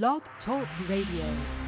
Blog 0.00 0.22
Talk 0.46 0.66
Radio. 0.88 1.61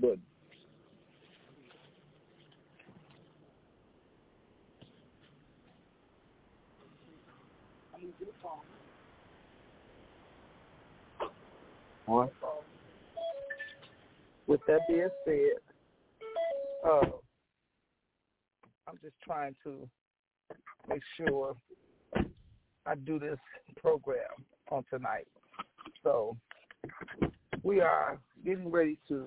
Button. 0.00 0.22
What? 12.06 12.32
With 14.46 14.60
that 14.66 14.80
being 14.88 15.08
said, 15.24 15.34
uh, 16.84 17.00
I'm 18.88 18.98
just 19.00 19.14
trying 19.22 19.54
to 19.62 19.88
make 20.88 21.02
sure 21.16 21.54
I 22.84 22.94
do 22.96 23.20
this 23.20 23.38
program 23.80 24.18
on 24.72 24.84
tonight. 24.90 25.28
So 26.02 26.36
we 27.62 27.80
are 27.80 28.18
getting 28.44 28.70
ready 28.70 28.98
to 29.06 29.26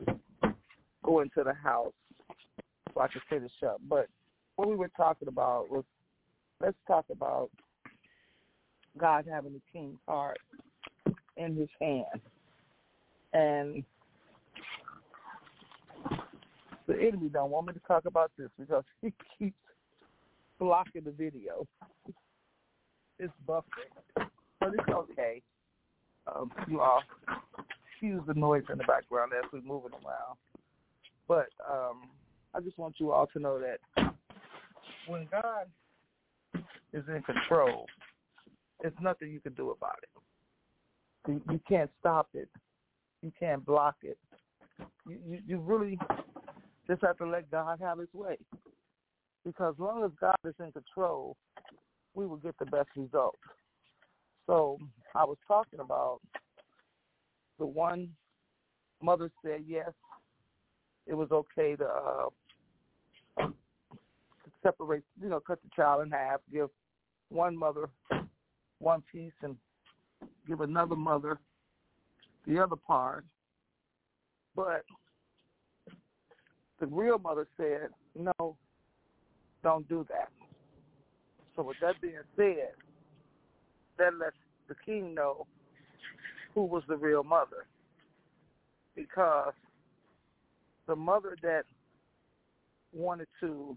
go 1.03 1.19
into 1.19 1.43
the 1.43 1.53
house 1.53 1.93
so 2.93 3.01
I 3.01 3.07
can 3.07 3.21
finish 3.29 3.51
up. 3.65 3.79
But 3.87 4.07
what 4.55 4.67
we 4.67 4.75
were 4.75 4.91
talking 4.95 5.27
about 5.27 5.69
was 5.69 5.83
let's 6.61 6.77
talk 6.87 7.05
about 7.11 7.49
God 8.97 9.25
having 9.29 9.53
the 9.53 9.61
king's 9.71 9.99
heart 10.07 10.39
in 11.37 11.55
his 11.55 11.69
hand. 11.81 12.21
And 13.33 13.83
the 16.87 16.95
enemy 16.99 17.29
don't 17.29 17.49
want 17.49 17.67
me 17.67 17.73
to 17.73 17.79
talk 17.87 18.05
about 18.05 18.31
this 18.37 18.49
because 18.59 18.83
he 19.01 19.13
keeps 19.37 19.57
blocking 20.59 21.03
the 21.03 21.11
video. 21.11 21.67
It's 23.19 23.33
buffering, 23.47 24.25
but 24.59 24.73
it's 24.73 24.89
okay. 24.89 25.41
Um, 26.27 26.51
you 26.67 26.79
all 26.81 27.01
excuse 27.91 28.21
the 28.27 28.33
noise 28.33 28.63
in 28.71 28.77
the 28.77 28.83
background 28.85 29.31
as 29.37 29.49
we're 29.51 29.61
moving 29.61 29.91
around. 29.91 30.37
But 31.27 31.47
um, 31.69 32.09
I 32.53 32.59
just 32.61 32.77
want 32.77 32.95
you 32.99 33.11
all 33.11 33.27
to 33.27 33.39
know 33.39 33.59
that 33.59 34.13
when 35.07 35.27
God 35.31 35.67
is 36.93 37.03
in 37.07 37.21
control, 37.23 37.85
there's 38.81 38.93
nothing 39.01 39.31
you 39.31 39.39
can 39.39 39.53
do 39.53 39.71
about 39.71 39.97
it. 40.03 41.31
You, 41.31 41.41
you 41.51 41.59
can't 41.67 41.89
stop 41.99 42.27
it. 42.33 42.49
You 43.21 43.31
can't 43.39 43.65
block 43.65 43.95
it. 44.03 44.17
You, 45.07 45.17
you, 45.25 45.39
you 45.47 45.59
really 45.59 45.97
just 46.87 47.01
have 47.01 47.17
to 47.19 47.25
let 47.25 47.49
God 47.49 47.79
have 47.81 47.99
his 47.99 48.13
way. 48.13 48.37
Because 49.45 49.75
as 49.75 49.79
long 49.79 50.03
as 50.03 50.11
God 50.19 50.35
is 50.45 50.55
in 50.59 50.71
control, 50.71 51.37
we 52.13 52.25
will 52.25 52.37
get 52.37 52.55
the 52.59 52.65
best 52.65 52.89
result. 52.95 53.37
So 54.47 54.77
I 55.15 55.23
was 55.23 55.37
talking 55.47 55.79
about 55.79 56.19
the 57.59 57.65
one 57.65 58.09
mother 59.01 59.29
said 59.43 59.63
yes, 59.67 59.91
it 61.07 61.13
was 61.13 61.31
okay 61.31 61.75
to 61.75 61.85
uh, 63.39 63.47
separate, 64.61 65.03
you 65.21 65.29
know, 65.29 65.39
cut 65.39 65.59
the 65.63 65.69
child 65.75 66.03
in 66.03 66.11
half, 66.11 66.39
give 66.51 66.69
one 67.29 67.57
mother 67.57 67.89
one 68.79 69.03
piece 69.11 69.33
and 69.41 69.55
give 70.47 70.61
another 70.61 70.95
mother 70.95 71.39
the 72.45 72.61
other 72.61 72.75
part. 72.75 73.25
But 74.55 74.83
the 76.79 76.87
real 76.87 77.17
mother 77.17 77.47
said, 77.57 77.89
no, 78.15 78.57
don't 79.63 79.87
do 79.87 80.05
that. 80.09 80.29
So 81.55 81.63
with 81.63 81.77
that 81.81 81.99
being 82.01 82.15
said, 82.35 82.71
that 83.97 84.13
lets 84.19 84.35
the 84.67 84.75
king 84.85 85.13
know 85.13 85.47
who 86.53 86.65
was 86.65 86.83
the 86.87 86.97
real 86.97 87.23
mother. 87.23 87.65
Because 88.95 89.53
the 90.87 90.95
mother 90.95 91.35
that 91.41 91.63
wanted 92.91 93.27
to 93.39 93.75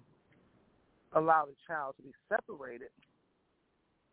allow 1.14 1.44
the 1.46 1.54
child 1.66 1.94
to 1.96 2.02
be 2.02 2.12
separated, 2.28 2.88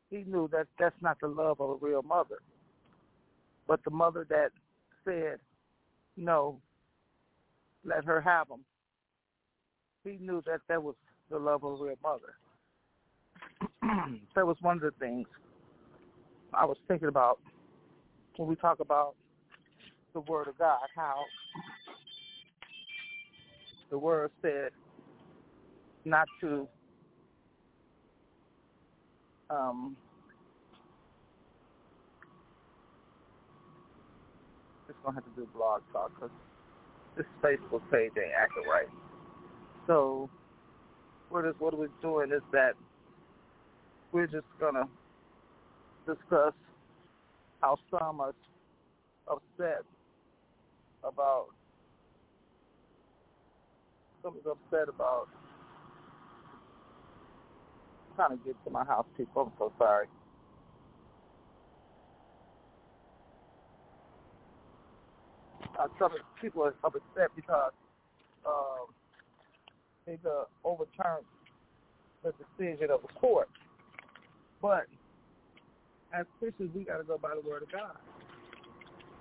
he 0.09 0.23
knew 0.29 0.47
that 0.51 0.67
that's 0.79 0.95
not 1.01 1.17
the 1.19 1.27
love 1.27 1.59
of 1.59 1.69
a 1.71 1.85
real 1.85 2.03
mother. 2.03 2.38
But 3.67 3.83
the 3.83 3.91
mother 3.91 4.25
that 4.29 4.50
said, 5.05 5.39
no, 6.15 6.59
let 7.83 8.05
her 8.05 8.21
have 8.21 8.50
him, 8.50 8.59
he 10.03 10.17
knew 10.23 10.41
that 10.45 10.62
that 10.67 10.81
was 10.81 10.95
the 11.29 11.39
love 11.39 11.63
of 11.63 11.79
a 11.79 11.83
real 11.83 11.95
mother. 12.03 12.35
that 14.35 14.45
was 14.45 14.57
one 14.62 14.77
of 14.77 14.81
the 14.81 14.91
things 15.00 15.27
I 16.53 16.65
was 16.65 16.77
thinking 16.88 17.07
about 17.07 17.39
when 18.38 18.47
we 18.47 18.55
talk 18.55 18.79
about 18.79 19.15
the 20.13 20.19
Word 20.21 20.47
of 20.47 20.57
God, 20.57 20.79
how 20.95 21.23
the 23.93 24.00
Word 24.00 24.31
said 24.41 24.71
not 26.03 26.27
to 26.41 26.67
um, 29.51 29.95
just 34.88 34.97
gonna 35.03 35.13
have 35.13 35.23
to 35.23 35.29
do 35.39 35.47
blog 35.55 35.83
talk 35.91 36.12
because 36.15 36.31
this 37.15 37.27
Facebook 37.43 37.83
page 37.91 38.09
ain't 38.17 38.33
acting 38.35 38.63
right. 38.67 38.88
So 39.85 40.27
what 41.29 41.45
is 41.45 41.53
what 41.59 41.77
we're 41.77 41.88
doing 42.01 42.31
is 42.31 42.41
that 42.51 42.71
we're 44.12 44.25
just 44.25 44.47
gonna 44.59 44.88
discuss 46.07 46.55
how 47.62 47.77
some 47.91 48.21
are 48.21 48.33
upset 49.27 49.83
about 51.03 51.50
someone's 54.23 54.45
upset 54.47 54.89
about 54.89 55.27
trying 58.15 58.37
to 58.37 58.43
get 58.45 58.55
to 58.65 58.71
my 58.71 58.85
house 58.85 59.05
people. 59.17 59.43
I'm 59.43 59.51
so 59.59 59.71
sorry. 59.77 60.07
Uh, 65.79 65.87
some 65.99 66.11
people 66.41 66.63
are 66.63 66.75
upset 66.83 67.29
because 67.35 67.71
um, 68.47 68.87
they 70.05 70.17
uh, 70.25 70.45
overturned 70.63 71.25
the 72.23 72.33
decision 72.33 72.89
of 72.91 73.01
the 73.01 73.13
court. 73.19 73.49
But 74.61 74.85
as 76.13 76.25
Christians, 76.39 76.71
we 76.75 76.83
got 76.83 76.97
to 76.97 77.03
go 77.03 77.17
by 77.17 77.31
the 77.35 77.47
word 77.47 77.63
of 77.63 77.71
God. 77.71 77.97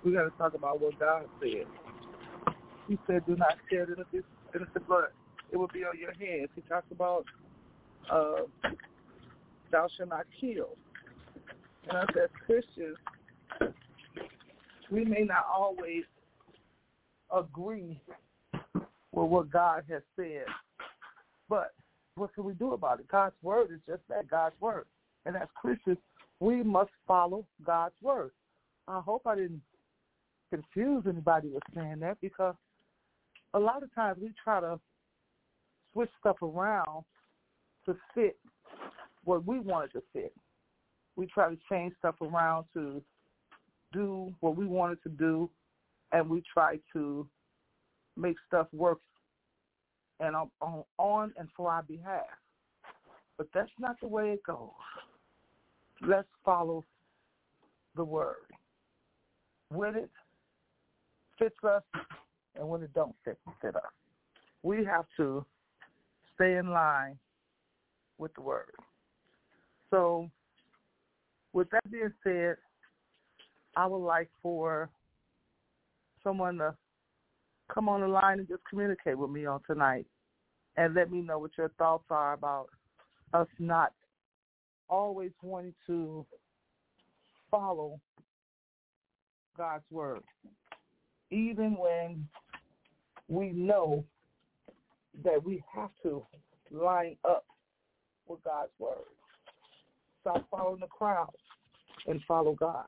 We 0.03 0.13
got 0.13 0.23
to 0.23 0.31
talk 0.37 0.53
about 0.53 0.79
what 0.81 0.99
God 0.99 1.25
said. 1.41 1.65
He 2.87 2.99
said, 3.07 3.25
"Do 3.25 3.35
not 3.35 3.57
shed 4.53 4.61
innocent 4.61 4.87
blood; 4.87 5.09
it 5.51 5.57
will 5.57 5.67
be 5.67 5.83
on 5.83 5.97
your 5.99 6.13
hands." 6.13 6.49
He 6.55 6.61
talks 6.61 6.91
about, 6.91 7.25
uh, 8.09 8.43
"Thou 9.71 9.87
shalt 9.97 10.09
not 10.09 10.25
kill." 10.39 10.77
And 11.89 11.97
us 11.97 12.09
as 12.15 12.29
Christians, 12.45 12.97
we 14.89 15.03
may 15.03 15.23
not 15.23 15.45
always 15.51 16.05
agree 17.31 17.99
with 19.11 19.29
what 19.29 19.49
God 19.49 19.83
has 19.89 20.01
said, 20.15 20.45
but 21.49 21.73
what 22.15 22.33
can 22.33 22.43
we 22.43 22.53
do 22.53 22.73
about 22.73 22.99
it? 22.99 23.07
God's 23.07 23.35
word 23.41 23.71
is 23.71 23.79
just 23.87 24.07
that, 24.07 24.27
God's 24.29 24.59
word. 24.61 24.85
And 25.25 25.35
as 25.35 25.47
Christians, 25.55 25.97
we 26.39 26.63
must 26.63 26.91
follow 27.07 27.45
God's 27.65 27.95
word. 28.01 28.31
I 28.87 28.99
hope 28.99 29.25
I 29.25 29.35
didn't 29.35 29.61
confuse 30.51 31.03
anybody 31.07 31.49
with 31.49 31.63
saying 31.73 31.99
that 31.99 32.19
because 32.21 32.55
a 33.53 33.59
lot 33.59 33.83
of 33.83 33.93
times 33.93 34.17
we 34.21 34.31
try 34.43 34.59
to 34.59 34.79
switch 35.91 36.09
stuff 36.19 36.41
around 36.41 37.03
to 37.85 37.95
fit 38.15 38.37
what 39.23 39.45
we 39.45 39.59
wanted 39.59 39.91
to 39.93 40.03
fit. 40.11 40.33
We 41.15 41.27
try 41.27 41.49
to 41.49 41.57
change 41.69 41.93
stuff 41.99 42.15
around 42.21 42.65
to 42.73 43.01
do 43.91 44.33
what 44.39 44.55
we 44.55 44.65
wanted 44.65 45.01
to 45.03 45.09
do, 45.09 45.49
and 46.11 46.27
we 46.29 46.41
try 46.51 46.79
to 46.93 47.27
make 48.17 48.35
stuff 48.47 48.67
work 48.73 48.99
and 50.19 50.35
on, 50.35 50.83
on 50.97 51.33
and 51.37 51.47
for 51.55 51.71
our 51.71 51.83
behalf. 51.83 52.21
But 53.37 53.47
that's 53.53 53.71
not 53.79 53.99
the 53.99 54.07
way 54.07 54.31
it 54.31 54.43
goes. 54.43 54.69
Let's 56.01 56.27
follow 56.43 56.83
the 57.95 58.03
word. 58.03 58.35
When 59.69 59.95
it 59.95 60.09
fits 61.37 61.55
us 61.63 61.83
and 62.55 62.67
when 62.67 62.81
it 62.83 62.93
don't 62.93 63.15
fit, 63.23 63.37
fit 63.61 63.75
us. 63.75 63.81
We 64.61 64.85
have 64.85 65.05
to 65.17 65.45
stay 66.35 66.57
in 66.57 66.69
line 66.69 67.17
with 68.17 68.33
the 68.35 68.41
word. 68.41 68.71
So 69.89 70.29
with 71.51 71.69
that 71.71 71.91
being 71.91 72.13
said, 72.23 72.55
I 73.75 73.85
would 73.85 74.05
like 74.05 74.29
for 74.41 74.89
someone 76.23 76.57
to 76.59 76.75
come 77.73 77.89
on 77.89 78.01
the 78.01 78.07
line 78.07 78.39
and 78.39 78.47
just 78.47 78.61
communicate 78.69 79.17
with 79.17 79.29
me 79.29 79.45
on 79.45 79.61
tonight 79.67 80.05
and 80.77 80.93
let 80.93 81.11
me 81.11 81.21
know 81.21 81.39
what 81.39 81.51
your 81.57 81.69
thoughts 81.77 82.05
are 82.09 82.33
about 82.33 82.67
us 83.33 83.47
not 83.59 83.93
always 84.89 85.31
wanting 85.41 85.73
to 85.87 86.25
follow 87.49 87.99
God's 89.57 89.83
word, 89.91 90.21
even 91.31 91.75
when 91.77 92.27
we 93.27 93.51
know 93.51 94.03
that 95.23 95.43
we 95.43 95.63
have 95.73 95.89
to 96.03 96.25
line 96.71 97.17
up 97.27 97.45
with 98.27 98.43
God's 98.43 98.71
word. 98.79 98.97
Stop 100.21 100.45
following 100.49 100.79
the 100.79 100.87
crowd 100.87 101.29
and 102.07 102.21
follow 102.27 102.53
God. 102.53 102.85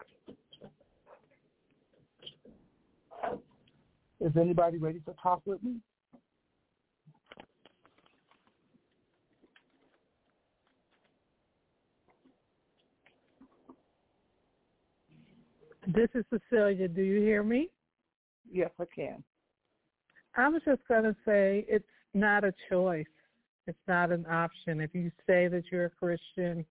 Is 4.22 4.32
anybody 4.40 4.78
ready 4.78 5.00
to 5.02 5.14
talk 5.22 5.42
with 5.46 5.62
me? 5.62 5.76
This 15.88 16.10
is 16.16 16.26
Cecilia. 16.32 16.88
Do 16.88 17.02
you 17.02 17.20
hear 17.22 17.44
me? 17.44 17.70
Yes, 18.52 18.72
I 18.80 18.86
can. 18.94 19.24
I 20.38 20.50
was 20.50 20.62
just 20.66 20.82
going 20.88 21.04
to 21.04 21.16
say 21.26 21.66
it's 21.68 21.86
not 22.14 22.44
a 22.44 22.54
choice. 22.70 23.06
It's 23.68 23.78
not 23.88 24.12
an 24.12 24.26
option. 24.30 24.82
If 24.82 24.94
you 24.94 25.12
say 25.26 25.48
that 25.48 25.64
you're 25.72 25.86
a 25.86 25.90
Christian 25.90 26.66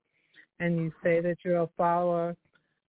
and 0.61 0.77
you 0.77 0.93
say 1.03 1.21
that 1.21 1.39
you're 1.45 1.63
a 1.63 1.69
follower 1.77 2.37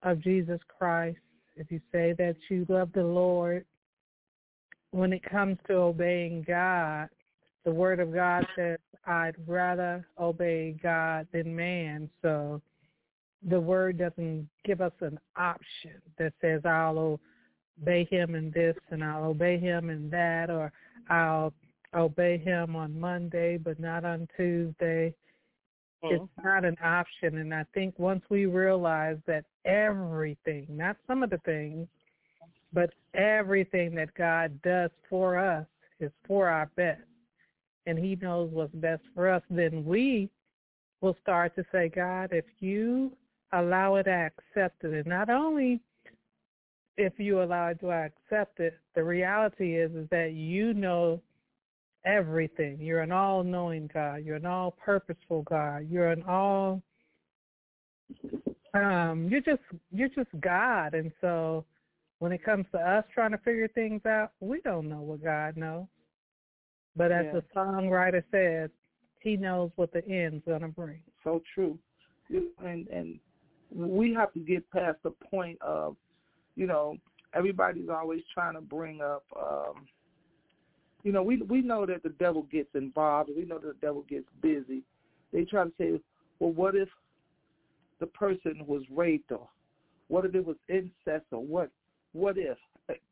of 0.04 0.22
Jesus 0.22 0.60
Christ, 0.78 1.18
if 1.56 1.72
you 1.72 1.80
say 1.92 2.14
that 2.18 2.36
you 2.50 2.66
love 2.70 2.90
the 2.94 3.04
Lord, 3.04 3.66
when 4.92 5.14
it 5.14 5.24
comes 5.24 5.58
to 5.68 5.74
obeying 5.74 6.44
God, 6.48 7.10
the 7.64 7.72
Word 7.72 8.00
of 8.00 8.14
God 8.14 8.46
says, 8.56 8.78
I'd 9.08 9.36
rather 9.48 10.06
obey 10.20 10.76
God 10.82 11.28
than 11.32 11.56
man. 11.56 12.10
So 12.22 12.62
the 13.48 13.60
Word 13.60 13.98
doesn't 13.98 14.48
give 14.64 14.82
us 14.82 14.94
an 15.02 15.20
option 15.36 16.02
that 16.18 16.34
says, 16.42 16.62
I'll 16.66 17.20
obey 17.82 18.08
him 18.10 18.36
in 18.36 18.52
this 18.52 18.76
and 18.90 19.04
I'll 19.04 19.26
obey 19.26 19.58
him 19.58 19.90
in 19.90 20.10
that, 20.10 20.50
or 20.50 20.72
I'll 21.10 21.54
obey 21.94 22.38
him 22.38 22.76
on 22.76 23.00
Monday 23.00 23.58
but 23.58 23.80
not 23.80 24.06
on 24.06 24.28
Tuesday. 24.38 25.14
Mm-hmm. 26.04 26.16
It's 26.16 26.32
not 26.44 26.66
an 26.66 26.78
option. 26.84 27.38
And 27.38 27.54
I 27.54 27.66
think 27.74 27.98
once 27.98 28.24
we 28.30 28.46
realize 28.46 29.18
that 29.28 29.46
everything, 29.66 30.68
not 30.70 30.98
some 31.08 31.24
of 31.24 31.30
the 31.30 31.40
things, 31.40 31.88
but 32.74 32.92
everything 33.14 33.96
that 33.96 34.14
God 34.16 34.62
does 34.62 34.92
for 35.10 35.40
us 35.40 35.66
is 36.00 36.12
for 36.28 36.50
our 36.50 36.70
best. 36.76 37.02
And 37.88 37.98
he 37.98 38.18
knows 38.22 38.50
what's 38.52 38.74
best 38.76 39.04
for 39.14 39.30
us. 39.30 39.44
Then 39.50 39.86
we 39.86 40.30
will 41.02 41.16
start 41.22 41.56
to 41.56 41.64
say, 41.72 41.90
God, 41.90 42.30
if 42.32 42.46
you 42.60 43.12
allow 43.54 43.96
it, 43.96 44.08
I 44.08 44.30
accept 44.32 44.84
it. 44.84 44.94
And 44.94 45.06
not 45.06 45.30
only 45.30 45.80
if 46.98 47.14
you 47.18 47.42
allow 47.42 47.68
it 47.68 47.82
do 47.82 47.90
I 47.90 48.10
accept 48.10 48.60
it, 48.60 48.78
the 48.96 49.04
reality 49.04 49.78
is 49.78 49.92
is 49.92 50.08
that 50.12 50.34
you 50.34 50.74
know 50.74 51.22
everything. 52.06 52.80
You're 52.80 53.02
an 53.02 53.12
all 53.12 53.44
knowing 53.44 53.90
God. 53.94 54.24
You're 54.24 54.36
an 54.38 54.46
all 54.46 54.72
purposeful 54.72 55.42
God. 55.44 55.88
You're 55.90 56.12
an 56.12 56.24
all 56.24 56.82
um 58.74 59.28
you're 59.32 59.42
just 59.42 59.62
you're 59.92 60.10
just 60.10 60.30
God 60.42 60.94
and 60.94 61.12
so 61.22 61.66
when 62.20 62.32
it 62.32 62.44
comes 62.44 62.66
to 62.72 62.78
us 62.78 63.04
trying 63.14 63.32
to 63.32 63.38
figure 63.40 63.68
things 63.68 64.06
out, 64.06 64.32
we 64.40 64.62
don't 64.62 64.88
know 64.88 65.02
what 65.02 65.24
God 65.24 65.58
knows. 65.58 65.86
But 66.96 67.12
as 67.12 67.26
yeah. 67.26 67.34
the 67.34 67.44
songwriter 67.56 68.24
says, 68.32 68.70
he 69.20 69.36
knows 69.36 69.72
what 69.76 69.92
the 69.92 70.08
end's 70.08 70.44
gonna 70.48 70.70
bring. 70.70 71.02
So 71.24 71.42
true. 71.54 71.78
And 72.30 72.88
and 72.88 73.20
we 73.76 74.14
have 74.14 74.32
to 74.34 74.40
get 74.40 74.70
past 74.72 74.98
the 75.04 75.12
point 75.12 75.62
of, 75.62 75.98
you 76.56 76.68
know, 76.68 76.98
everybody's 77.34 77.90
always 77.90 78.22
trying 78.34 78.54
to 78.56 78.62
bring 78.62 79.02
up 79.02 79.24
um 79.38 79.86
you 81.06 81.12
know, 81.12 81.22
we 81.22 81.38
we 81.44 81.62
know 81.62 81.86
that 81.86 82.02
the 82.02 82.10
devil 82.10 82.48
gets 82.52 82.74
involved. 82.74 83.30
We 83.38 83.46
know 83.46 83.60
that 83.60 83.80
the 83.80 83.86
devil 83.86 84.04
gets 84.10 84.26
busy. 84.42 84.82
They 85.32 85.46
try 85.46 85.64
to 85.66 85.72
say, 85.78 86.02
well, 86.40 86.52
what 86.52 86.76
if 86.76 86.90
the 88.00 88.08
person 88.08 88.64
was 88.66 88.82
raped, 88.90 89.32
or 89.32 89.48
what 90.08 90.26
if 90.26 90.34
it 90.34 90.44
was 90.44 90.56
incest, 90.68 91.28
or 91.32 91.46
what 91.46 91.70
what 92.14 92.40
if? 92.40 92.58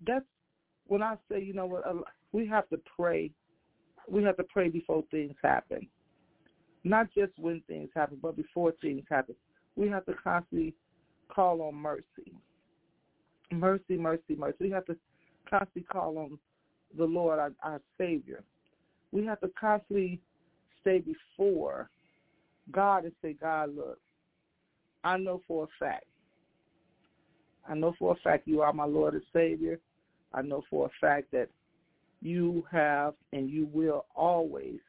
That's 0.07 0.25
when 0.87 1.03
I 1.03 1.17
say, 1.31 1.43
you 1.43 1.53
know 1.53 1.67
what, 1.67 1.83
we 2.31 2.47
have 2.47 2.67
to 2.69 2.79
pray. 2.97 3.29
We 4.09 4.23
have 4.23 4.37
to 4.37 4.43
pray 4.43 4.69
before 4.69 5.03
things 5.11 5.35
happen, 5.43 5.87
not 6.83 7.13
just 7.13 7.33
when 7.37 7.61
things 7.67 7.89
happen, 7.95 8.17
but 8.19 8.35
before 8.35 8.73
things 8.81 9.03
happen. 9.07 9.35
We 9.75 9.87
have 9.89 10.05
to 10.07 10.13
constantly 10.15 10.73
call 11.29 11.61
on 11.61 11.75
mercy, 11.75 12.33
mercy, 13.53 13.97
mercy, 13.97 14.35
mercy. 14.37 14.57
We 14.59 14.71
have 14.71 14.85
to 14.85 14.97
constantly 15.49 15.83
call 15.83 16.17
on 16.17 16.37
the 16.97 17.05
Lord, 17.05 17.39
our, 17.39 17.51
our 17.63 17.81
Savior. 17.97 18.43
We 19.11 19.25
have 19.25 19.39
to 19.41 19.49
constantly 19.59 20.19
stay 20.81 20.99
before 20.99 21.89
God 22.71 23.03
and 23.03 23.13
say, 23.21 23.33
God, 23.33 23.75
look, 23.75 23.99
I 25.03 25.17
know 25.17 25.41
for 25.47 25.65
a 25.65 25.67
fact. 25.83 26.05
I 27.67 27.75
know 27.75 27.93
for 27.97 28.13
a 28.13 28.15
fact 28.23 28.47
you 28.47 28.61
are 28.61 28.73
my 28.73 28.85
Lord 28.85 29.13
and 29.13 29.23
Savior. 29.31 29.79
I 30.33 30.41
know 30.41 30.63
for 30.69 30.87
a 30.87 31.05
fact 31.05 31.31
that 31.31 31.49
you 32.21 32.65
have 32.71 33.13
and 33.31 33.49
you 33.49 33.67
will 33.71 34.05
always 34.15 34.79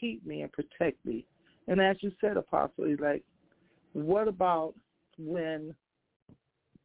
keep 0.00 0.24
me 0.26 0.42
and 0.42 0.52
protect 0.52 1.04
me. 1.04 1.24
And 1.68 1.80
as 1.80 1.96
you 2.00 2.12
said, 2.20 2.36
Apostle, 2.36 2.96
like, 2.98 3.22
what 3.92 4.28
about 4.28 4.74
when 5.18 5.74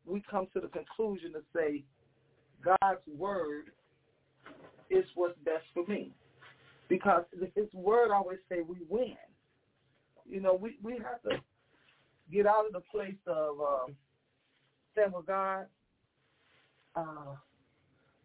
we 0.06 0.24
come 0.30 0.48
to 0.54 0.60
the 0.60 0.68
conclusion 0.68 1.34
to 1.34 1.42
say 1.56 1.84
God's 2.64 3.02
word 3.18 3.66
is 4.90 5.06
what's 5.16 5.38
best 5.44 5.66
for 5.74 5.86
me. 5.88 6.12
Because 6.88 7.24
his 7.56 7.74
word 7.74 8.12
always 8.12 8.38
say 8.50 8.58
we 8.68 8.78
win. 8.90 9.16
You 10.28 10.40
know, 10.40 10.54
we, 10.54 10.78
we 10.84 10.94
have 10.94 11.22
to 11.24 11.42
get 12.32 12.46
out 12.46 12.66
of 12.68 12.74
the 12.74 12.82
place 12.92 13.16
of 13.28 13.60
um, 13.60 13.96
saying, 14.96 15.12
well, 15.12 15.24
God, 15.26 15.66
uh, 16.96 17.36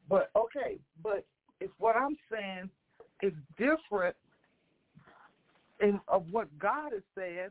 but 0.08 0.30
okay, 0.36 0.78
but 1.02 1.24
if 1.60 1.70
what 1.78 1.96
I'm 1.96 2.16
saying 2.30 2.68
is 3.22 3.32
different 3.58 4.16
in, 5.80 6.00
of 6.08 6.24
what 6.30 6.46
God 6.58 6.92
is 6.94 7.02
saying, 7.16 7.48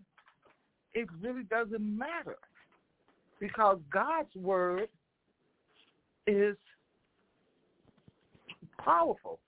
it 0.94 1.08
really 1.22 1.44
doesn't 1.44 1.82
matter 1.82 2.38
because 3.40 3.80
God's 3.92 4.34
word 4.36 4.90
is 6.28 6.56
powerful. 8.78 9.40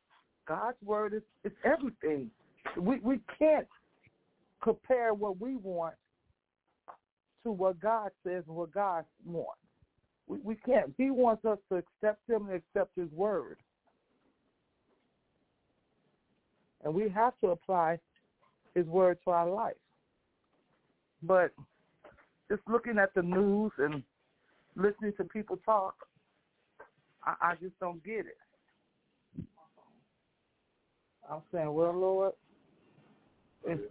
God's 0.48 0.78
word 0.84 1.14
is, 1.14 1.22
is 1.44 1.52
everything. 1.64 2.30
We 2.78 3.00
we 3.00 3.20
can't 3.38 3.68
compare 4.64 5.14
what 5.14 5.40
we 5.40 5.56
want 5.56 5.96
to 7.44 7.52
what 7.52 7.80
God 7.80 8.12
says 8.24 8.44
and 8.48 8.56
what 8.56 8.72
God 8.72 9.06
wants. 9.26 9.60
We, 10.28 10.40
we 10.44 10.56
can't. 10.56 10.94
He 10.98 11.12
wants 11.12 11.46
us 11.46 11.58
to 11.70 11.78
accept 11.78 12.30
Him 12.30 12.48
and 12.48 12.56
accept 12.56 12.92
His 12.98 13.12
word, 13.12 13.58
and 16.84 16.94
we 16.94 17.10
have 17.10 17.34
to 17.44 17.52
apply 17.52 18.00
His 18.76 18.86
word 18.86 19.18
to 19.26 19.32
our 19.32 19.50
life. 19.50 19.76
But 21.24 21.52
just 22.52 22.64
looking 22.68 22.98
at 22.98 23.14
the 23.14 23.22
news 23.22 23.72
and 23.78 24.04
listening 24.76 25.14
to 25.16 25.24
people 25.24 25.58
talk, 25.66 25.96
I, 27.24 27.36
I 27.42 27.56
just 27.56 27.80
don't 27.80 28.04
get 28.04 28.26
it. 28.26 28.38
I'm 31.32 31.42
saying, 31.54 31.72
well, 31.74 31.98
Lord, 31.98 32.34
it's 33.66 33.82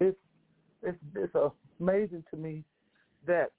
it's 0.00 0.16
it's 0.82 0.98
it's 1.14 1.34
amazing 1.78 2.24
to 2.30 2.36
me 2.38 2.64
that 3.26 3.50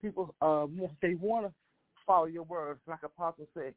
people 0.00 0.34
uh 0.40 0.66
they 1.02 1.14
want 1.14 1.46
to 1.46 1.52
follow 2.06 2.24
your 2.26 2.44
words, 2.44 2.80
like 2.86 3.02
Apostle 3.02 3.48
said. 3.52 3.74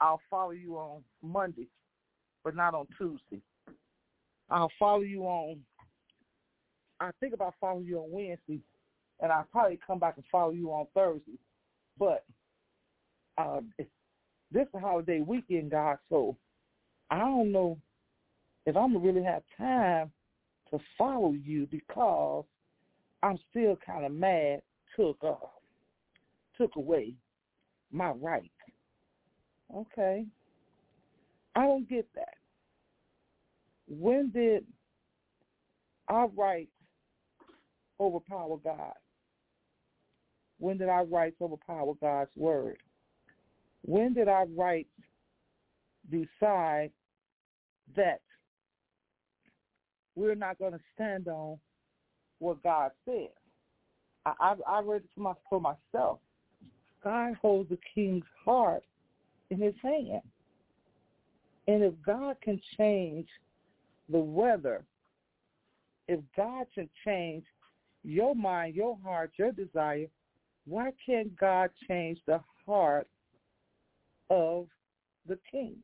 I'll 0.00 0.20
follow 0.30 0.52
you 0.52 0.76
on 0.76 1.02
Monday, 1.22 1.66
but 2.44 2.54
not 2.54 2.74
on 2.74 2.86
Tuesday. 2.96 3.42
I'll 4.48 4.70
follow 4.78 5.00
you 5.00 5.24
on. 5.24 5.58
I 7.00 7.10
think 7.18 7.34
about 7.34 7.54
following 7.60 7.86
you 7.86 7.98
on 7.98 8.10
Wednesday, 8.10 8.60
and 9.20 9.32
I'll 9.32 9.46
probably 9.50 9.78
come 9.84 9.98
back 9.98 10.16
and 10.16 10.24
follow 10.30 10.50
you 10.50 10.70
on 10.70 10.86
Thursday. 10.94 11.38
But 11.98 12.24
uh, 13.38 13.60
this 13.78 14.66
is 14.74 14.80
holiday 14.80 15.20
weekend, 15.20 15.70
God, 15.70 15.98
so 16.08 16.36
I 17.10 17.18
don't 17.18 17.52
know 17.52 17.78
if 18.66 18.76
I'm 18.76 18.92
gonna 18.92 19.04
really 19.04 19.24
have 19.24 19.42
time 19.56 20.12
to 20.70 20.78
follow 20.98 21.32
you 21.32 21.66
because 21.70 22.44
I'm 23.22 23.38
still 23.50 23.76
kind 23.84 24.04
of 24.04 24.12
mad 24.12 24.62
took 24.96 25.22
off. 25.24 25.50
took 26.56 26.76
away 26.76 27.14
my 27.90 28.10
right. 28.10 28.50
Okay. 29.74 30.26
I 31.56 31.62
don't 31.62 31.88
get 31.88 32.06
that. 32.14 32.34
When 33.88 34.30
did 34.30 34.64
our 36.08 36.28
rights 36.28 36.70
overpower 38.00 38.56
God? 38.56 38.94
When 40.58 40.78
did 40.78 40.88
our 40.88 41.04
rights 41.04 41.36
overpower 41.40 41.94
God's 42.00 42.30
word? 42.36 42.78
When 43.82 44.12
did 44.14 44.28
our 44.28 44.46
rights 44.46 44.90
decide 46.10 46.90
that 47.96 48.20
we're 50.14 50.34
not 50.34 50.58
going 50.58 50.72
to 50.72 50.80
stand 50.94 51.28
on 51.28 51.58
what 52.38 52.62
God 52.62 52.90
says? 53.06 53.28
I, 54.26 54.32
I, 54.40 54.54
I 54.66 54.80
read 54.80 55.02
it 55.02 55.10
my, 55.16 55.32
for 55.48 55.60
myself. 55.60 56.18
God 57.02 57.34
holds 57.40 57.70
the 57.70 57.78
king's 57.94 58.24
heart 58.44 58.84
in 59.48 59.60
his 59.60 59.74
hand. 59.82 60.22
And 61.66 61.82
if 61.82 61.94
God 62.04 62.36
can 62.42 62.60
change 62.76 63.28
the 64.10 64.18
weather, 64.18 64.84
if 66.08 66.20
God 66.36 66.66
can 66.74 66.88
change 67.04 67.44
your 68.02 68.34
mind, 68.34 68.74
your 68.74 68.98
heart, 69.02 69.32
your 69.36 69.52
desire, 69.52 70.06
why 70.66 70.92
can't 71.04 71.36
God 71.38 71.70
change 71.88 72.18
the 72.26 72.40
heart 72.66 73.08
of 74.28 74.66
the 75.26 75.38
king? 75.50 75.76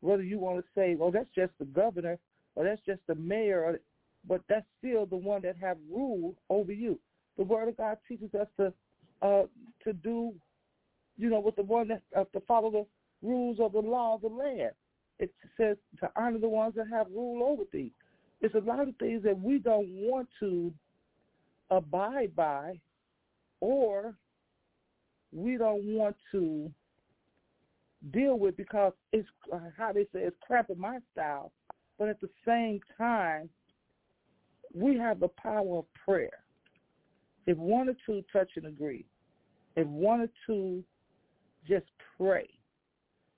Whether 0.00 0.22
you 0.22 0.38
want 0.38 0.58
to 0.58 0.64
say, 0.74 0.94
well, 0.94 1.10
that's 1.10 1.28
just 1.34 1.52
the 1.58 1.64
governor 1.64 2.18
or 2.54 2.64
that's 2.64 2.80
just 2.84 3.00
the 3.06 3.14
mayor, 3.14 3.64
or, 3.64 3.80
but 4.26 4.42
that's 4.48 4.66
still 4.78 5.06
the 5.06 5.16
one 5.16 5.42
that 5.42 5.56
have 5.60 5.76
rule 5.90 6.34
over 6.50 6.72
you. 6.72 6.98
The 7.36 7.44
word 7.44 7.68
of 7.68 7.76
God 7.76 7.98
teaches 8.08 8.34
us 8.34 8.48
to 8.58 8.72
uh, 9.22 9.44
to 9.84 9.92
do, 9.92 10.32
you 11.16 11.30
know, 11.30 11.40
with 11.40 11.56
the 11.56 11.62
one 11.62 11.88
that 11.88 12.02
uh, 12.16 12.24
to 12.32 12.40
follow 12.46 12.70
the 12.70 12.86
rules 13.26 13.58
of 13.60 13.72
the 13.72 13.78
law 13.80 14.16
of 14.16 14.22
the 14.22 14.28
land. 14.28 14.72
It 15.20 15.32
says 15.56 15.76
to 16.00 16.10
honor 16.16 16.38
the 16.38 16.48
ones 16.48 16.74
that 16.76 16.86
have 16.88 17.06
rule 17.10 17.44
over 17.44 17.62
thee. 17.72 17.92
It's 18.40 18.54
a 18.54 18.60
lot 18.60 18.86
of 18.86 18.94
things 18.96 19.22
that 19.24 19.38
we 19.38 19.58
don't 19.58 19.88
want 19.88 20.28
to 20.40 20.72
abide 21.70 22.34
by, 22.36 22.80
or 23.60 24.14
we 25.32 25.56
don't 25.56 25.84
want 25.84 26.16
to 26.32 26.70
deal 28.12 28.38
with 28.38 28.56
because 28.56 28.92
it's 29.12 29.28
uh, 29.52 29.58
how 29.76 29.92
they 29.92 30.04
say 30.04 30.20
it's 30.20 30.36
cramping 30.46 30.78
my 30.78 30.98
style. 31.12 31.52
But 31.98 32.08
at 32.08 32.20
the 32.20 32.30
same 32.46 32.80
time, 32.96 33.48
we 34.72 34.96
have 34.98 35.18
the 35.20 35.28
power 35.28 35.78
of 35.78 35.84
prayer. 36.04 36.44
If 37.46 37.58
one 37.58 37.88
or 37.88 37.96
two 38.06 38.22
touch 38.32 38.50
and 38.56 38.66
agree, 38.66 39.04
if 39.74 39.86
one 39.86 40.20
or 40.20 40.28
two 40.46 40.84
just 41.66 41.86
pray 42.16 42.48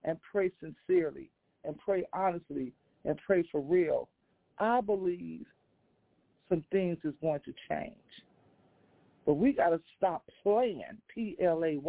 and 0.04 0.18
pray 0.30 0.50
sincerely 0.60 1.30
and 1.64 1.78
pray 1.78 2.04
honestly 2.12 2.72
and 3.04 3.18
pray 3.24 3.44
for 3.50 3.60
real, 3.60 4.08
I 4.61 4.81
believe 4.81 5.46
some 6.49 6.64
things 6.70 6.99
is 7.05 7.14
going 7.20 7.40
to 7.40 7.53
change. 7.68 7.94
But 9.27 9.35
we 9.35 9.53
got 9.53 9.70
to 9.70 9.81
stop 9.96 10.25
playing, 10.42 10.83
P-L-A-Y-I-N-G, 11.14 11.85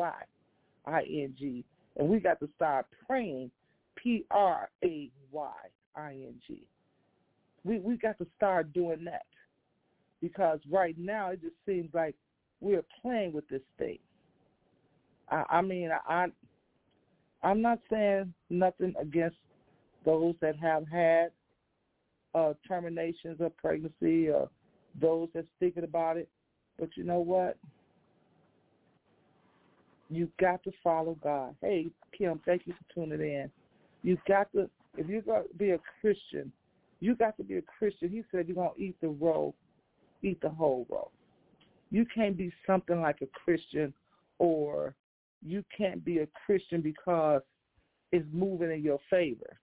and 1.98 2.08
we 2.10 2.20
got 2.20 2.40
to 2.40 2.50
start 2.56 2.86
praying, 3.08 3.52
P-R-A-Y-I-N-G. 3.96 5.12
We 7.64 7.80
we 7.80 7.96
got 7.98 8.18
to 8.18 8.26
start 8.38 8.74
doing 8.74 9.04
that 9.06 9.28
because 10.20 10.60
right 10.72 10.96
now 10.98 11.30
it 11.30 11.42
just 11.42 11.54
seems 11.66 11.94
like 11.94 12.16
we're 12.60 12.84
playing 13.02 13.34
with 13.34 13.48
this 13.50 13.62
thing. 13.78 14.00
I, 15.30 15.44
I 15.50 15.62
mean, 15.62 15.92
I, 16.08 16.28
I'm 17.44 17.62
not 17.62 17.80
saying 17.90 18.34
nothing 18.50 18.96
against 19.00 19.38
those 20.06 20.34
that 20.42 20.56
have 20.58 20.88
had 20.88 21.30
uh, 22.34 22.54
terminations 22.68 23.40
of 23.40 23.56
pregnancy 23.58 24.30
or 24.30 24.50
those 25.00 25.30
that's 25.34 25.48
thinking 25.60 25.84
about 25.84 26.18
it. 26.18 26.30
But 26.80 26.90
you 26.96 27.04
know 27.04 27.20
what? 27.20 27.58
You've 30.10 30.36
got 30.38 30.64
to 30.64 30.72
follow 30.84 31.18
God. 31.24 31.56
Hey, 31.62 31.88
Kim, 32.18 32.42
thank 32.46 32.64
you 32.66 32.74
for 32.74 32.94
tuning 32.94 33.22
in. 33.22 33.52
You've 34.04 34.24
got 34.28 34.52
to, 34.54 34.70
if 34.98 35.08
you're 35.08 35.22
going 35.22 35.44
to 35.44 35.58
be 35.58 35.72
a 35.72 35.80
Christian, 36.02 36.52
you 37.00 37.16
got 37.16 37.38
to 37.38 37.44
be 37.44 37.58
a 37.58 37.62
Christian. 37.62 38.10
He 38.10 38.24
said 38.32 38.48
you're 38.48 38.56
going 38.56 38.72
to 38.76 38.82
eat 38.82 38.96
the 39.02 39.08
roll, 39.08 39.56
eat 40.22 40.42
the 40.42 40.50
whole 40.50 40.86
roll. 40.90 41.12
You 41.92 42.06
can't 42.14 42.38
be 42.38 42.52
something 42.68 43.02
like 43.02 43.22
a 43.22 43.28
Christian 43.28 43.94
or 44.40 44.96
you 45.46 45.64
can't 45.76 46.04
be 46.04 46.20
a 46.20 46.28
Christian 46.46 46.82
because 46.82 47.42
it's 48.12 48.26
moving 48.34 48.72
in 48.72 48.84
your 48.84 49.00
favor. 49.10 49.60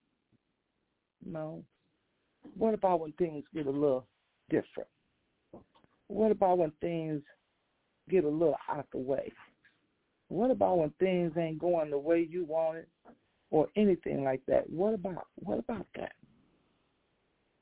No. 1.25 1.63
What 2.57 2.75
about 2.75 3.01
when 3.01 3.13
things 3.13 3.45
get 3.55 3.67
a 3.67 3.71
little 3.71 4.07
different? 4.51 4.89
What 6.09 6.31
about 6.31 6.59
when 6.59 6.73
things 6.81 7.23
get 8.09 8.25
a 8.25 8.29
little 8.29 8.57
out 8.69 8.87
the 8.93 8.99
way? 8.99 9.33
What 10.29 10.51
about 10.51 10.79
when 10.79 10.93
things 10.99 11.33
ain't 11.37 11.59
going 11.59 11.91
the 11.91 11.99
way 11.99 12.27
you 12.29 12.45
want 12.45 12.79
it 12.79 12.89
or 13.51 13.69
anything 13.77 14.25
like 14.25 14.43
that? 14.47 14.69
What 14.69 14.95
about 14.95 15.27
what 15.37 15.59
about 15.59 15.87
that? 15.97 16.13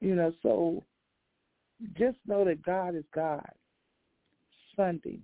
You 0.01 0.15
know, 0.15 0.33
so 0.43 0.83
just 1.97 2.19
know 2.27 2.45
that 2.45 2.63
God 2.63 2.95
is 2.95 3.05
God. 3.15 3.49
Sunday, 4.75 5.21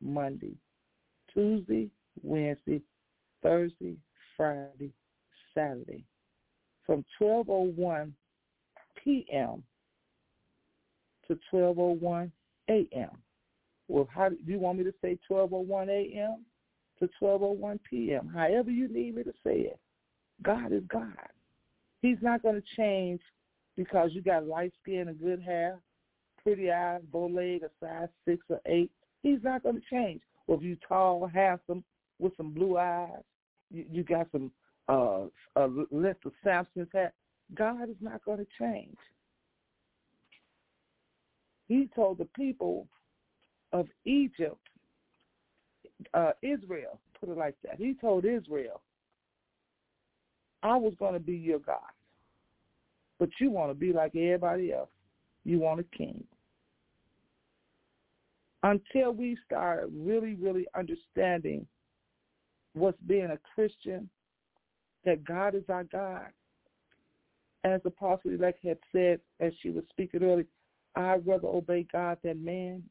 Monday, 0.00 0.54
Tuesday, 1.32 1.90
Wednesday, 2.22 2.80
Thursday, 3.42 3.96
Friday, 4.36 4.92
Saturday, 5.54 6.04
from 6.86 7.04
12:01 7.20 8.12
p.m. 9.04 9.62
to 11.28 11.38
12:01 11.52 12.30
a.m. 12.70 13.10
Well, 13.88 14.08
how 14.12 14.30
do 14.30 14.36
you 14.46 14.58
want 14.58 14.78
me 14.78 14.84
to 14.84 14.94
say 15.02 15.18
12:01 15.30 15.88
a.m. 15.88 16.44
to 16.98 17.08
12:01 17.22 17.78
p.m.? 17.88 18.28
However 18.28 18.70
you 18.70 18.88
need 18.88 19.16
me 19.16 19.22
to 19.22 19.32
say 19.44 19.60
it. 19.60 19.78
God 20.42 20.72
is 20.72 20.82
God. 20.88 21.14
He's 22.02 22.18
not 22.20 22.42
going 22.42 22.56
to 22.56 22.76
change 22.76 23.20
because 23.76 24.10
you 24.12 24.22
got 24.22 24.46
light 24.46 24.72
skin 24.82 25.08
and 25.08 25.20
good 25.20 25.40
hair, 25.40 25.80
pretty 26.42 26.70
eyes, 26.70 27.00
bow 27.12 27.26
leg, 27.26 27.62
a 27.62 27.70
size 27.80 28.08
six 28.26 28.44
or 28.48 28.60
eight. 28.66 28.90
He's 29.22 29.42
not 29.42 29.62
going 29.62 29.76
to 29.76 29.86
change. 29.90 30.20
Or 30.46 30.56
if 30.56 30.62
you 30.62 30.76
tall, 30.86 31.26
handsome, 31.32 31.82
with 32.18 32.36
some 32.36 32.50
blue 32.50 32.76
eyes, 32.76 33.22
you, 33.70 33.84
you 33.90 34.02
got 34.02 34.26
some 34.32 34.50
uh, 34.88 35.22
a 35.56 35.66
list 35.90 36.20
of 36.26 36.32
Samson's 36.44 36.88
hat. 36.92 37.14
God 37.52 37.88
is 37.90 37.96
not 38.00 38.24
going 38.24 38.38
to 38.38 38.46
change. 38.58 38.96
He 41.68 41.88
told 41.94 42.18
the 42.18 42.28
people 42.36 42.88
of 43.72 43.86
Egypt, 44.04 44.58
uh, 46.14 46.32
Israel, 46.42 47.00
put 47.18 47.28
it 47.28 47.36
like 47.36 47.56
that. 47.64 47.76
He 47.78 47.94
told 47.94 48.24
Israel, 48.24 48.80
I 50.62 50.76
was 50.76 50.94
going 50.98 51.14
to 51.14 51.20
be 51.20 51.36
your 51.36 51.58
God. 51.58 51.78
But 53.18 53.28
you 53.40 53.50
want 53.50 53.70
to 53.70 53.74
be 53.74 53.92
like 53.92 54.16
everybody 54.16 54.72
else. 54.72 54.88
You 55.44 55.58
want 55.58 55.80
a 55.80 55.96
king. 55.96 56.24
Until 58.62 59.12
we 59.12 59.36
start 59.44 59.90
really, 59.94 60.34
really 60.34 60.66
understanding 60.76 61.66
what's 62.72 63.00
being 63.06 63.30
a 63.30 63.38
Christian, 63.54 64.08
that 65.04 65.24
God 65.24 65.54
is 65.54 65.64
our 65.68 65.84
God. 65.84 66.28
As 67.64 67.80
the 67.82 67.88
Apostle 67.88 68.30
Elect 68.30 68.62
had 68.64 68.78
said 68.92 69.20
as 69.40 69.52
she 69.62 69.70
was 69.70 69.84
speaking 69.90 70.22
earlier, 70.22 70.46
I'd 70.96 71.26
rather 71.26 71.48
obey 71.48 71.86
God 71.90 72.18
than 72.22 72.44
man. 72.44 72.82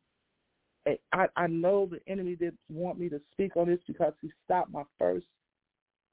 I, 1.14 1.28
I 1.38 1.48
know 1.48 1.86
the 1.90 2.00
enemy 2.12 2.36
didn't 2.36 2.60
want 2.70 3.00
me 3.00 3.08
to 3.10 3.22
speak 3.32 3.56
on 3.56 3.68
this 3.68 3.80
because 3.88 4.14
he 4.22 4.30
stopped 4.44 4.72
my 4.72 4.84
first 5.00 5.26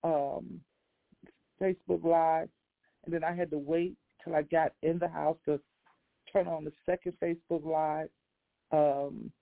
um, 0.05 0.61
Facebook 1.61 2.05
Live, 2.05 2.49
and 3.05 3.13
then 3.13 3.25
I 3.25 3.35
had 3.35 3.51
to 3.51 3.59
wait 3.59 3.97
till 4.23 4.37
I 4.37 4.43
got 4.43 4.73
in 4.83 4.99
the 4.99 5.09
house 5.09 5.39
to 5.47 5.59
turn 6.33 6.47
on 6.47 6.65
the 6.65 6.73
second 6.87 7.15
Facebook 7.23 7.65
Live. 7.65 8.09
Um, 8.71 9.33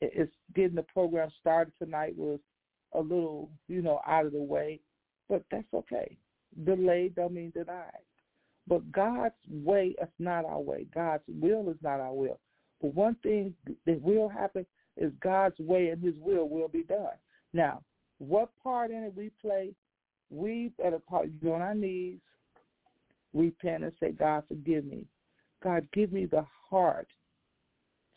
it's 0.00 0.32
getting 0.54 0.76
the 0.76 0.82
program 0.82 1.30
started 1.40 1.72
tonight 1.82 2.14
was 2.16 2.38
a 2.94 3.00
little, 3.00 3.50
you 3.66 3.82
know, 3.82 4.00
out 4.06 4.26
of 4.26 4.32
the 4.32 4.38
way, 4.38 4.80
but 5.28 5.42
that's 5.50 5.66
okay. 5.74 6.16
Delayed 6.64 7.16
don't 7.16 7.34
mean 7.34 7.50
denied. 7.50 7.90
But 8.68 8.92
God's 8.92 9.34
way 9.50 9.94
is 10.00 10.08
not 10.18 10.44
our 10.44 10.60
way. 10.60 10.86
God's 10.94 11.22
will 11.28 11.70
is 11.70 11.76
not 11.82 12.00
our 12.00 12.12
will. 12.12 12.38
But 12.82 12.94
one 12.94 13.16
thing 13.22 13.54
that 13.86 14.02
will 14.02 14.28
happen 14.28 14.66
is 14.96 15.12
God's 15.20 15.58
way 15.58 15.88
and 15.88 16.02
his 16.02 16.14
will 16.20 16.48
will 16.48 16.68
be 16.68 16.82
done. 16.82 17.16
Now, 17.52 17.82
what 18.18 18.50
part 18.62 18.90
in 18.90 19.04
it 19.04 19.14
we 19.16 19.30
play, 19.40 19.72
we 20.30 20.72
better 20.78 21.00
get 21.40 21.50
on 21.50 21.62
our 21.62 21.74
knees, 21.74 22.18
repent 23.32 23.84
and 23.84 23.92
say, 24.00 24.10
God, 24.12 24.42
forgive 24.48 24.84
me. 24.84 25.06
God, 25.62 25.88
give 25.92 26.12
me 26.12 26.26
the 26.26 26.44
heart 26.68 27.08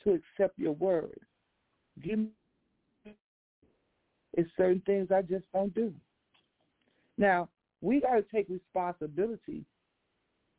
to 0.03 0.11
accept 0.11 0.59
your 0.59 0.73
word. 0.73 1.19
Give 2.03 2.19
me 2.19 2.29
It's 4.33 4.49
certain 4.57 4.81
things 4.85 5.09
I 5.11 5.21
just 5.21 5.45
don't 5.53 5.73
do. 5.73 5.93
Now, 7.17 7.49
we 7.81 8.01
got 8.01 8.15
to 8.15 8.23
take 8.23 8.47
responsibility 8.49 9.65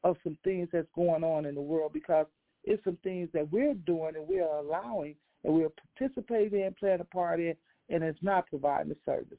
of 0.04 0.16
some 0.24 0.36
things 0.44 0.68
that's 0.72 0.88
going 0.94 1.24
on 1.24 1.46
in 1.46 1.54
the 1.54 1.60
world 1.60 1.92
because 1.92 2.26
it's 2.64 2.82
some 2.84 2.98
things 3.02 3.28
that 3.32 3.50
we're 3.52 3.74
doing 3.74 4.14
and 4.16 4.26
we're 4.26 4.42
allowing 4.42 5.14
and 5.44 5.54
we're 5.54 5.70
participating 5.98 6.60
in, 6.60 6.74
playing 6.78 7.00
a 7.00 7.04
part 7.04 7.40
in, 7.40 7.54
and 7.88 8.02
it's 8.02 8.22
not 8.22 8.46
providing 8.48 8.88
the 8.88 8.96
service. 9.04 9.38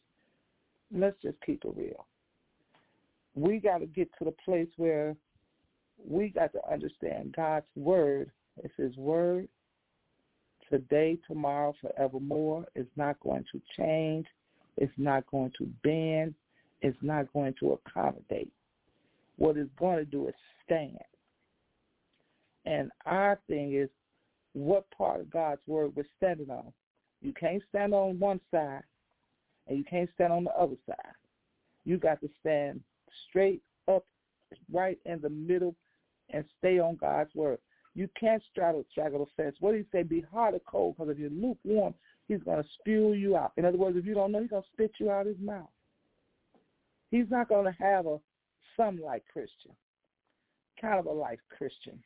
Let's 0.93 1.19
just 1.21 1.37
keep 1.45 1.63
it 1.65 1.73
real. 1.75 2.05
We 3.35 3.59
got 3.59 3.79
to 3.79 3.85
get 3.85 4.09
to 4.19 4.25
the 4.25 4.33
place 4.45 4.67
where 4.77 5.15
we 6.05 6.29
got 6.29 6.51
to 6.53 6.71
understand 6.71 7.33
God's 7.35 7.65
word. 7.75 8.31
It's 8.63 8.73
his 8.77 8.95
word 8.97 9.47
today, 10.69 11.17
tomorrow, 11.27 11.73
forevermore. 11.81 12.65
It's 12.75 12.89
not 12.95 13.19
going 13.21 13.45
to 13.51 13.61
change. 13.77 14.27
It's 14.77 14.93
not 14.97 15.25
going 15.27 15.51
to 15.57 15.65
bend. 15.83 16.35
It's 16.81 16.97
not 17.01 17.31
going 17.33 17.53
to 17.59 17.79
accommodate. 17.87 18.51
What 19.43 19.57
it's 19.57 19.69
going 19.77 19.97
to 19.97 20.05
do 20.05 20.29
is 20.29 20.33
stand. 20.63 20.97
And 22.63 22.89
our 23.05 23.41
thing 23.49 23.73
is, 23.73 23.89
what 24.53 24.89
part 24.97 25.19
of 25.19 25.29
God's 25.29 25.59
word 25.67 25.91
we're 25.97 26.05
standing 26.15 26.49
on. 26.49 26.71
You 27.21 27.33
can't 27.33 27.61
stand 27.67 27.93
on 27.93 28.17
one 28.19 28.39
side, 28.51 28.83
and 29.67 29.77
you 29.77 29.83
can't 29.83 30.09
stand 30.15 30.31
on 30.31 30.45
the 30.45 30.51
other 30.51 30.77
side. 30.87 30.95
You 31.83 31.97
got 31.97 32.21
to 32.21 32.29
stand 32.39 32.79
straight 33.27 33.61
up, 33.89 34.05
right 34.71 34.97
in 35.03 35.19
the 35.19 35.29
middle, 35.29 35.75
and 36.29 36.45
stay 36.59 36.79
on 36.79 36.95
God's 36.95 37.35
word. 37.35 37.59
You 37.95 38.07
can't 38.17 38.41
straddle, 38.49 38.85
straddle 38.91 39.25
the 39.25 39.43
fence. 39.43 39.57
What 39.59 39.73
did 39.73 39.79
he 39.91 39.97
say? 39.97 40.03
Be 40.03 40.23
hot 40.31 40.53
or 40.53 40.61
cold, 40.65 40.95
because 40.95 41.11
if 41.11 41.19
you're 41.19 41.29
lukewarm, 41.29 41.95
he's 42.29 42.43
going 42.43 42.63
to 42.63 42.69
spew 42.79 43.11
you 43.11 43.35
out. 43.35 43.51
In 43.57 43.65
other 43.65 43.77
words, 43.77 43.97
if 43.97 44.05
you 44.05 44.13
don't 44.13 44.31
know, 44.31 44.39
he's 44.39 44.51
going 44.51 44.63
to 44.63 44.69
spit 44.71 44.93
you 44.99 45.11
out 45.11 45.27
of 45.27 45.35
his 45.35 45.45
mouth. 45.45 45.67
He's 47.11 47.29
not 47.29 47.49
going 47.49 47.65
to 47.65 47.83
have 47.83 48.05
a 48.05 48.19
some-like 48.77 49.23
Christian, 49.31 49.71
kind 50.79 50.99
of 50.99 51.05
a 51.05 51.11
life 51.11 51.39
Christian, 51.55 51.99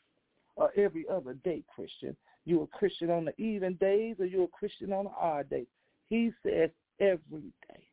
or 0.55 0.71
every 0.77 1.05
other 1.09 1.33
day 1.43 1.63
Christian. 1.73 2.15
You 2.45 2.61
a 2.61 2.67
Christian 2.67 3.09
on 3.09 3.25
the 3.25 3.39
even 3.41 3.75
days, 3.75 4.15
or 4.19 4.25
you 4.25 4.43
a 4.43 4.47
Christian 4.47 4.93
on 4.93 5.05
the 5.05 5.11
odd 5.11 5.49
days. 5.49 5.67
He 6.09 6.31
says 6.43 6.69
every 6.99 7.51
day. 7.67 7.83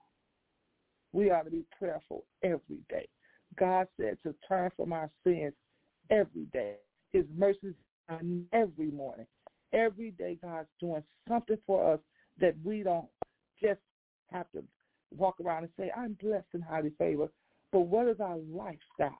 We 1.12 1.30
ought 1.30 1.44
to 1.44 1.50
be 1.50 1.64
prayerful 1.78 2.24
every 2.42 2.82
day. 2.88 3.08
God 3.56 3.86
said 4.00 4.18
to 4.24 4.34
turn 4.48 4.70
from 4.76 4.92
our 4.92 5.10
sins 5.24 5.52
every 6.10 6.46
day. 6.52 6.74
His 7.12 7.24
mercies 7.36 7.74
are 8.08 8.20
every 8.52 8.90
morning. 8.90 9.26
Every 9.72 10.10
day 10.12 10.38
God's 10.42 10.68
doing 10.80 11.02
something 11.28 11.58
for 11.66 11.94
us 11.94 12.00
that 12.40 12.54
we 12.64 12.82
don't 12.82 13.06
just 13.62 13.80
have 14.32 14.50
to 14.52 14.62
walk 15.16 15.36
around 15.40 15.64
and 15.64 15.72
say, 15.78 15.90
I'm 15.96 16.16
blessed 16.20 16.46
and 16.52 16.62
highly 16.62 16.92
favored. 16.98 17.30
But 17.74 17.88
what 17.88 18.06
is 18.06 18.20
our 18.20 18.36
lifestyle? 18.36 19.18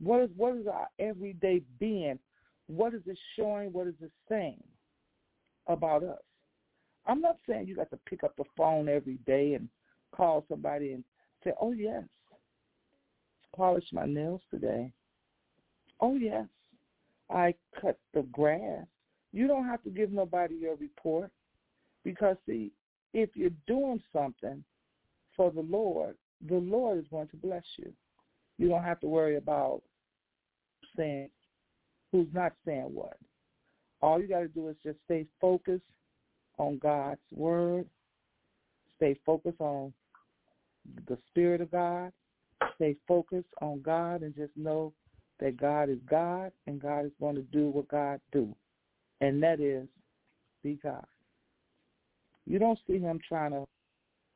What 0.00 0.22
is 0.22 0.30
what 0.38 0.56
is 0.56 0.66
our 0.66 0.88
everyday 0.98 1.60
being? 1.78 2.18
What 2.66 2.94
is 2.94 3.02
it 3.04 3.18
showing? 3.38 3.74
What 3.74 3.88
is 3.88 3.94
it 4.00 4.10
saying 4.26 4.64
about 5.66 6.02
us? 6.02 6.22
I'm 7.04 7.20
not 7.20 7.36
saying 7.46 7.68
you 7.68 7.76
got 7.76 7.90
to 7.90 7.98
pick 8.06 8.24
up 8.24 8.34
the 8.38 8.44
phone 8.56 8.88
every 8.88 9.18
day 9.26 9.52
and 9.52 9.68
call 10.12 10.46
somebody 10.48 10.92
and 10.92 11.04
say, 11.44 11.52
"Oh 11.60 11.72
yes, 11.72 12.04
polished 13.54 13.92
my 13.92 14.06
nails 14.06 14.40
today." 14.50 14.90
Oh 16.00 16.14
yes, 16.16 16.46
I 17.28 17.54
cut 17.78 17.98
the 18.14 18.22
grass. 18.32 18.86
You 19.34 19.46
don't 19.46 19.66
have 19.66 19.82
to 19.82 19.90
give 19.90 20.10
nobody 20.10 20.54
your 20.54 20.76
report 20.76 21.30
because 22.02 22.38
see, 22.48 22.72
if 23.12 23.28
you're 23.36 23.50
doing 23.66 24.02
something 24.10 24.64
for 25.36 25.50
the 25.50 25.60
Lord, 25.60 26.16
the 26.48 26.56
Lord 26.56 26.98
is 26.98 27.06
going 27.10 27.28
to 27.28 27.36
bless 27.36 27.64
you. 27.78 27.92
You 28.58 28.68
don't 28.68 28.82
have 28.82 29.00
to 29.00 29.06
worry 29.06 29.36
about 29.36 29.82
saying 30.96 31.30
who's 32.12 32.28
not 32.32 32.52
saying 32.64 32.90
what. 32.92 33.16
All 34.02 34.20
you 34.20 34.28
got 34.28 34.40
to 34.40 34.48
do 34.48 34.68
is 34.68 34.76
just 34.82 34.98
stay 35.04 35.26
focused 35.40 35.84
on 36.58 36.78
God's 36.78 37.20
word. 37.32 37.86
Stay 38.96 39.18
focused 39.26 39.60
on 39.60 39.92
the 41.08 41.18
Spirit 41.28 41.60
of 41.60 41.70
God. 41.70 42.12
Stay 42.76 42.96
focused 43.06 43.48
on 43.60 43.82
God 43.82 44.22
and 44.22 44.34
just 44.34 44.56
know 44.56 44.92
that 45.40 45.56
God 45.56 45.90
is 45.90 45.98
God 46.08 46.52
and 46.66 46.80
God 46.80 47.04
is 47.04 47.12
going 47.20 47.36
to 47.36 47.42
do 47.42 47.68
what 47.68 47.88
God 47.88 48.20
do. 48.32 48.54
And 49.20 49.42
that 49.42 49.60
is 49.60 49.86
be 50.62 50.78
God. 50.82 51.04
You 52.46 52.58
don't 52.58 52.78
see 52.86 52.98
him 52.98 53.18
trying 53.26 53.52
to 53.52 53.66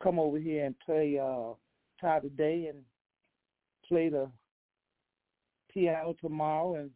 come 0.02 0.18
over 0.18 0.38
here 0.38 0.66
and 0.66 0.78
play 0.80 1.18
uh 1.18 1.52
today 2.00 2.70
and 2.72 2.78
play 3.86 4.08
the 4.08 4.30
piano 5.72 6.14
tomorrow 6.20 6.74
and 6.76 6.90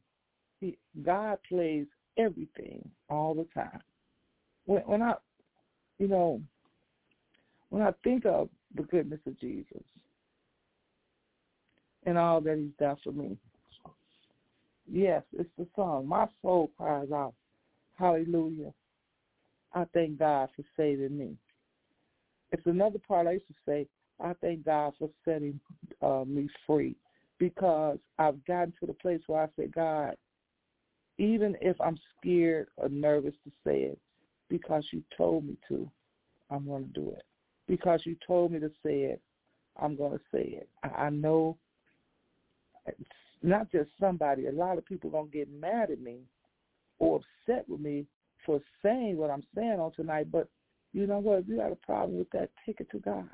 he, 0.61 0.79
God 1.03 1.39
plays 1.49 1.87
everything 2.17 2.89
all 3.11 3.35
the 3.35 3.47
time. 3.55 3.81
When, 4.67 4.83
when 4.83 5.03
I, 5.03 5.15
you 5.99 6.09
know, 6.09 6.41
when 7.71 7.83
I 7.83 7.93
think 8.03 8.25
of 8.25 8.49
the 8.75 8.83
goodness 8.83 9.21
of 9.27 9.39
Jesus 9.41 9.83
and 12.07 12.17
all 12.17 12.41
that 12.41 12.57
he's 12.57 12.77
done 12.79 12.97
for 13.03 13.13
me, 13.13 13.37
yes, 14.91 15.23
it's 15.33 15.51
the 15.59 15.67
song. 15.75 16.07
My 16.07 16.27
soul 16.41 16.71
cries 16.77 17.11
out, 17.13 17.35
hallelujah. 17.99 18.73
I 19.75 19.85
thank 19.93 20.19
God 20.19 20.49
for 20.55 20.63
saving 20.77 21.19
me. 21.19 21.37
It's 22.53 22.67
another 22.67 23.01
part 23.07 23.27
I 23.27 23.33
used 23.33 23.49
to 23.49 23.55
say, 23.67 23.89
I 24.25 24.33
thank 24.41 24.65
God 24.65 24.95
for 24.99 25.11
setting 25.25 25.61
uh, 26.01 26.25
me 26.27 26.49
free 26.67 26.97
because 27.39 27.99
I've 28.19 28.45
gotten 28.47 28.73
to 28.81 28.87
the 28.87 28.95
place 28.95 29.21
where 29.27 29.43
I 29.43 29.49
say, 29.59 29.67
God, 29.69 30.17
even 31.19 31.57
if 31.61 31.79
I'm 31.81 31.99
scared 32.19 32.69
or 32.77 32.89
nervous 32.89 33.35
to 33.45 33.51
say 33.67 33.83
it, 33.83 33.99
because 34.49 34.85
you 34.93 35.03
told 35.17 35.45
me 35.45 35.57
to, 35.69 35.91
I'm 36.51 36.67
going 36.67 36.87
to 36.87 37.01
do 37.01 37.11
it. 37.11 37.23
Because 37.69 38.01
you 38.05 38.17
told 38.27 38.53
me 38.53 38.61
to 38.61 38.71
say 38.85 39.03
it, 39.03 39.21
I'm 39.81 39.95
going 39.95 40.13
to 40.13 40.25
say 40.33 40.43
it. 40.43 40.69
I, 40.83 41.05
I 41.05 41.11
know 41.11 41.59
it's 42.87 42.99
not 43.43 43.71
just 43.71 43.91
somebody. 44.01 44.47
A 44.47 44.53
lot 44.53 44.79
of 44.79 44.87
people 44.87 45.11
are 45.11 45.13
going 45.13 45.31
to 45.31 45.39
get 45.39 45.53
mad 45.53 45.91
at 45.91 46.01
me 46.01 46.21
or 46.99 47.21
upset 47.47 47.69
with 47.69 47.81
me 47.81 48.07
for 48.47 48.61
saying 48.83 49.19
what 49.19 49.31
I'm 49.31 49.45
saying 49.55 49.81
on 49.81 49.93
tonight, 49.93 50.33
but 50.33 50.49
you 50.93 51.07
know 51.07 51.19
what? 51.19 51.41
If 51.41 51.49
you 51.49 51.57
got 51.59 51.73
a 51.73 51.77
problem 51.77 52.19
with 52.19 52.31
that, 52.31 52.51
take 52.65 52.81
it 52.81 52.91
to 52.93 52.99
God. 52.99 53.29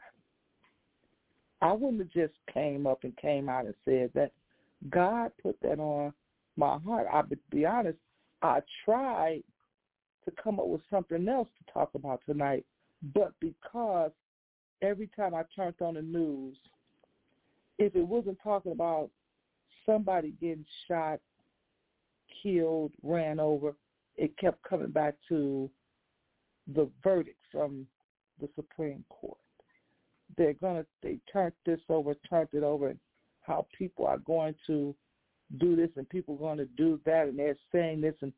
I 1.62 1.73
wouldn't 1.73 2.01
have 2.01 2.11
just 2.11 2.38
came 2.53 2.87
up 2.87 3.05
and 3.05 3.16
came 3.16 3.49
out 3.49 3.66
and 3.66 3.75
said 3.85 4.11
that. 4.14 4.33
God 4.88 5.31
put 5.42 5.61
that 5.61 5.79
on 5.79 6.12
my 6.57 6.79
heart. 6.79 7.07
I 7.12 7.20
would 7.20 7.38
be 7.51 7.66
honest, 7.66 7.99
I 8.40 8.61
tried 8.85 9.42
to 10.25 10.33
come 10.42 10.59
up 10.59 10.68
with 10.68 10.81
something 10.90 11.29
else 11.29 11.49
to 11.59 11.73
talk 11.73 11.90
about 11.94 12.23
tonight, 12.25 12.64
but 13.14 13.35
because 13.40 14.11
every 14.81 15.09
time 15.14 15.35
I 15.35 15.42
turned 15.55 15.75
on 15.81 15.94
the 15.94 16.03
news, 16.03 16.57
if 17.79 17.94
it 17.94 18.07
wasn't 18.07 18.38
talking 18.42 18.73
about 18.73 19.11
somebody 19.85 20.35
getting 20.40 20.64
shot, 20.88 21.20
killed, 22.42 22.92
ran 23.03 23.40
over, 23.40 23.75
it 24.16 24.37
kept 24.38 24.62
coming 24.62 24.90
back 24.90 25.14
to 25.29 25.70
the 26.75 26.88
verdict 27.03 27.38
from 27.51 27.87
the 28.40 28.49
Supreme 28.55 29.05
Court. 29.09 29.37
They're 30.40 30.55
gonna 30.55 30.87
they 31.03 31.18
turned 31.31 31.53
this 31.66 31.81
over, 31.90 32.14
turned 32.26 32.48
it 32.55 32.62
over, 32.62 32.94
how 33.42 33.66
people 33.76 34.07
are 34.07 34.16
going 34.16 34.55
to 34.68 34.94
do 35.59 35.76
this 35.76 35.90
and 35.96 36.09
people 36.09 36.37
are 36.37 36.38
going 36.38 36.57
to 36.57 36.64
do 36.79 36.98
that, 37.05 37.29
and 37.29 37.38
they're 37.38 37.59
saying 37.70 38.00
this 38.00 38.14
and 38.22 38.33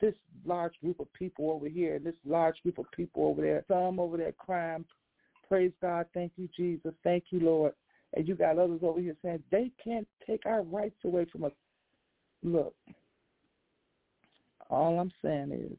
this 0.00 0.14
large 0.46 0.72
group 0.80 0.98
of 0.98 1.12
people 1.12 1.50
over 1.50 1.68
here, 1.68 1.96
and 1.96 2.06
this 2.06 2.14
large 2.24 2.56
group 2.62 2.78
of 2.78 2.86
people 2.96 3.26
over 3.26 3.42
there, 3.42 3.62
some 3.68 4.00
over 4.00 4.16
there 4.16 4.32
crying, 4.32 4.86
praise 5.46 5.72
God, 5.82 6.06
thank 6.14 6.32
you 6.36 6.48
Jesus, 6.56 6.94
thank 7.04 7.24
you 7.28 7.40
Lord, 7.40 7.74
and 8.14 8.26
you 8.26 8.34
got 8.34 8.56
others 8.56 8.80
over 8.82 8.98
here 8.98 9.14
saying 9.22 9.42
they 9.50 9.70
can't 9.84 10.08
take 10.26 10.46
our 10.46 10.62
rights 10.62 11.04
away 11.04 11.26
from 11.30 11.44
us. 11.44 11.52
Look, 12.42 12.74
all 14.70 14.98
I'm 14.98 15.12
saying 15.22 15.52
is 15.52 15.76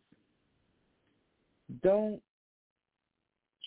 don't 1.82 2.22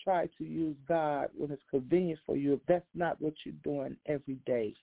try 0.07 0.25
to 0.37 0.45
use 0.45 0.77
God 0.87 1.27
when 1.35 1.51
it's 1.51 1.61
convenient 1.69 2.21
for 2.25 2.37
you 2.37 2.53
if 2.53 2.59
that's 2.65 2.85
not 2.95 3.21
what 3.21 3.33
you're 3.43 3.53
doing 3.61 3.97
every 4.05 4.37
day. 4.45 4.73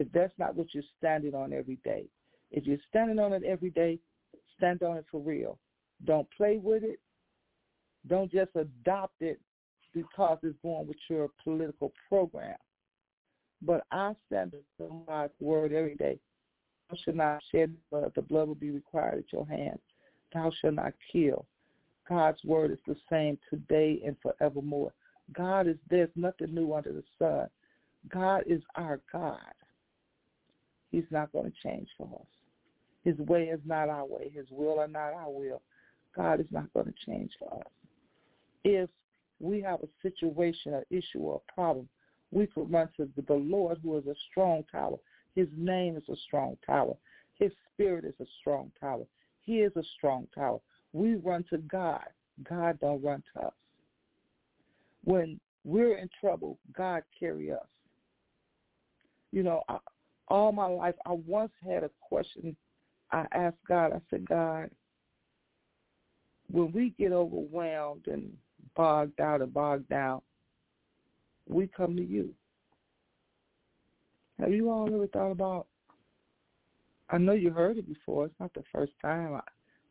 If 0.00 0.10
that's 0.12 0.32
not 0.36 0.56
what 0.56 0.74
you're 0.74 0.82
standing 0.98 1.32
on 1.32 1.52
every 1.52 1.78
day. 1.84 2.06
If 2.50 2.66
you're 2.66 2.78
standing 2.88 3.20
on 3.20 3.32
it 3.32 3.44
every 3.44 3.70
day, 3.70 4.00
stand 4.56 4.82
on 4.82 4.96
it 4.96 5.06
for 5.12 5.20
real. 5.20 5.60
Don't 6.04 6.26
play 6.36 6.58
with 6.60 6.82
it. 6.82 6.98
Don't 8.08 8.32
just 8.32 8.50
adopt 8.56 9.22
it 9.22 9.40
because 9.94 10.38
it's 10.42 10.58
going 10.60 10.88
with 10.88 10.96
your 11.08 11.28
political 11.44 11.92
program. 12.08 12.56
But 13.62 13.84
I 13.92 14.14
stand 14.26 14.54
on 14.80 15.02
God's 15.06 15.32
word 15.40 15.72
every 15.72 15.94
day. 15.94 16.18
Thou 16.90 16.96
shalt 17.04 17.16
not 17.16 17.42
shed 17.52 17.76
blood, 17.92 18.10
the 18.16 18.22
blood 18.22 18.48
will 18.48 18.56
be 18.56 18.72
required 18.72 19.20
at 19.20 19.32
your 19.32 19.46
hands. 19.46 19.80
Thou 20.32 20.50
shalt 20.60 20.74
not 20.74 20.94
kill. 21.12 21.46
God's 22.08 22.42
word 22.44 22.70
is 22.70 22.78
the 22.86 22.96
same 23.10 23.38
today 23.48 24.00
and 24.04 24.16
forevermore. 24.22 24.92
God 25.32 25.66
is 25.66 25.76
there's 25.88 26.10
nothing 26.16 26.54
new 26.54 26.74
under 26.74 26.92
the 26.92 27.04
sun. 27.18 27.48
God 28.12 28.42
is 28.46 28.62
our 28.74 29.00
God. 29.12 29.38
He's 30.90 31.04
not 31.10 31.32
going 31.32 31.50
to 31.50 31.68
change 31.68 31.88
for 31.96 32.08
us. 32.20 32.26
His 33.04 33.18
way 33.18 33.44
is 33.44 33.60
not 33.64 33.88
our 33.88 34.04
way. 34.06 34.30
His 34.34 34.46
will 34.50 34.78
are 34.78 34.88
not 34.88 35.12
our 35.12 35.30
will. 35.30 35.62
God 36.14 36.40
is 36.40 36.46
not 36.50 36.72
going 36.72 36.86
to 36.86 37.06
change 37.06 37.32
for 37.38 37.52
us. 37.54 37.72
If 38.64 38.90
we 39.40 39.60
have 39.62 39.80
a 39.82 39.88
situation, 40.02 40.74
an 40.74 40.84
issue, 40.90 41.18
or 41.20 41.42
a 41.48 41.52
problem, 41.52 41.88
we 42.30 42.46
could 42.46 42.70
run 42.70 42.88
to 42.96 43.08
the 43.26 43.34
Lord 43.34 43.78
who 43.82 43.98
is 43.98 44.06
a 44.06 44.14
strong 44.30 44.64
tower. 44.70 44.96
His 45.34 45.48
name 45.56 45.96
is 45.96 46.04
a 46.08 46.16
strong 46.26 46.56
tower. 46.64 46.94
His 47.38 47.50
spirit 47.72 48.04
is 48.04 48.14
a 48.20 48.26
strong 48.40 48.70
tower. 48.80 49.04
He 49.42 49.58
is 49.58 49.72
a 49.76 49.82
strong 49.96 50.28
tower. 50.34 50.60
We 50.94 51.16
run 51.16 51.44
to 51.50 51.58
God. 51.58 52.04
God 52.48 52.78
don't 52.80 53.02
run 53.02 53.22
to 53.34 53.46
us. 53.46 53.52
When 55.02 55.38
we're 55.64 55.98
in 55.98 56.08
trouble, 56.20 56.58
God 56.74 57.02
carry 57.18 57.52
us. 57.52 57.66
You 59.32 59.42
know, 59.42 59.62
I, 59.68 59.78
all 60.28 60.52
my 60.52 60.66
life, 60.66 60.94
I 61.04 61.12
once 61.12 61.52
had 61.62 61.82
a 61.82 61.90
question. 62.00 62.56
I 63.10 63.26
asked 63.32 63.56
God, 63.68 63.92
I 63.92 64.00
said, 64.08 64.26
God, 64.26 64.70
when 66.50 66.72
we 66.72 66.94
get 66.98 67.12
overwhelmed 67.12 68.06
and 68.06 68.32
bogged 68.76 69.20
out 69.20 69.42
and 69.42 69.52
bogged 69.52 69.88
down, 69.88 70.22
we 71.48 71.66
come 71.66 71.96
to 71.96 72.04
you. 72.04 72.30
Have 74.38 74.52
you 74.52 74.70
all 74.70 74.92
ever 74.92 75.06
thought 75.08 75.32
about? 75.32 75.66
I 77.10 77.18
know 77.18 77.32
you 77.32 77.50
heard 77.50 77.78
it 77.78 77.88
before. 77.88 78.26
It's 78.26 78.40
not 78.40 78.54
the 78.54 78.64
first 78.72 78.92
time. 79.02 79.34
I, 79.34 79.40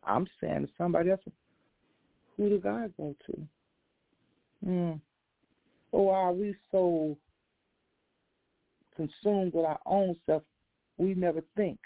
I'm 0.05 0.27
saying 0.41 0.67
to 0.67 0.73
somebody 0.77 1.11
else, 1.11 1.21
who 2.37 2.49
do 2.49 2.59
God 2.59 2.93
go 2.97 3.15
to? 3.27 3.47
Hmm. 4.65 4.91
Or 5.91 6.15
are 6.15 6.33
we 6.33 6.55
so 6.71 7.17
consumed 8.95 9.53
with 9.53 9.65
our 9.65 9.79
own 9.85 10.15
self, 10.25 10.43
we 10.97 11.13
never 11.13 11.41
think, 11.55 11.79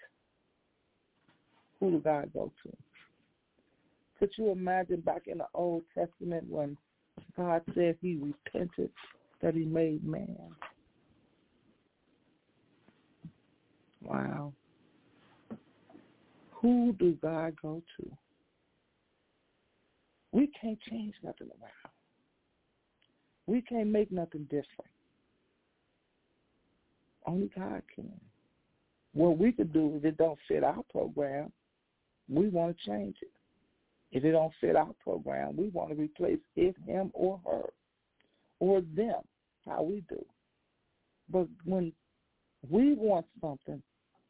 who 1.79 1.91
do 1.91 1.99
God 1.99 2.31
go 2.33 2.51
to? 2.63 2.71
Could 4.19 4.31
you 4.37 4.51
imagine 4.51 5.01
back 5.01 5.23
in 5.27 5.37
the 5.39 5.47
Old 5.53 5.83
Testament 5.93 6.45
when 6.49 6.77
God 7.35 7.61
said 7.75 7.97
he 8.01 8.15
repented 8.15 8.89
that 9.41 9.53
he 9.53 9.65
made 9.65 10.03
man? 10.03 10.49
Wow. 14.01 14.53
Who 16.61 16.93
do 16.93 17.17
God 17.21 17.55
go 17.61 17.83
to? 17.99 18.11
We 20.31 20.49
can't 20.59 20.79
change 20.89 21.13
nothing 21.23 21.47
around. 21.61 21.93
We 23.45 23.61
can't 23.61 23.89
make 23.89 24.11
nothing 24.11 24.43
different. 24.45 24.91
Only 27.25 27.49
God 27.55 27.81
can. 27.93 28.11
What 29.13 29.37
we 29.37 29.51
could 29.51 29.71
do 29.71 29.95
if 29.97 30.05
it 30.05 30.17
don't 30.17 30.39
fit 30.47 30.63
our 30.63 30.83
program, 30.91 31.51
we 32.29 32.49
want 32.49 32.77
to 32.77 32.85
change 32.85 33.17
it. 33.21 33.31
If 34.11 34.23
it 34.23 34.31
don't 34.31 34.53
fit 34.59 34.75
our 34.75 34.93
program, 35.03 35.55
we 35.55 35.69
want 35.69 35.89
to 35.89 35.95
replace 35.95 36.39
it, 36.55 36.75
him, 36.85 37.11
or 37.13 37.39
her, 37.45 37.69
or 38.59 38.81
them, 38.81 39.21
how 39.65 39.83
we 39.83 40.03
do. 40.09 40.23
But 41.29 41.47
when 41.65 41.91
we 42.69 42.93
want 42.95 43.25
something, 43.41 43.81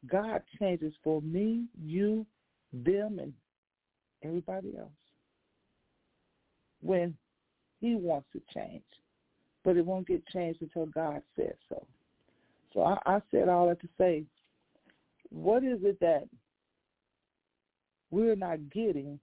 God 0.05 0.41
changes 0.59 0.93
for 1.03 1.21
me, 1.21 1.65
you, 1.81 2.25
them, 2.71 3.19
and 3.19 3.33
everybody 4.23 4.75
else. 4.77 4.91
When 6.81 7.15
he 7.79 7.95
wants 7.95 8.27
to 8.33 8.41
change. 8.53 8.83
But 9.63 9.77
it 9.77 9.85
won't 9.85 10.07
get 10.07 10.25
changed 10.27 10.61
until 10.61 10.85
God 10.85 11.21
says 11.35 11.55
so. 11.67 11.85
So 12.73 12.83
I, 12.83 12.97
I 13.05 13.21
said 13.31 13.49
all 13.49 13.67
that 13.67 13.81
to 13.81 13.89
say, 13.97 14.23
what 15.29 15.63
is 15.63 15.79
it 15.83 15.99
that 15.99 16.27
we're 18.11 18.35
not 18.35 18.69
getting 18.71 19.19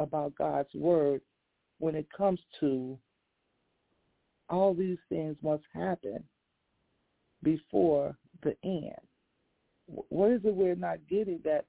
about 0.00 0.34
God's 0.36 0.72
word 0.74 1.20
when 1.78 1.94
it 1.94 2.06
comes 2.16 2.40
to 2.60 2.98
all 4.48 4.74
these 4.74 4.98
things 5.08 5.36
must 5.42 5.64
happen 5.74 6.22
before 7.42 8.16
the 8.42 8.56
end. 8.64 8.94
What 9.86 10.32
is 10.32 10.40
it 10.44 10.54
we're 10.54 10.74
not 10.74 10.98
getting 11.08 11.40
that 11.44 11.66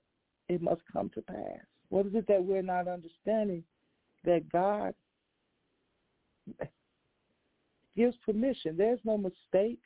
it 0.47 0.62
must 0.62 0.82
come 0.91 1.10
to 1.15 1.21
pass? 1.21 1.60
What 1.89 2.06
is 2.06 2.15
it 2.15 2.28
that 2.28 2.43
we're 2.43 2.62
not 2.62 2.88
understanding 2.88 3.63
that 4.23 4.49
God 4.51 4.93
gives 7.95 8.15
permission? 8.25 8.75
There's 8.78 8.99
no 9.04 9.17
mistake. 9.17 9.82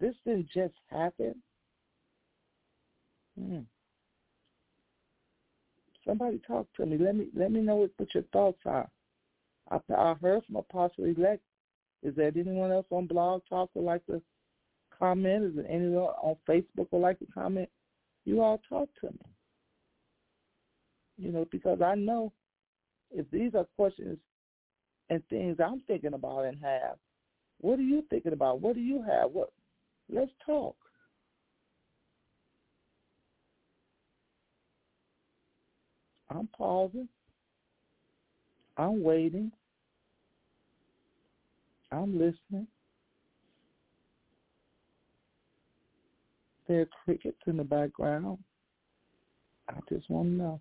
This 0.00 0.14
didn't 0.24 0.48
just 0.50 0.74
happen. 0.90 1.34
Hmm. 3.38 3.60
Somebody 6.06 6.40
talk 6.46 6.66
to 6.76 6.86
me. 6.86 6.96
Let 6.98 7.16
me 7.16 7.26
let 7.34 7.52
me 7.52 7.60
know 7.60 7.76
what, 7.76 7.90
what 7.96 8.14
your 8.14 8.24
thoughts 8.32 8.60
are. 8.64 8.88
I, 9.70 9.78
I 9.94 10.14
heard 10.20 10.44
from 10.46 10.56
Apostle 10.56 11.04
Elect. 11.04 11.42
Is 12.02 12.14
there 12.14 12.32
anyone 12.34 12.70
else 12.70 12.86
on 12.90 13.06
Blog 13.06 13.42
Talk 13.48 13.70
would 13.74 13.84
like 13.84 14.06
to 14.06 14.22
comment? 14.98 15.44
Is 15.44 15.54
there 15.56 15.66
anyone 15.68 16.12
on 16.22 16.36
Facebook 16.48 16.88
would 16.90 17.00
like 17.00 17.18
to 17.20 17.26
comment? 17.26 17.68
You 18.24 18.42
all 18.42 18.60
talk 18.68 18.88
to 19.00 19.06
me. 19.06 19.32
You 21.16 21.32
know, 21.32 21.46
because 21.50 21.80
I 21.82 21.94
know 21.94 22.32
if 23.10 23.28
these 23.30 23.54
are 23.54 23.66
questions 23.76 24.18
and 25.10 25.22
things 25.28 25.58
I'm 25.64 25.80
thinking 25.86 26.14
about 26.14 26.44
and 26.44 26.58
have, 26.62 26.96
what 27.60 27.78
are 27.78 27.82
you 27.82 28.04
thinking 28.08 28.32
about? 28.32 28.60
What 28.60 28.74
do 28.74 28.80
you 28.80 29.02
have? 29.02 29.30
What? 29.32 29.52
Let's 30.08 30.30
talk. 30.44 30.76
I'm 36.30 36.48
pausing. 36.56 37.08
I'm 38.76 39.02
waiting. 39.02 39.50
I'm 41.90 42.12
listening. 42.12 42.66
There 46.68 46.86
crickets 47.04 47.38
in 47.46 47.56
the 47.56 47.64
background. 47.64 48.38
I 49.70 49.74
just 49.88 50.08
want 50.10 50.28
to 50.28 50.34
know. 50.34 50.60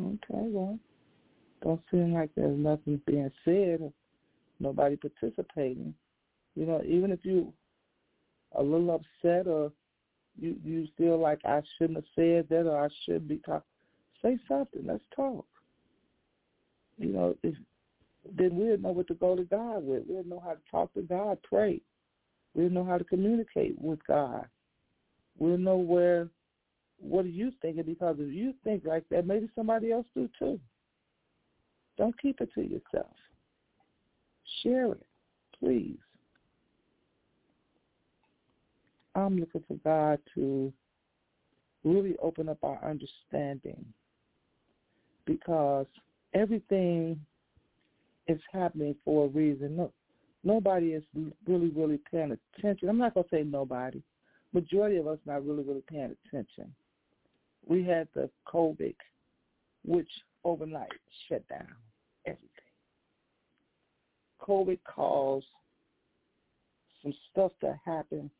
Okay, 0.00 0.48
well, 0.48 0.78
don't 1.62 1.80
seem 1.90 2.14
like 2.14 2.30
there's 2.34 2.58
nothing 2.58 3.00
being 3.06 3.30
said 3.44 3.92
nobody 4.60 4.96
participating. 4.96 5.94
You 6.54 6.66
know, 6.66 6.82
even 6.86 7.10
if 7.12 7.20
you 7.24 7.52
a 8.56 8.62
little 8.62 8.90
upset 8.94 9.46
or 9.46 9.72
you 10.38 10.56
you 10.64 10.88
feel 10.96 11.18
like 11.18 11.40
I 11.44 11.60
shouldn't 11.76 11.96
have 11.96 12.04
said 12.14 12.46
that 12.50 12.66
or 12.66 12.84
I 12.84 12.88
should 13.04 13.28
be 13.28 13.38
talking, 13.38 13.62
say 14.22 14.38
something. 14.48 14.82
Let's 14.84 15.04
talk. 15.14 15.46
You 17.00 17.12
know, 17.12 17.36
then 17.42 18.50
we'll 18.52 18.78
know 18.78 18.90
what 18.90 19.08
to 19.08 19.14
go 19.14 19.34
to 19.34 19.44
God 19.44 19.82
with. 19.82 20.02
We'll 20.06 20.24
know 20.24 20.40
how 20.44 20.52
to 20.52 20.60
talk 20.70 20.92
to 20.94 21.02
God, 21.02 21.38
pray. 21.42 21.80
We'll 22.54 22.68
know 22.68 22.84
how 22.84 22.98
to 22.98 23.04
communicate 23.04 23.80
with 23.80 23.98
God. 24.06 24.46
We'll 25.38 25.58
know 25.58 25.76
where 25.76 26.28
what 26.98 27.24
are 27.24 27.28
you 27.28 27.50
thinking 27.62 27.84
because 27.84 28.16
if 28.18 28.32
you 28.34 28.52
think 28.62 28.84
like 28.84 29.04
that, 29.10 29.26
maybe 29.26 29.48
somebody 29.54 29.90
else 29.90 30.06
do 30.14 30.28
too. 30.38 30.60
Don't 31.96 32.18
keep 32.20 32.42
it 32.42 32.50
to 32.54 32.60
yourself. 32.60 33.14
Share 34.62 34.92
it, 34.92 35.06
please. 35.58 35.98
I'm 39.14 39.38
looking 39.38 39.64
for 39.66 39.76
God 39.82 40.18
to 40.34 40.70
really 41.84 42.16
open 42.22 42.50
up 42.50 42.58
our 42.62 42.78
understanding 42.84 43.84
because 45.24 45.86
everything 46.34 47.20
is 48.26 48.40
happening 48.52 48.94
for 49.04 49.26
a 49.26 49.28
reason. 49.28 49.76
No, 49.76 49.92
nobody 50.44 50.88
is 50.88 51.04
really, 51.46 51.70
really 51.70 52.00
paying 52.10 52.36
attention. 52.58 52.88
I'm 52.88 52.98
not 52.98 53.14
going 53.14 53.24
to 53.24 53.36
say 53.36 53.42
nobody. 53.42 54.02
Majority 54.52 54.96
of 54.96 55.06
us 55.06 55.18
not 55.26 55.46
really, 55.46 55.62
really 55.62 55.82
paying 55.88 56.14
attention. 56.26 56.72
We 57.66 57.84
had 57.84 58.08
the 58.14 58.30
COVID, 58.52 58.94
which 59.84 60.08
overnight 60.44 60.88
shut 61.28 61.46
down 61.48 61.68
everything. 62.26 62.48
COVID 64.40 64.78
caused 64.84 65.46
some 67.02 67.14
stuff 67.30 67.52
to 67.60 67.78
happen 67.84 68.30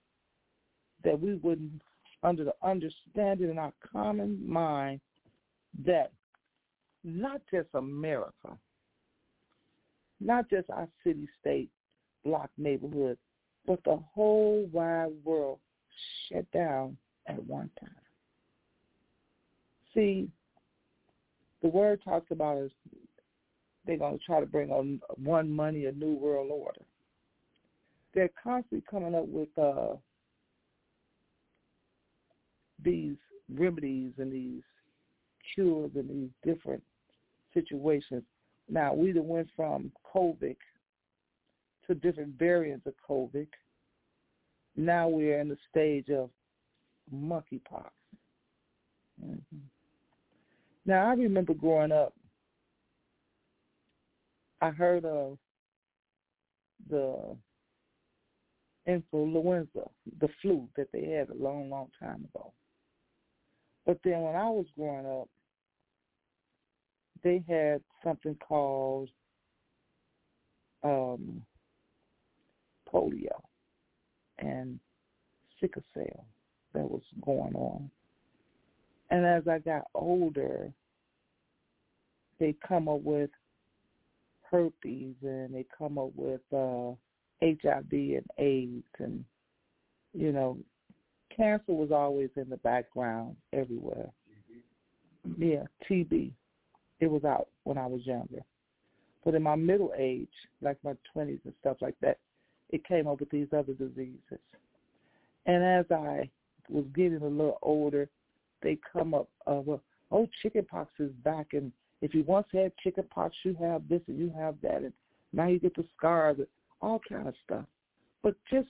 that 1.05 1.18
we 1.18 1.35
wouldn't, 1.37 1.81
under 2.22 2.44
the 2.44 2.55
understanding 2.62 3.50
in 3.50 3.59
our 3.59 3.72
common 3.92 4.38
mind, 4.46 5.00
that 5.87 6.12
not 7.05 7.41
just 7.51 7.69
America, 7.75 8.57
not 10.21 10.49
just 10.51 10.69
our 10.71 10.89
city, 11.05 11.29
state, 11.41 11.71
block, 12.25 12.51
neighborhood, 12.59 13.17
but 13.67 13.83
the 13.85 13.99
whole 14.15 14.69
wide 14.73 15.13
world 15.25 15.59
shut 16.29 16.51
down 16.53 16.97
at 17.27 17.43
one 17.47 17.71
time. 17.81 17.91
See, 19.95 20.29
the 21.63 21.69
word 21.69 22.01
talks 22.05 22.31
about 22.31 22.59
is 22.59 22.71
they're 23.87 23.97
going 23.97 24.19
to 24.19 24.25
try 24.25 24.41
to 24.41 24.47
bring 24.47 24.71
on 24.71 25.01
one 25.17 25.51
money, 25.51 25.87
a 25.87 25.93
new 25.93 26.15
world 26.15 26.51
order. 26.51 26.83
They're 28.15 28.31
constantly 28.43 28.85
coming 28.91 29.15
up 29.15 29.27
with 29.27 29.49
uh, 29.59 29.97
these 32.83 33.17
remedies 33.53 34.13
and 34.19 34.33
these 34.33 34.63
cures 35.55 35.91
and 35.95 36.09
these 36.09 36.31
different 36.45 36.83
situations. 37.55 38.23
Now, 38.69 38.95
we 38.95 39.13
went 39.13 39.49
from 39.57 39.91
COVID 40.15 40.57
to 41.87 41.95
different 41.95 42.39
variants 42.39 42.87
of 42.87 42.95
COVID. 43.09 43.49
Now 44.77 45.09
we're 45.09 45.41
in 45.41 45.49
the 45.49 45.57
stage 45.69 46.09
of 46.11 46.31
monkeypox. 47.13 47.91
Mm-hmm. 49.25 49.57
Now, 50.87 51.11
I 51.11 51.15
remember 51.15 51.55
growing 51.55 51.93
up, 51.93 52.15
I 54.61 54.71
heard 54.71 55.05
of 55.05 55.39
the 56.89 57.37
influenza, 58.87 59.89
the 60.21 60.29
flu 60.41 60.69
that 60.77 60.89
they 60.93 61.07
had 61.07 61.31
a 61.31 61.35
long, 61.35 61.71
long 61.71 61.88
time 62.01 62.27
ago. 62.33 62.53
But 63.87 63.98
then 64.05 64.21
when 64.21 64.37
I 64.37 64.48
was 64.48 64.67
growing 64.77 65.07
up, 65.07 65.29
they 67.23 67.44
had 67.48 67.81
something 68.04 68.37
called 68.37 69.08
um, 70.83 71.42
polio 72.92 73.40
and 74.38 74.79
sickle 75.60 75.83
cell 75.94 76.25
that 76.75 76.88
was 76.88 77.02
going 77.25 77.54
on. 77.54 77.90
And 79.10 79.27
as 79.27 79.46
I 79.48 79.58
got 79.58 79.88
older, 79.94 80.73
they 82.38 82.54
come 82.66 82.88
up 82.88 83.02
with 83.02 83.31
herpes 84.50 85.14
and 85.23 85.54
they 85.54 85.66
come 85.77 85.98
up 85.98 86.10
with 86.14 86.40
uh, 86.52 86.92
HIV 87.42 87.92
and 87.92 88.27
AIDS 88.38 88.85
and 88.98 89.25
you 90.12 90.33
know, 90.33 90.58
cancer 91.35 91.73
was 91.73 91.90
always 91.92 92.31
in 92.37 92.48
the 92.48 92.56
background 92.58 93.37
everywhere. 93.52 94.10
Yeah, 95.38 95.64
TB. 95.88 96.33
It 97.01 97.11
was 97.11 97.25
out 97.25 97.48
when 97.65 97.79
I 97.79 97.87
was 97.87 98.07
younger. 98.07 98.42
But 99.25 99.35
in 99.35 99.42
my 99.42 99.57
middle 99.57 99.92
age, 99.96 100.29
like 100.63 100.79
my 100.83 100.94
20s 101.15 101.40
and 101.44 101.55
stuff 101.61 101.79
like 101.81 101.96
that, 102.01 102.19
it 102.71 102.87
came 102.87 103.07
up 103.07 103.21
with 103.21 103.31
these 103.31 103.48
other 103.53 103.75
diseases. 103.75 104.38
And 105.46 105.65
as 105.65 105.87
I 105.90 106.31
was 106.69 106.85
getting 106.94 107.23
a 107.23 107.27
little 107.27 107.59
older, 107.63 108.09
they 108.63 108.79
come 108.92 109.15
up, 109.15 109.29
uh, 109.46 109.61
well, 109.65 109.83
oh, 110.11 110.29
chickenpox 110.42 110.92
is 110.98 111.11
back, 111.25 111.48
and 111.53 111.73
if 112.03 112.15
you 112.15 112.25
once 112.25 112.46
had 112.53 112.73
chickenpox, 112.83 113.35
you 113.44 113.57
have 113.61 113.83
this 113.88 114.01
and 114.07 114.19
you 114.19 114.33
have 114.37 114.57
that, 114.63 114.83
and 114.83 114.92
now 115.33 115.48
you 115.48 115.59
get 115.59 115.75
the 115.77 115.85
scars, 115.96 116.37
and 116.38 116.46
all 116.81 117.01
kind 117.09 117.29
of 117.29 117.35
stuff. 117.44 117.65
But 118.23 118.35
just 118.51 118.69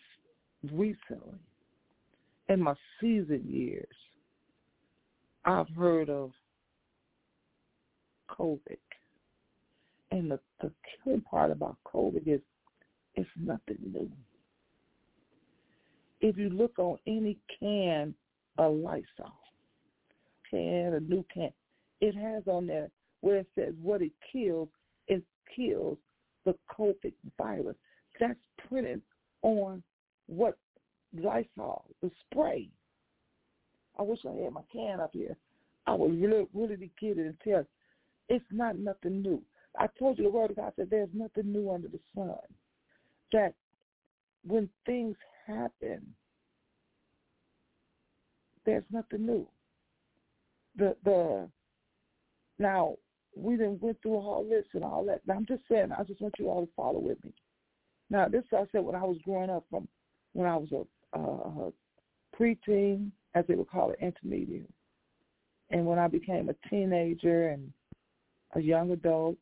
recently, 0.73 1.39
in 2.49 2.61
my 2.61 2.75
season 3.01 3.45
years, 3.47 3.87
I've 5.45 5.69
heard 5.71 6.11
of 6.11 6.33
COVID. 8.39 8.79
And 10.13 10.31
the, 10.31 10.41
the 10.61 10.73
killing 11.05 11.21
part 11.21 11.51
about 11.51 11.77
COVID 11.87 12.27
is 12.27 12.41
it's 13.15 13.29
nothing 13.37 13.79
new. 13.93 14.11
If 16.21 16.37
you 16.37 16.51
look 16.51 16.79
on 16.79 16.99
any 17.07 17.39
can 17.59 18.15
of 18.59 18.75
Lysol, 18.75 19.33
can, 20.51 20.95
a 20.95 21.01
new 21.01 21.25
can, 21.33 21.51
it 22.01 22.15
has 22.15 22.43
on 22.47 22.67
there 22.67 22.91
where 23.21 23.39
it 23.39 23.47
says 23.55 23.75
what 23.83 24.03
it 24.03 24.13
kills, 24.33 24.69
it 25.09 25.23
kills 25.55 25.99
the 26.45 26.55
COVID 26.77 27.13
virus. 27.39 27.77
That's 28.19 28.35
printed 28.69 29.03
on 29.43 29.83
what 30.27 30.57
Lysol, 31.17 31.85
the 32.03 32.11
spray. 32.21 32.69
I 33.99 34.03
wish 34.03 34.21
I 34.25 34.43
had 34.43 34.53
my 34.53 34.63
can 34.73 35.01
up 35.01 35.11
here. 35.13 35.37
I 35.87 35.95
would 35.95 36.21
really, 36.21 36.47
really 36.55 36.77
be 36.77 36.91
kidding 36.99 37.27
and 37.27 37.37
tell 37.43 37.65
it's 38.31 38.45
not 38.51 38.79
nothing 38.79 39.21
new. 39.21 39.43
I 39.79 39.89
told 39.99 40.17
you 40.19 40.25
the 40.25 40.31
word 40.31 40.51
of 40.51 40.57
God 40.57 40.73
said 40.77 40.89
there's 40.89 41.11
nothing 41.13 41.53
new 41.53 41.71
under 41.71 41.89
the 41.89 42.01
sun. 42.15 42.39
That 43.33 43.55
when 44.45 44.69
things 44.87 45.17
happen, 45.47 46.15
there's 48.65 48.85
nothing 48.91 49.27
new. 49.27 49.47
The 50.77 50.97
the 51.05 51.49
now 52.59 52.97
we 53.37 53.57
didn't 53.57 53.83
went 53.83 54.01
through 54.01 54.15
all 54.15 54.47
this 54.49 54.65
and 54.75 54.85
all 54.85 55.05
that. 55.07 55.21
Now, 55.27 55.35
I'm 55.35 55.47
just 55.47 55.63
saying, 55.71 55.91
I 55.97 56.03
just 56.05 56.21
want 56.21 56.35
you 56.39 56.49
all 56.49 56.67
to 56.67 56.73
follow 56.77 56.99
with 56.99 57.23
me. 57.25 57.33
Now, 58.11 58.29
this 58.29 58.45
I 58.53 58.65
said 58.73 58.85
when 58.85 58.97
I 58.97 59.05
was 59.05 59.19
growing 59.25 59.51
up, 59.51 59.65
from 59.71 59.89
when 60.33 60.47
I 60.49 60.57
was 60.57 60.69
a, 60.73 61.19
a 61.19 61.73
preteen, 62.37 63.11
as 63.35 63.45
they 63.47 63.55
would 63.55 63.71
call 63.71 63.91
it, 63.91 63.99
intermediate, 64.01 64.71
and 65.71 65.87
when 65.87 65.99
I 65.99 66.09
became 66.09 66.49
a 66.49 66.69
teenager 66.69 67.51
and 67.51 67.73
a 68.55 68.61
young 68.61 68.91
adult 68.91 69.39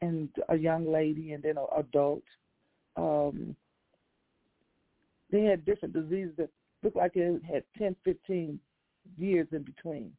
and 0.00 0.28
a 0.48 0.56
young 0.56 0.90
lady 0.90 1.32
and 1.32 1.42
then 1.42 1.56
an 1.58 1.66
adult. 1.76 2.22
Um, 2.96 3.56
they 5.30 5.42
had 5.42 5.64
different 5.64 5.94
diseases 5.94 6.34
that 6.38 6.50
looked 6.82 6.96
like 6.96 7.12
it 7.14 7.42
had 7.44 7.64
10, 7.78 7.96
15 8.04 8.60
years 9.16 9.48
in 9.52 9.62
between. 9.62 10.12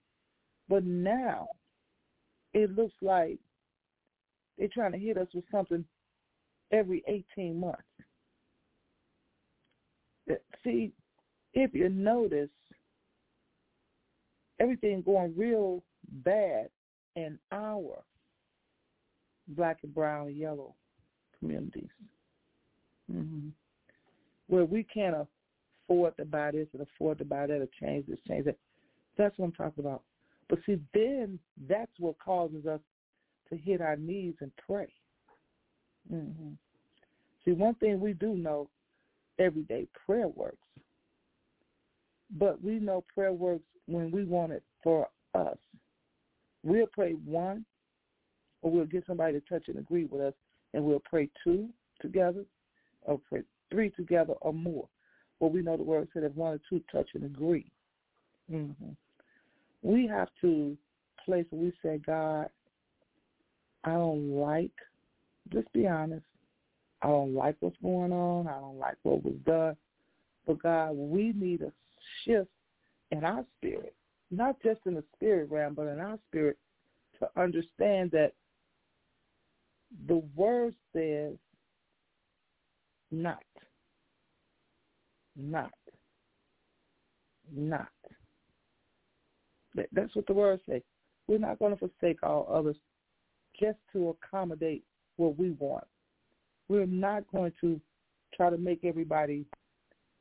But 0.68 0.84
now 0.84 1.47
it 2.53 2.76
looks 2.76 2.95
like 3.01 3.38
they're 4.57 4.68
trying 4.74 4.93
to 4.93 4.97
hit 4.97 5.18
us 5.18 5.28
with 5.34 5.43
something 5.51 5.86
every 6.72 7.03
18 7.38 7.59
months. 7.59 7.82
See, 10.63 10.91
if 11.53 11.74
you 11.74 11.89
notice, 11.89 12.49
everything 14.59 15.03
going 15.03 15.34
real 15.38 15.84
bad 16.24 16.70
in 17.16 17.39
our 17.51 18.03
black 19.49 19.78
and 19.84 19.93
brown 19.93 20.28
and 20.28 20.38
yellow 20.38 20.76
communities, 21.39 21.89
mm-hmm. 23.11 23.49
where 24.47 24.66
we 24.66 24.84
can't 24.84 25.16
afford 25.88 26.18
to 26.18 26.26
buy 26.26 26.51
this 26.51 26.68
and 26.74 26.82
afford 26.82 27.18
to 27.20 27.26
buy 27.26 27.47
that 27.47 27.61
or 27.61 27.68
change 27.80 28.07
this, 28.07 28.20
change 28.28 28.45
that. 28.45 28.57
That's 29.18 29.38
what 29.38 29.45
I'm 29.45 29.51
talking 29.53 29.86
about. 29.86 30.01
But 30.49 30.59
see, 30.66 30.80
then 30.93 31.39
that's 31.68 31.91
what 31.99 32.20
causes 32.20 32.66
us 32.66 32.82
to 33.49 33.57
hit 33.57 33.82
our 33.82 33.95
knees 33.95 34.36
and 34.41 34.51
pray. 34.68 34.91
Mm-hmm. 36.11 36.49
See, 37.43 37.51
one 37.51 37.76
thing 37.76 37.99
we 37.99 38.13
do 38.13 38.36
know, 38.36 38.70
everyday 39.39 39.88
prayer 40.05 40.28
works. 40.28 40.57
But 42.38 42.61
we 42.63 42.80
know 42.80 43.03
prayer 43.13 43.34
works 43.34 43.63
when 43.86 44.11
we 44.11 44.24
want 44.26 44.51
it 44.51 44.63
for 44.84 45.07
us. 45.36 45.57
We'll 46.66 46.88
pray 46.88 47.13
one, 47.26 47.63
or 48.61 48.72
we'll 48.72 48.86
get 48.86 49.05
somebody 49.05 49.39
to 49.39 49.41
touch 49.47 49.68
and 49.68 49.78
agree 49.78 50.05
with 50.05 50.20
us, 50.20 50.34
and 50.74 50.84
we'll 50.84 50.99
pray 50.99 51.30
two 51.43 51.70
together, 52.01 52.43
or 53.03 53.22
pray 53.30 53.43
three 53.70 53.91
together 53.91 54.34
or 54.41 54.51
more. 54.51 54.89
Well, 55.39 55.51
we 55.51 55.61
know 55.61 55.78
the 55.78 55.84
word 55.84 56.09
said 56.13 56.24
if 56.24 56.34
one 56.34 56.53
or 56.53 56.59
two 56.68 56.82
touch 56.91 57.09
and 57.13 57.24
agree. 57.24 57.72
Mm-hmm. 58.51 58.89
We 59.84 60.07
have 60.07 60.30
to 60.41 60.76
place 61.24 61.45
where 61.51 61.61
we 61.61 61.74
say, 61.84 61.99
God, 62.03 62.49
I 63.84 63.91
don't 63.91 64.32
like, 64.32 64.72
just 65.53 65.72
be 65.72 65.88
honest, 65.88 66.26
I 67.03 67.07
don't 67.07 67.36
like 67.36 67.57
what's 67.59 67.78
going 67.84 68.11
on. 68.11 68.47
I 68.47 68.59
don't 68.59 68.80
like 68.80 68.95
what 69.03 69.24
was 69.24 69.36
done. 69.45 69.76
But 70.47 70.63
God, 70.63 70.93
we 70.93 71.34
need 71.36 71.61
a 71.61 71.72
shift 72.24 72.49
in 73.11 73.24
our 73.24 73.45
spirit 73.57 73.93
not 74.32 74.55
just 74.63 74.80
in 74.86 74.95
the 74.95 75.03
spirit 75.15 75.49
realm, 75.49 75.73
but 75.73 75.88
in 75.88 75.99
our 75.99 76.17
spirit, 76.28 76.57
to 77.19 77.30
understand 77.39 78.11
that 78.11 78.34
the 80.07 80.21
word 80.36 80.73
says 80.93 81.36
not, 83.11 83.43
not, 85.36 85.71
not. 87.55 87.88
That's 89.91 90.15
what 90.15 90.28
the 90.28 90.34
word 90.34 90.59
says. 90.69 90.82
We're 91.28 91.38
not 91.38 91.59
going 91.59 91.76
to 91.76 91.80
forsake 91.80 92.23
all 92.23 92.47
others 92.51 92.78
just 93.59 93.78
to 93.93 94.09
accommodate 94.09 94.84
what 95.17 95.38
we 95.38 95.51
want. 95.51 95.86
We're 96.67 96.86
not 96.86 97.23
going 97.32 97.53
to 97.61 97.80
try 98.36 98.49
to 98.49 98.57
make 98.57 98.84
everybody 98.84 99.45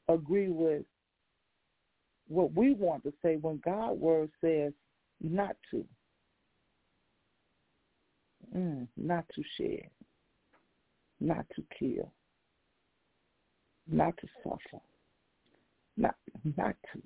agree 0.09 0.49
with 0.49 0.83
what 2.29 2.55
we 2.55 2.75
want 2.75 3.03
to 3.05 3.13
say 3.23 3.37
when 3.37 3.61
God's 3.65 4.01
word 4.01 4.31
says 4.41 4.73
not 5.21 5.57
to. 5.71 5.85
Mm, 8.57 8.87
not 8.97 9.25
to 9.35 9.43
share, 9.59 9.89
not 11.21 11.45
to 11.57 11.65
kill, 11.77 12.13
not 13.91 14.17
to 14.19 14.29
suffer, 14.43 14.83
not 15.97 16.15
not 16.57 16.77
to. 16.93 17.03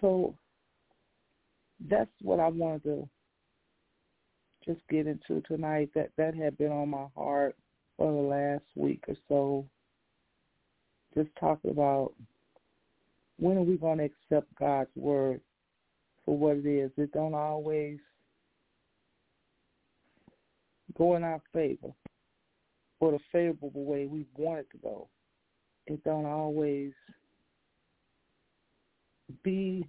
So 0.00 0.34
that's 1.90 2.10
what 2.22 2.40
I 2.40 2.48
wanted 2.48 2.84
to 2.84 3.08
just 4.64 4.80
get 4.88 5.06
into 5.06 5.42
tonight. 5.42 5.90
That 5.94 6.10
that 6.16 6.34
had 6.34 6.56
been 6.56 6.72
on 6.72 6.88
my 6.88 7.06
heart 7.14 7.56
for 7.98 8.10
the 8.10 8.18
last 8.18 8.64
week 8.74 9.04
or 9.08 9.16
so. 9.28 9.66
Just 11.14 11.30
talking 11.38 11.72
about 11.72 12.14
when 13.38 13.56
are 13.56 13.62
we 13.62 13.76
going 13.76 13.98
to 13.98 14.04
accept 14.04 14.54
God's 14.58 14.90
word 14.96 15.40
for 16.24 16.36
what 16.36 16.56
it 16.56 16.66
is. 16.66 16.90
It 16.96 17.12
don't 17.12 17.34
always 17.34 17.98
go 20.96 21.16
in 21.16 21.24
our 21.24 21.42
favor 21.52 21.92
or 23.00 23.12
the 23.12 23.18
favorable 23.32 23.84
way 23.84 24.06
we 24.06 24.26
want 24.36 24.60
it 24.60 24.70
to 24.72 24.78
go. 24.78 25.08
It 25.86 26.02
don't 26.04 26.24
always 26.24 26.92
be, 29.42 29.86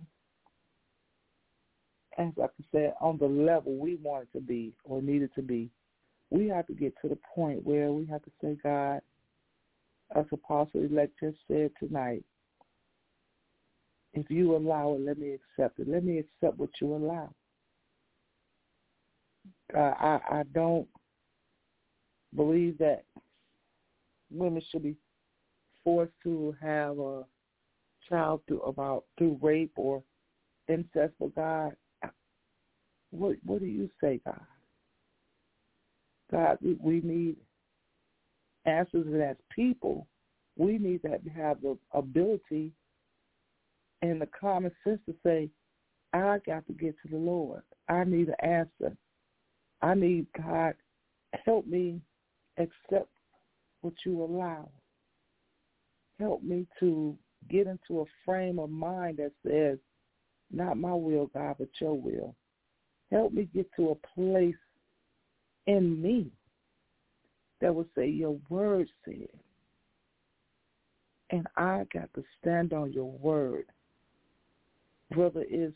as 2.18 2.28
I 2.38 2.48
can 2.48 2.66
say, 2.74 2.92
on 3.00 3.18
the 3.18 3.28
level 3.28 3.78
we 3.78 3.96
want 3.96 4.24
it 4.24 4.38
to 4.38 4.44
be 4.44 4.74
or 4.84 5.02
need 5.02 5.22
it 5.22 5.32
to 5.36 5.42
be. 5.42 5.70
We 6.32 6.50
have 6.50 6.68
to 6.68 6.74
get 6.74 6.94
to 7.02 7.08
the 7.08 7.18
point 7.34 7.64
where 7.64 7.92
we 7.92 8.06
have 8.08 8.24
to 8.24 8.32
say, 8.42 8.58
God, 8.62 9.02
as 10.16 10.26
Apostle 10.32 10.84
elect 10.84 11.14
just 11.22 11.38
said 11.48 11.72
tonight, 11.80 12.24
if 14.16 14.30
you 14.30 14.56
allow 14.56 14.94
it, 14.94 15.02
let 15.02 15.18
me 15.18 15.36
accept 15.36 15.80
it. 15.80 15.88
Let 15.88 16.04
me 16.04 16.20
accept 16.20 16.58
what 16.58 16.70
you 16.82 16.96
allow. 16.96 17.30
Uh, 19.76 19.80
I 19.80 20.20
I 20.30 20.44
don't 20.54 20.88
believe 22.36 22.78
that 22.78 23.04
women 24.32 24.62
should 24.72 24.84
be 24.84 24.96
forced 25.84 26.14
to 26.24 26.56
have 26.62 26.98
a 27.00 27.24
child 28.10 28.42
through 28.48 28.62
about 28.62 29.04
through 29.18 29.38
rape 29.42 29.74
or 29.76 30.02
incest. 30.70 31.14
But 31.20 31.36
God, 31.36 31.76
what 33.12 33.36
what 33.44 33.60
do 33.60 33.66
you 33.66 33.90
say, 34.02 34.22
God? 34.26 34.42
God, 36.32 36.58
we, 36.62 36.78
we 36.80 37.02
need 37.02 37.36
answers, 38.66 39.06
and 39.06 39.22
as 39.22 39.36
people, 39.54 40.08
we 40.58 40.78
need 40.78 41.02
to 41.04 41.20
have 41.36 41.62
the 41.62 41.78
ability 41.92 42.72
and 44.12 44.22
the 44.22 44.30
common 44.40 44.72
sense 44.84 45.00
to 45.08 45.16
say, 45.24 45.50
I 46.14 46.40
got 46.46 46.66
to 46.68 46.74
get 46.74 46.96
to 47.04 47.12
the 47.12 47.18
Lord. 47.18 47.62
I 47.90 48.04
need 48.04 48.30
an 48.30 48.36
answer. 48.42 48.96
I 49.82 49.94
need 49.94 50.28
God 50.38 50.76
help 51.44 51.68
me 51.68 52.00
accept 52.58 53.10
what 53.82 53.94
you 54.06 54.24
allow. 54.24 54.70
Help 56.20 56.42
me 56.44 56.66
to 56.80 57.18
get 57.50 57.68
into 57.68 58.02
a 58.02 58.06
frame 58.24 58.60
of 58.60 58.70
mind 58.70 59.18
that 59.18 59.32
says, 59.46 59.78
not 60.52 60.78
my 60.78 60.94
will, 60.94 61.28
God, 61.34 61.56
but 61.60 61.68
your 61.80 61.94
will. 61.94 62.36
Help 63.12 63.34
me 63.34 63.50
get 63.54 63.68
to 63.76 63.90
a 63.90 64.08
place 64.16 64.56
in 65.68 66.02
me 66.02 66.32
that 67.60 67.74
will 67.74 67.88
say 67.96 68.08
your 68.08 68.38
word 68.50 68.88
said. 69.04 69.28
And 71.32 71.48
I 71.58 71.86
got 71.94 72.14
to 72.14 72.24
stand 72.40 72.72
on 72.72 72.94
your 72.94 73.12
word 73.12 73.66
whether 75.14 75.46
it's 75.48 75.76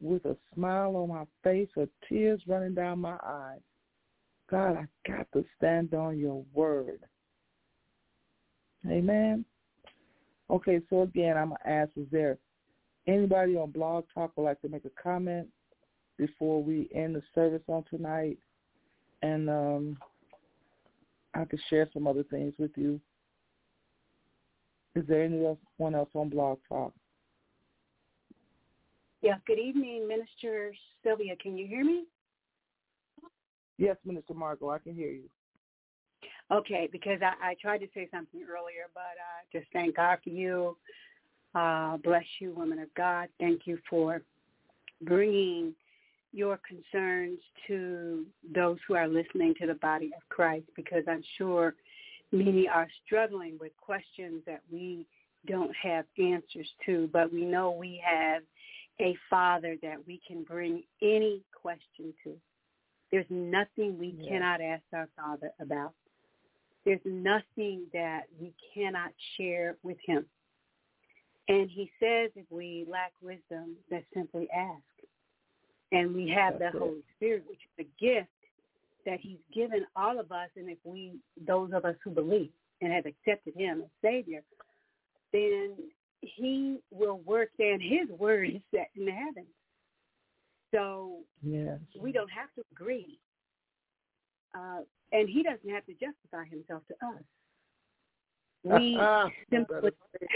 with 0.00 0.24
a 0.24 0.36
smile 0.54 0.96
on 0.96 1.08
my 1.08 1.24
face 1.42 1.68
or 1.76 1.88
tears 2.08 2.40
running 2.46 2.74
down 2.74 3.00
my 3.00 3.16
eyes. 3.24 3.60
God, 4.50 4.76
I 4.76 4.86
got 5.06 5.26
to 5.32 5.44
stand 5.56 5.92
on 5.92 6.18
your 6.18 6.44
word. 6.54 7.00
Amen. 8.88 9.44
Okay, 10.50 10.80
so 10.88 11.02
again, 11.02 11.36
I'm 11.36 11.48
going 11.48 11.58
to 11.62 11.68
ask, 11.68 11.90
is 11.96 12.06
there 12.10 12.38
anybody 13.06 13.56
on 13.56 13.70
Blog 13.70 14.04
Talk 14.14 14.32
would 14.36 14.44
like 14.44 14.60
to 14.62 14.68
make 14.68 14.84
a 14.84 15.02
comment 15.02 15.48
before 16.16 16.62
we 16.62 16.88
end 16.94 17.14
the 17.14 17.22
service 17.34 17.62
on 17.66 17.84
tonight? 17.90 18.38
And 19.22 19.50
um, 19.50 19.98
I 21.34 21.44
could 21.44 21.60
share 21.68 21.88
some 21.92 22.06
other 22.06 22.22
things 22.24 22.54
with 22.58 22.70
you. 22.76 23.00
Is 24.94 25.04
there 25.06 25.22
anyone 25.22 25.94
else 25.94 26.08
on 26.14 26.30
Blog 26.30 26.58
Talk? 26.68 26.94
Yes, 29.20 29.40
good 29.46 29.58
evening, 29.58 30.06
Minister 30.06 30.72
Sylvia. 31.02 31.34
Can 31.36 31.58
you 31.58 31.66
hear 31.66 31.84
me? 31.84 32.04
Yes, 33.76 33.96
Minister 34.04 34.34
Margot, 34.34 34.70
I 34.70 34.78
can 34.78 34.94
hear 34.94 35.10
you. 35.10 35.28
Okay, 36.50 36.88
because 36.90 37.20
I, 37.20 37.50
I 37.50 37.56
tried 37.60 37.78
to 37.78 37.88
say 37.94 38.08
something 38.12 38.40
earlier, 38.42 38.86
but 38.94 39.00
uh, 39.00 39.42
just 39.52 39.66
thank 39.72 39.96
God 39.96 40.18
for 40.22 40.30
you. 40.30 40.76
Uh, 41.54 41.96
bless 41.98 42.24
you, 42.38 42.52
woman 42.52 42.78
of 42.78 42.92
God. 42.94 43.28
Thank 43.40 43.66
you 43.66 43.78
for 43.90 44.22
bringing 45.02 45.74
your 46.32 46.58
concerns 46.66 47.38
to 47.66 48.24
those 48.54 48.78
who 48.86 48.94
are 48.94 49.08
listening 49.08 49.54
to 49.60 49.66
the 49.66 49.74
body 49.74 50.10
of 50.16 50.28
Christ, 50.28 50.66
because 50.76 51.02
I'm 51.08 51.24
sure 51.36 51.74
many 52.30 52.68
are 52.68 52.88
struggling 53.04 53.58
with 53.60 53.72
questions 53.80 54.42
that 54.46 54.62
we 54.70 55.06
don't 55.46 55.74
have 55.82 56.04
answers 56.18 56.68
to, 56.86 57.08
but 57.12 57.32
we 57.32 57.44
know 57.44 57.70
we 57.70 58.00
have 58.04 58.42
a 59.00 59.16
father 59.30 59.76
that 59.82 59.96
we 60.06 60.20
can 60.26 60.42
bring 60.42 60.82
any 61.02 61.42
question 61.52 62.12
to. 62.24 62.34
There's 63.10 63.26
nothing 63.30 63.98
we 63.98 64.14
yes. 64.18 64.28
cannot 64.28 64.60
ask 64.60 64.82
our 64.92 65.08
father 65.16 65.50
about. 65.60 65.94
There's 66.84 67.00
nothing 67.04 67.82
that 67.92 68.22
we 68.40 68.52
cannot 68.74 69.10
share 69.36 69.76
with 69.82 69.98
him. 70.04 70.26
And 71.48 71.70
he 71.70 71.90
says 71.98 72.30
if 72.36 72.44
we 72.50 72.86
lack 72.90 73.12
wisdom, 73.22 73.76
that 73.90 74.04
simply 74.14 74.48
ask. 74.54 74.82
And 75.92 76.14
we 76.14 76.28
have 76.28 76.58
That's 76.58 76.74
the. 76.74 76.80
Holy 76.80 77.02
Spirit, 77.16 77.44
which 77.48 77.60
is 77.78 77.86
a 77.86 78.04
gift 78.04 78.28
that 79.06 79.20
he's 79.20 79.38
given 79.54 79.86
all 79.96 80.20
of 80.20 80.30
us. 80.30 80.48
And 80.56 80.68
if 80.68 80.78
we, 80.84 81.12
those 81.46 81.70
of 81.72 81.86
us 81.86 81.94
who 82.04 82.10
believe 82.10 82.50
and 82.82 82.92
have 82.92 83.06
accepted 83.06 83.54
him 83.56 83.82
as 83.82 83.90
Savior, 84.02 84.42
then 85.32 85.72
he 86.20 86.78
will 86.90 87.20
work 87.24 87.50
and 87.58 87.80
his 87.80 88.08
word 88.18 88.50
is 88.50 88.62
set 88.74 88.90
in 88.96 89.06
heaven. 89.06 89.46
So 90.74 91.20
yes. 91.42 91.78
we 91.98 92.12
don't 92.12 92.30
have 92.30 92.52
to 92.56 92.62
agree. 92.72 93.18
Uh, 94.54 94.80
and 95.12 95.28
he 95.28 95.42
doesn't 95.42 95.70
have 95.70 95.86
to 95.86 95.92
justify 95.92 96.44
himself 96.50 96.82
to 96.88 96.94
us. 97.06 97.22
We 98.64 98.98
simply 99.50 99.90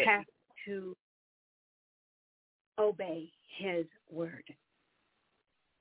have 0.07 0.24
to 0.66 0.97
obey 2.78 3.30
his 3.59 3.87
word 4.11 4.45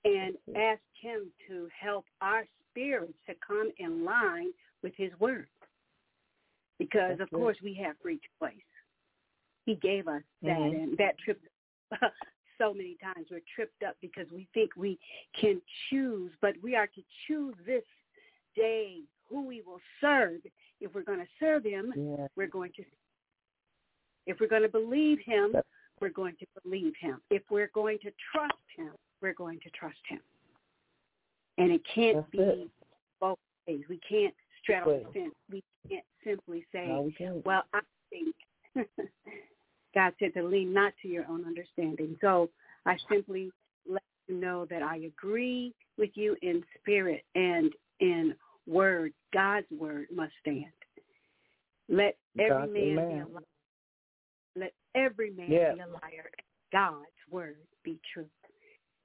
and 0.03 0.35
ask 0.55 0.81
him 0.99 1.31
to 1.47 1.67
help 1.79 2.05
our 2.21 2.45
spirits 2.69 3.13
to 3.27 3.35
come 3.45 3.71
in 3.77 4.03
line 4.03 4.51
with 4.83 4.93
his 4.97 5.11
word. 5.19 5.47
Because, 6.79 7.17
That's 7.19 7.31
of 7.31 7.37
course, 7.37 7.57
we 7.63 7.75
have 7.83 7.95
free 8.01 8.19
choice. 8.39 8.53
He 9.71 9.75
gave 9.75 10.09
us 10.09 10.21
that, 10.43 10.57
mm-hmm. 10.57 10.83
and 10.83 10.97
that 10.97 11.17
tripped 11.23 11.45
so 12.57 12.73
many 12.73 12.97
times. 13.01 13.27
We're 13.31 13.39
tripped 13.55 13.83
up 13.87 13.95
because 14.01 14.25
we 14.33 14.45
think 14.53 14.71
we 14.75 14.99
can 15.39 15.61
choose, 15.89 16.31
but 16.41 16.55
we 16.61 16.75
are 16.75 16.87
to 16.87 17.01
choose 17.25 17.55
this 17.65 17.83
day 18.53 18.97
who 19.29 19.47
we 19.47 19.61
will 19.61 19.79
serve. 20.01 20.41
If 20.81 20.93
we're 20.93 21.03
going 21.03 21.19
to 21.19 21.27
serve 21.39 21.63
him, 21.63 21.93
yeah. 21.95 22.27
we're 22.35 22.47
going 22.47 22.73
to. 22.75 22.83
If 24.27 24.41
we're 24.41 24.49
going 24.49 24.63
to 24.63 24.69
believe 24.69 25.19
him, 25.25 25.53
we're 26.01 26.09
going 26.09 26.35
to 26.39 26.45
believe 26.63 26.93
him. 26.99 27.21
If 27.29 27.43
we're 27.49 27.71
going 27.73 27.97
to 27.99 28.11
trust 28.33 28.53
him, 28.75 28.91
we're 29.21 29.33
going 29.33 29.59
to 29.61 29.69
trust 29.69 29.95
him. 30.09 30.19
And 31.57 31.71
it 31.71 31.81
can't 31.95 32.17
That's 32.17 32.29
be 32.31 32.39
it. 32.39 32.67
both 33.21 33.39
ways. 33.67 33.83
We 33.87 34.01
can't 34.07 34.33
straddle 34.61 35.01
the 35.05 35.13
fence. 35.13 35.35
We 35.49 35.63
can't 35.89 36.03
simply 36.25 36.65
say, 36.73 36.87
no, 36.87 37.03
we 37.03 37.13
can't. 37.13 37.45
"Well, 37.45 37.63
I 37.73 37.79
think." 38.09 38.35
God 39.93 40.13
said 40.19 40.33
to 40.35 40.43
lean 40.43 40.73
not 40.73 40.93
to 41.01 41.07
your 41.07 41.25
own 41.27 41.45
understanding. 41.45 42.17
So 42.21 42.49
I 42.85 42.95
simply 43.09 43.51
let 43.87 44.03
you 44.27 44.35
know 44.35 44.65
that 44.69 44.81
I 44.81 44.97
agree 44.97 45.73
with 45.97 46.11
you 46.15 46.35
in 46.41 46.63
spirit 46.79 47.23
and 47.35 47.71
in 47.99 48.35
word. 48.67 49.13
God's 49.33 49.67
word 49.71 50.07
must 50.13 50.33
stand. 50.41 50.65
Let 51.89 52.17
every 52.39 52.49
God, 52.49 52.73
man 52.73 52.83
amen. 52.83 53.07
be 53.07 53.13
a 53.15 53.33
liar. 53.33 53.43
Let 54.55 54.73
every 54.95 55.31
man 55.31 55.49
be 55.49 55.55
a 55.55 55.87
liar. 55.87 56.29
God's 56.71 57.05
word 57.29 57.57
be 57.83 57.99
true. 58.13 58.27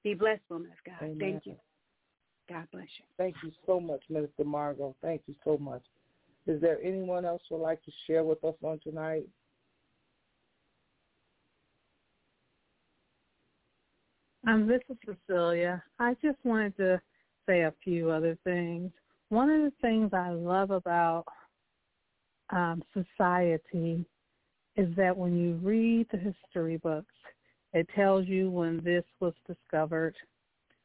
Be 0.04 0.14
blessed, 0.14 0.42
woman 0.48 0.70
of 0.70 0.78
God. 0.84 1.04
Amen. 1.04 1.18
Thank 1.18 1.46
you. 1.46 1.56
God 2.48 2.66
bless 2.72 2.86
you. 2.98 3.04
Thank 3.18 3.36
you 3.42 3.50
so 3.66 3.80
much, 3.80 4.02
Minister 4.08 4.44
Margot. 4.44 4.94
Thank 5.02 5.22
you 5.26 5.34
so 5.44 5.58
much. 5.58 5.82
Is 6.46 6.60
there 6.60 6.78
anyone 6.82 7.24
else 7.24 7.42
who 7.48 7.56
would 7.56 7.62
like 7.62 7.82
to 7.84 7.90
share 8.06 8.22
with 8.22 8.42
us 8.44 8.54
on 8.62 8.78
tonight? 8.84 9.24
Um, 14.48 14.68
this 14.68 14.80
is 14.88 14.96
Cecilia. 15.04 15.82
I 15.98 16.14
just 16.22 16.38
wanted 16.44 16.76
to 16.76 17.00
say 17.48 17.62
a 17.62 17.74
few 17.82 18.10
other 18.10 18.38
things. 18.44 18.92
One 19.28 19.50
of 19.50 19.62
the 19.62 19.72
things 19.82 20.10
I 20.12 20.30
love 20.30 20.70
about 20.70 21.24
um, 22.50 22.80
society 22.94 24.06
is 24.76 24.94
that 24.96 25.16
when 25.16 25.36
you 25.36 25.54
read 25.54 26.06
the 26.12 26.18
history 26.18 26.76
books, 26.76 27.12
It 27.76 27.86
tells 27.94 28.26
you 28.26 28.50
when 28.50 28.82
this 28.82 29.04
was 29.20 29.34
discovered, 29.46 30.16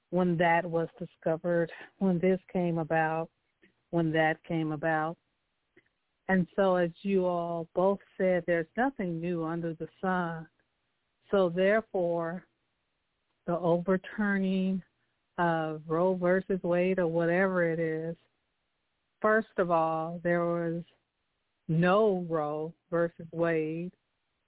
when 0.09 0.35
that 0.37 0.65
was 0.65 0.89
discovered, 0.99 1.71
when 1.99 2.19
this 2.19 2.37
came 2.51 2.79
about, 2.79 3.29
when 3.91 4.11
that 4.11 4.43
came 4.43 4.73
about. 4.73 5.15
And 6.27 6.45
so 6.53 6.75
as 6.75 6.89
you 7.01 7.25
all 7.25 7.69
both 7.73 7.99
said, 8.17 8.43
there's 8.45 8.67
nothing 8.75 9.21
new 9.21 9.45
under 9.45 9.73
the 9.73 9.87
sun. 10.01 10.47
So 11.29 11.47
therefore, 11.47 12.43
the 13.47 13.57
overturning 13.57 14.81
of 15.37 15.81
Roe 15.87 16.15
versus 16.15 16.59
Wade 16.63 16.99
or 16.99 17.07
whatever 17.07 17.63
it 17.63 17.79
is, 17.79 18.15
first 19.21 19.47
of 19.57 19.71
all, 19.71 20.19
there 20.23 20.45
was 20.45 20.83
no 21.67 22.25
Roe 22.29 22.73
versus 22.89 23.27
Wade 23.31 23.91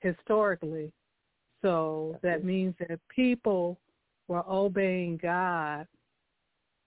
historically. 0.02 0.92
So 1.62 2.20
that 2.22 2.44
means 2.44 2.76
that 2.80 3.00
people 3.08 3.80
were 4.28 4.44
obeying 4.50 5.18
God 5.22 5.88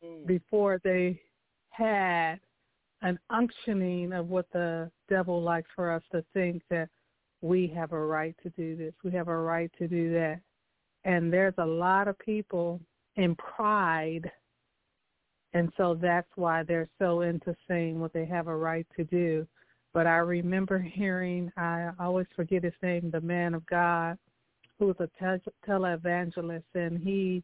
mm. 0.04 0.26
before 0.26 0.80
they 0.84 1.20
had 1.70 2.36
an 3.02 3.18
unctioning 3.30 4.12
of 4.12 4.28
what 4.28 4.46
the 4.52 4.90
devil 5.08 5.42
likes 5.42 5.68
for 5.74 5.90
us 5.90 6.02
to 6.12 6.24
think 6.34 6.62
that 6.70 6.88
we 7.42 7.66
have 7.68 7.92
a 7.92 7.98
right 7.98 8.34
to 8.42 8.50
do 8.50 8.76
this, 8.76 8.94
we 9.04 9.10
have 9.12 9.28
a 9.28 9.36
right 9.36 9.70
to 9.78 9.86
do 9.86 10.12
that. 10.12 10.40
And 11.06 11.32
there's 11.32 11.54
a 11.56 11.64
lot 11.64 12.08
of 12.08 12.18
people 12.18 12.78
in 13.16 13.34
pride 13.36 14.30
and 15.56 15.72
so 15.78 15.94
that's 15.94 16.28
why 16.34 16.64
they're 16.64 16.90
so 16.98 17.22
into 17.22 17.56
saying 17.66 17.98
what 17.98 18.12
they 18.12 18.26
have 18.26 18.46
a 18.46 18.54
right 18.54 18.86
to 18.94 19.04
do. 19.04 19.46
But 19.94 20.06
I 20.06 20.16
remember 20.16 20.78
hearing, 20.78 21.50
I 21.56 21.92
always 21.98 22.26
forget 22.36 22.62
his 22.62 22.74
name, 22.82 23.10
the 23.10 23.22
man 23.22 23.54
of 23.54 23.64
God, 23.64 24.18
who 24.78 24.88
was 24.88 24.96
a 25.00 25.08
televangelist, 25.66 26.62
and 26.74 26.98
he 26.98 27.42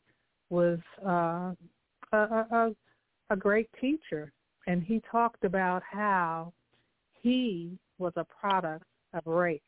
was 0.50 0.78
uh, 1.02 1.52
a, 2.12 2.18
a, 2.18 2.70
a 3.30 3.36
great 3.36 3.70
teacher. 3.80 4.30
And 4.66 4.82
he 4.82 5.00
talked 5.10 5.44
about 5.44 5.82
how 5.90 6.52
he 7.22 7.78
was 7.96 8.12
a 8.16 8.26
product 8.26 8.84
of 9.14 9.22
rape 9.24 9.62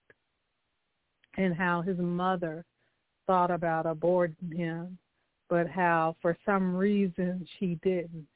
and 1.39 1.55
how 1.55 1.81
his 1.81 1.97
mother 1.97 2.63
thought 3.27 3.51
about 3.51 3.87
aborting 3.87 4.55
him, 4.55 4.99
but 5.49 5.69
how 5.69 6.17
for 6.21 6.37
some 6.45 6.75
reason 6.75 7.47
she 7.59 7.79
didn't. 7.83 8.27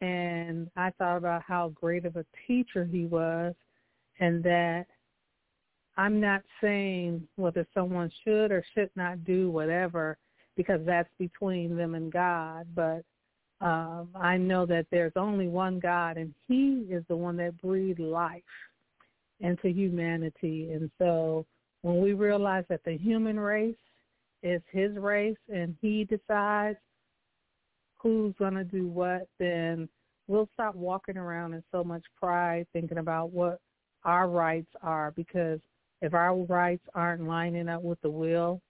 And 0.00 0.70
I 0.76 0.90
thought 0.90 1.16
about 1.16 1.42
how 1.42 1.70
great 1.70 2.04
of 2.04 2.16
a 2.16 2.26
teacher 2.46 2.84
he 2.84 3.06
was 3.06 3.54
and 4.20 4.42
that 4.44 4.86
I'm 5.96 6.20
not 6.20 6.42
saying 6.60 7.26
whether 7.36 7.66
someone 7.72 8.10
should 8.24 8.50
or 8.50 8.64
should 8.74 8.90
not 8.96 9.24
do 9.24 9.50
whatever 9.50 10.18
because 10.56 10.80
that's 10.84 11.08
between 11.18 11.76
them 11.76 11.94
and 11.94 12.12
God, 12.12 12.66
but 12.74 13.02
um, 13.60 14.08
I 14.14 14.36
know 14.36 14.66
that 14.66 14.86
there's 14.90 15.12
only 15.16 15.48
one 15.48 15.78
God 15.78 16.16
and 16.16 16.34
he 16.48 16.86
is 16.90 17.04
the 17.08 17.16
one 17.16 17.36
that 17.38 17.60
breathed 17.62 18.00
life 18.00 18.42
into 19.40 19.68
humanity. 19.68 20.70
And 20.72 20.90
so 20.98 21.46
when 21.82 22.00
we 22.00 22.12
realize 22.12 22.64
that 22.68 22.84
the 22.84 22.96
human 22.96 23.38
race 23.38 23.76
is 24.44 24.60
his 24.70 24.94
race 24.96 25.38
and 25.52 25.74
he 25.80 26.04
decides 26.04 26.78
who's 27.96 28.34
going 28.38 28.54
to 28.54 28.64
do 28.64 28.86
what, 28.86 29.26
then 29.40 29.88
we'll 30.28 30.48
stop 30.52 30.76
walking 30.76 31.16
around 31.16 31.54
in 31.54 31.64
so 31.72 31.82
much 31.82 32.04
pride 32.20 32.66
thinking 32.72 32.98
about 32.98 33.32
what 33.32 33.58
our 34.04 34.28
rights 34.28 34.70
are 34.82 35.10
because 35.12 35.58
if 36.02 36.12
our 36.12 36.36
rights 36.36 36.84
aren't 36.94 37.26
lining 37.26 37.68
up 37.68 37.82
with 37.82 38.00
the 38.02 38.10
will, 38.10 38.60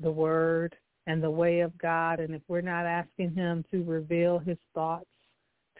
the 0.00 0.10
word, 0.10 0.74
and 1.06 1.22
the 1.22 1.30
way 1.30 1.60
of 1.60 1.76
God, 1.78 2.18
and 2.18 2.34
if 2.34 2.42
we're 2.48 2.60
not 2.60 2.84
asking 2.84 3.32
him 3.34 3.64
to 3.70 3.84
reveal 3.84 4.40
his 4.40 4.58
thoughts 4.74 5.06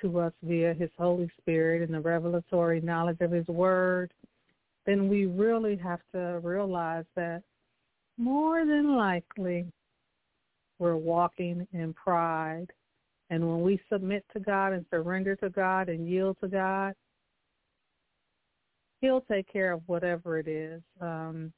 to 0.00 0.20
us 0.20 0.32
via 0.42 0.72
his 0.74 0.90
Holy 0.96 1.28
Spirit 1.38 1.82
and 1.82 1.92
the 1.92 2.00
revelatory 2.00 2.80
knowledge 2.80 3.20
of 3.20 3.32
his 3.32 3.46
word, 3.48 4.12
then 4.86 5.08
we 5.08 5.26
really 5.26 5.76
have 5.76 6.00
to 6.12 6.40
realize 6.42 7.04
that 7.16 7.42
more 8.20 8.66
than 8.66 8.96
likely 8.96 9.66
we're 10.78 10.96
walking 10.96 11.66
in 11.72 11.94
pride. 11.94 12.66
And 13.30 13.48
when 13.48 13.62
we 13.62 13.80
submit 13.90 14.24
to 14.32 14.40
God 14.40 14.72
and 14.72 14.84
surrender 14.90 15.36
to 15.36 15.50
God 15.50 15.88
and 15.88 16.08
yield 16.08 16.36
to 16.42 16.48
God, 16.48 16.94
he'll 19.00 19.22
take 19.22 19.50
care 19.50 19.72
of 19.72 19.82
whatever 19.86 20.38
it 20.38 20.48
is. 20.48 20.82
Um, 21.00 21.52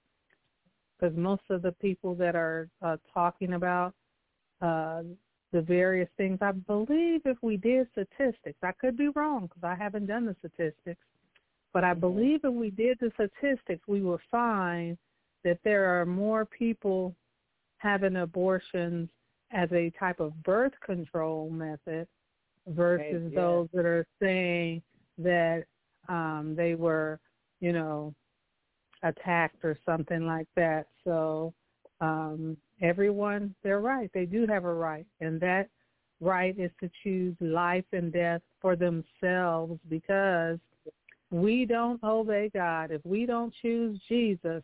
because 1.02 1.16
most 1.16 1.42
of 1.50 1.62
the 1.62 1.72
people 1.72 2.14
that 2.14 2.36
are 2.36 2.68
uh, 2.80 2.96
talking 3.12 3.54
about 3.54 3.92
uh, 4.60 5.02
the 5.52 5.60
various 5.60 6.08
things, 6.16 6.38
I 6.40 6.52
believe 6.52 7.22
if 7.24 7.38
we 7.42 7.56
did 7.56 7.88
statistics, 7.90 8.58
I 8.62 8.70
could 8.80 8.96
be 8.96 9.08
wrong 9.08 9.48
because 9.48 9.64
I 9.64 9.74
haven't 9.74 10.06
done 10.06 10.26
the 10.26 10.36
statistics, 10.38 11.00
but 11.72 11.82
I 11.82 11.90
mm-hmm. 11.90 12.00
believe 12.00 12.40
if 12.44 12.54
we 12.54 12.70
did 12.70 12.98
the 13.00 13.10
statistics, 13.14 13.82
we 13.88 14.00
will 14.00 14.20
find 14.30 14.96
that 15.45 15.59
there 15.64 16.01
are 16.01 16.07
more 16.07 16.45
people 16.45 17.14
having 17.78 18.16
abortions 18.16 19.09
as 19.53 19.68
a 19.72 19.93
type 19.99 20.20
of 20.20 20.40
birth 20.43 20.72
control 20.84 21.51
method 21.51 22.07
versus 22.68 23.30
yeah. 23.30 23.40
those 23.40 23.68
that 23.74 23.84
are 23.84 24.07
saying 24.20 24.82
that 25.18 25.64
um, 26.09 26.55
they 26.57 26.74
were 26.74 27.20
you 27.62 27.72
know, 27.72 28.12
attacked 29.05 29.64
or 29.64 29.78
something 29.86 30.26
like 30.26 30.49
that. 30.57 30.88
So 31.05 31.55
um, 32.03 32.57
everyone, 32.82 33.55
they're 33.62 33.80
right. 33.80 34.11
They 34.12 34.26
do 34.26 34.47
have 34.49 34.64
a 34.64 34.74
right. 34.74 35.07
And 35.20 35.40
that 35.40 35.68
right 36.20 36.59
is 36.59 36.72
to 36.80 36.90
choose 37.03 37.36
life 37.40 37.84
and 37.93 38.12
death 38.12 38.43
for 38.61 38.74
themselves 38.74 39.78
because 39.88 40.59
we 41.30 41.64
don't 41.64 42.03
obey 42.03 42.51
God. 42.53 42.90
If 42.90 43.01
we 43.07 43.26
don't 43.26 43.55
choose 43.62 43.99
Jesus, 44.09 44.62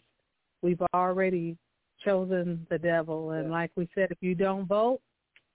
we've 0.62 0.82
already 0.94 1.56
chosen 2.04 2.66
the 2.70 2.78
devil. 2.78 3.32
And 3.32 3.50
like 3.50 3.70
we 3.76 3.88
said, 3.94 4.11
if 4.11 4.18
you 4.20 4.34
don't 4.34 4.66
vote, 4.66 5.00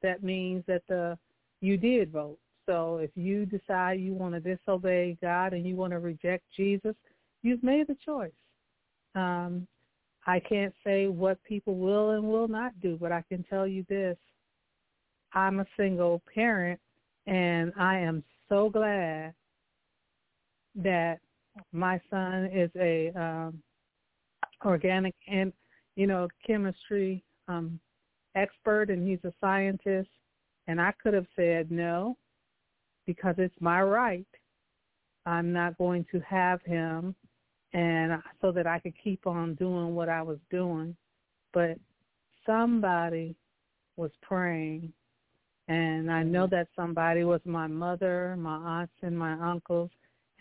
that 0.01 0.23
means 0.23 0.63
that 0.67 0.83
the 0.87 1.17
you 1.61 1.77
did 1.77 2.11
vote. 2.11 2.37
So 2.65 2.97
if 2.97 3.11
you 3.15 3.45
decide 3.45 3.99
you 3.99 4.13
want 4.13 4.33
to 4.35 4.39
disobey 4.39 5.17
God 5.21 5.53
and 5.53 5.65
you 5.65 5.75
want 5.75 5.91
to 5.91 5.99
reject 5.99 6.43
Jesus, 6.55 6.95
you've 7.41 7.63
made 7.63 7.87
the 7.87 7.97
choice. 8.05 8.31
Um, 9.15 9.67
I 10.25 10.39
can't 10.39 10.73
say 10.83 11.07
what 11.07 11.43
people 11.43 11.75
will 11.75 12.11
and 12.11 12.23
will 12.23 12.47
not 12.47 12.79
do, 12.81 12.97
but 12.99 13.11
I 13.11 13.23
can 13.27 13.43
tell 13.43 13.67
you 13.67 13.85
this. 13.89 14.17
I'm 15.33 15.59
a 15.59 15.65
single 15.77 16.21
parent, 16.33 16.79
and 17.27 17.73
I 17.77 17.97
am 17.99 18.23
so 18.47 18.69
glad 18.69 19.33
that 20.75 21.19
my 21.71 21.99
son 22.09 22.49
is 22.53 22.69
a 22.79 23.11
um, 23.19 23.61
organic 24.65 25.15
and 25.27 25.53
you 25.95 26.07
know 26.07 26.27
chemistry 26.45 27.23
um, 27.47 27.79
expert, 28.35 28.89
and 28.89 29.07
he's 29.07 29.23
a 29.23 29.33
scientist. 29.41 30.09
And 30.67 30.79
I 30.79 30.93
could 31.03 31.13
have 31.13 31.27
said 31.35 31.71
no 31.71 32.17
because 33.05 33.35
it's 33.37 33.55
my 33.59 33.81
right. 33.81 34.25
I'm 35.25 35.51
not 35.51 35.77
going 35.77 36.05
to 36.11 36.19
have 36.21 36.61
him 36.61 37.15
and 37.73 38.21
so 38.41 38.51
that 38.51 38.67
I 38.67 38.79
could 38.79 38.93
keep 39.03 39.25
on 39.25 39.55
doing 39.55 39.95
what 39.95 40.09
I 40.09 40.21
was 40.21 40.37
doing. 40.49 40.95
But 41.53 41.77
somebody 42.45 43.35
was 43.97 44.11
praying, 44.21 44.93
and 45.67 46.11
I 46.11 46.23
know 46.23 46.47
that 46.47 46.67
somebody 46.75 47.23
was 47.23 47.41
my 47.45 47.67
mother, 47.67 48.35
my 48.37 48.55
aunts, 48.55 48.93
and 49.01 49.17
my 49.17 49.33
uncles, 49.33 49.89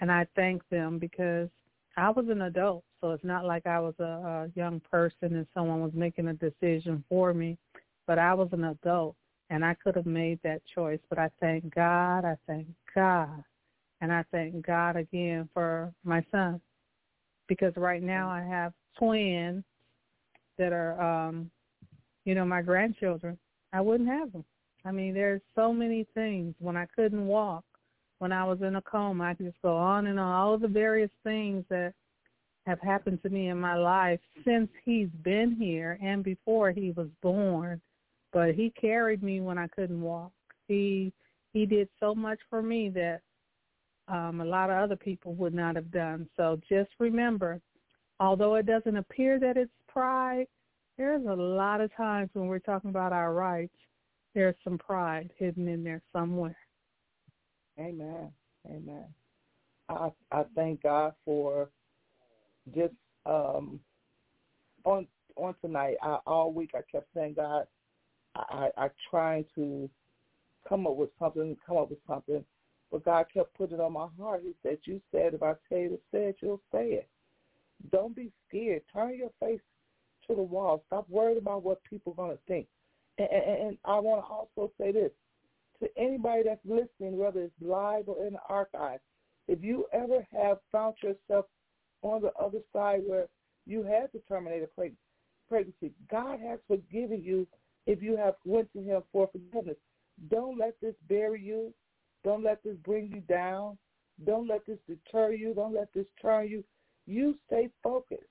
and 0.00 0.10
I 0.10 0.26
thank 0.36 0.66
them 0.68 0.98
because 0.98 1.48
I 1.96 2.10
was 2.10 2.26
an 2.28 2.42
adult, 2.42 2.84
so 3.02 3.10
it's 3.10 3.24
not 3.24 3.44
like 3.44 3.66
I 3.66 3.80
was 3.80 3.94
a, 3.98 4.04
a 4.04 4.50
young 4.54 4.80
person 4.80 5.34
and 5.34 5.46
someone 5.52 5.80
was 5.80 5.92
making 5.92 6.28
a 6.28 6.34
decision 6.34 7.04
for 7.08 7.34
me, 7.34 7.58
but 8.06 8.18
I 8.18 8.32
was 8.32 8.48
an 8.52 8.64
adult, 8.64 9.16
and 9.50 9.64
I 9.64 9.74
could 9.74 9.96
have 9.96 10.06
made 10.06 10.38
that 10.44 10.62
choice. 10.72 11.00
But 11.10 11.18
I 11.18 11.28
thank 11.40 11.74
God, 11.74 12.24
I 12.24 12.36
thank 12.46 12.68
God, 12.94 13.42
and 14.00 14.12
I 14.12 14.24
thank 14.30 14.64
God 14.64 14.96
again 14.96 15.48
for 15.52 15.92
my 16.04 16.24
son 16.30 16.60
because 17.48 17.72
right 17.76 18.02
now 18.02 18.30
I 18.30 18.40
have 18.40 18.72
twins 18.96 19.64
that 20.58 20.72
are, 20.72 21.00
um, 21.02 21.50
you 22.24 22.36
know, 22.36 22.44
my 22.44 22.62
grandchildren. 22.62 23.36
I 23.72 23.80
wouldn't 23.80 24.08
have 24.08 24.32
them. 24.32 24.44
I 24.84 24.92
mean, 24.92 25.12
there's 25.12 25.42
so 25.56 25.72
many 25.72 26.06
things. 26.14 26.54
When 26.60 26.76
I 26.76 26.86
couldn't 26.94 27.26
walk, 27.26 27.64
when 28.20 28.32
I 28.32 28.44
was 28.44 28.62
in 28.62 28.76
a 28.76 28.82
coma, 28.82 29.24
I 29.24 29.34
could 29.34 29.46
just 29.46 29.62
go 29.62 29.76
on 29.76 30.06
and 30.06 30.20
on. 30.20 30.32
All 30.32 30.56
the 30.56 30.68
various 30.68 31.10
things 31.24 31.64
that 31.68 31.94
have 32.66 32.80
happened 32.80 33.22
to 33.22 33.28
me 33.28 33.48
in 33.48 33.58
my 33.58 33.74
life 33.74 34.20
since 34.44 34.68
he's 34.84 35.08
been 35.22 35.56
here 35.58 35.98
and 36.02 36.22
before 36.22 36.70
he 36.70 36.92
was 36.92 37.08
born. 37.22 37.80
But 38.32 38.54
he 38.54 38.72
carried 38.80 39.22
me 39.22 39.40
when 39.40 39.58
I 39.58 39.66
couldn't 39.68 40.00
walk. 40.00 40.32
He 40.68 41.12
he 41.52 41.66
did 41.66 41.88
so 42.00 42.14
much 42.14 42.38
for 42.48 42.62
me 42.62 42.88
that 42.90 43.20
um, 44.08 44.40
a 44.40 44.44
lot 44.44 44.70
of 44.70 44.76
other 44.76 44.96
people 44.96 45.34
would 45.34 45.54
not 45.54 45.76
have 45.76 45.90
done. 45.90 46.28
So 46.36 46.58
just 46.68 46.90
remember, 46.98 47.60
although 48.20 48.54
it 48.54 48.66
doesn't 48.66 48.96
appear 48.96 49.38
that 49.40 49.56
it's 49.56 49.70
pride, 49.86 50.46
there's 50.96 51.24
a 51.26 51.34
lot 51.34 51.80
of 51.80 51.94
times 51.94 52.30
when 52.32 52.46
we're 52.46 52.58
talking 52.58 52.90
about 52.90 53.12
our 53.12 53.34
rights, 53.34 53.74
there's 54.34 54.56
some 54.64 54.78
pride 54.78 55.30
hidden 55.38 55.68
in 55.68 55.84
there 55.84 56.02
somewhere. 56.12 56.56
Amen. 57.78 58.30
Amen. 58.66 59.06
I 59.88 60.10
I 60.30 60.44
thank 60.54 60.82
God 60.82 61.12
for 61.24 61.68
just 62.74 62.94
um 63.26 63.80
on 64.84 65.06
on 65.36 65.54
tonight. 65.60 65.96
I, 66.02 66.18
all 66.26 66.52
week 66.52 66.72
I 66.74 66.80
kept 66.90 67.08
saying, 67.14 67.34
God, 67.34 67.66
I 68.34 68.70
I 68.76 68.88
trying 69.10 69.44
to 69.54 69.88
come 70.68 70.86
up 70.86 70.96
with 70.96 71.10
something, 71.18 71.56
come 71.66 71.76
up 71.76 71.90
with 71.90 71.98
something, 72.06 72.44
but 72.90 73.04
God 73.04 73.26
kept 73.32 73.56
putting 73.56 73.76
it 73.76 73.80
on 73.80 73.92
my 73.92 74.08
heart. 74.18 74.42
He 74.44 74.54
said, 74.62 74.78
"You 74.84 75.00
said 75.10 75.34
if 75.34 75.42
I 75.42 75.54
tell 75.68 75.78
you 75.78 75.88
to 75.90 76.00
say 76.12 76.24
it, 76.26 76.36
you'll 76.40 76.60
say 76.72 76.88
it. 76.88 77.08
Don't 77.90 78.14
be 78.14 78.30
scared. 78.48 78.82
Turn 78.92 79.16
your 79.16 79.30
face 79.40 79.60
to 80.28 80.34
the 80.34 80.42
wall. 80.42 80.84
Stop 80.86 81.08
worrying 81.08 81.38
about 81.38 81.64
what 81.64 81.82
people 81.84 82.12
are 82.12 82.16
going 82.16 82.36
to 82.36 82.42
think." 82.46 82.66
And, 83.18 83.28
and, 83.30 83.68
and 83.68 83.78
I 83.84 83.98
want 83.98 84.24
to 84.24 84.32
also 84.32 84.72
say 84.78 84.92
this 84.92 85.10
to 85.82 85.88
anybody 85.98 86.42
that's 86.44 86.64
listening, 86.64 87.18
whether 87.18 87.40
it's 87.40 87.52
live 87.60 88.08
or 88.08 88.24
in 88.26 88.34
the 88.34 88.38
archive, 88.48 89.00
if 89.48 89.62
you 89.62 89.86
ever 89.92 90.26
have 90.32 90.58
found 90.70 90.94
yourself 91.02 91.46
on 92.02 92.22
the 92.22 92.32
other 92.34 92.60
side 92.72 93.02
where 93.06 93.28
you 93.66 93.82
had 93.82 94.12
to 94.12 94.18
terminate 94.28 94.62
a 94.62 94.68
pregnancy, 95.48 95.92
God 96.10 96.40
has 96.40 96.58
forgiven 96.68 97.22
you 97.22 97.46
if 97.86 98.02
you 98.02 98.16
have 98.16 98.34
went 98.44 98.72
to 98.74 98.82
him 98.82 99.02
for 99.12 99.28
forgiveness. 99.32 99.76
Don't 100.30 100.58
let 100.58 100.74
this 100.80 100.94
bury 101.08 101.42
you. 101.42 101.72
Don't 102.24 102.44
let 102.44 102.62
this 102.62 102.76
bring 102.84 103.10
you 103.12 103.20
down. 103.22 103.78
Don't 104.24 104.46
let 104.46 104.64
this 104.66 104.78
deter 104.88 105.32
you. 105.32 105.54
Don't 105.54 105.74
let 105.74 105.92
this 105.94 106.06
turn 106.20 106.48
you. 106.48 106.64
You 107.06 107.34
stay 107.46 107.70
focused. 107.82 108.22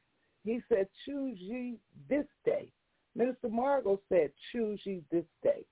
He 0.44 0.62
said, 0.70 0.88
choose 1.06 1.38
ye 1.40 1.78
this 2.10 2.26
day. 2.46 2.70
Minister 3.16 3.50
Margot 3.50 4.00
said, 4.10 4.32
choose 4.52 4.80
ye 4.86 5.04
this 5.12 5.26
day. 5.44 5.66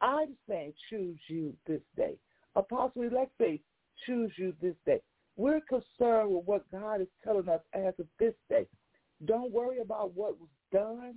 I'm 0.00 0.36
saying 0.48 0.74
choose 0.90 1.18
you 1.28 1.54
this 1.66 1.80
day. 1.96 2.16
Apostle 2.56 3.02
elect 3.02 3.32
say, 3.40 3.60
choose 4.04 4.32
you 4.36 4.52
this 4.60 4.74
day. 4.84 5.00
We're 5.36 5.60
concerned 5.60 6.30
with 6.30 6.44
what 6.44 6.70
God 6.70 7.00
is 7.00 7.08
telling 7.24 7.48
us 7.48 7.60
as 7.72 7.94
of 7.98 8.06
this 8.18 8.34
day. 8.50 8.66
Don't 9.24 9.52
worry 9.52 9.78
about 9.80 10.14
what 10.14 10.38
was 10.38 10.48
done, 10.72 11.16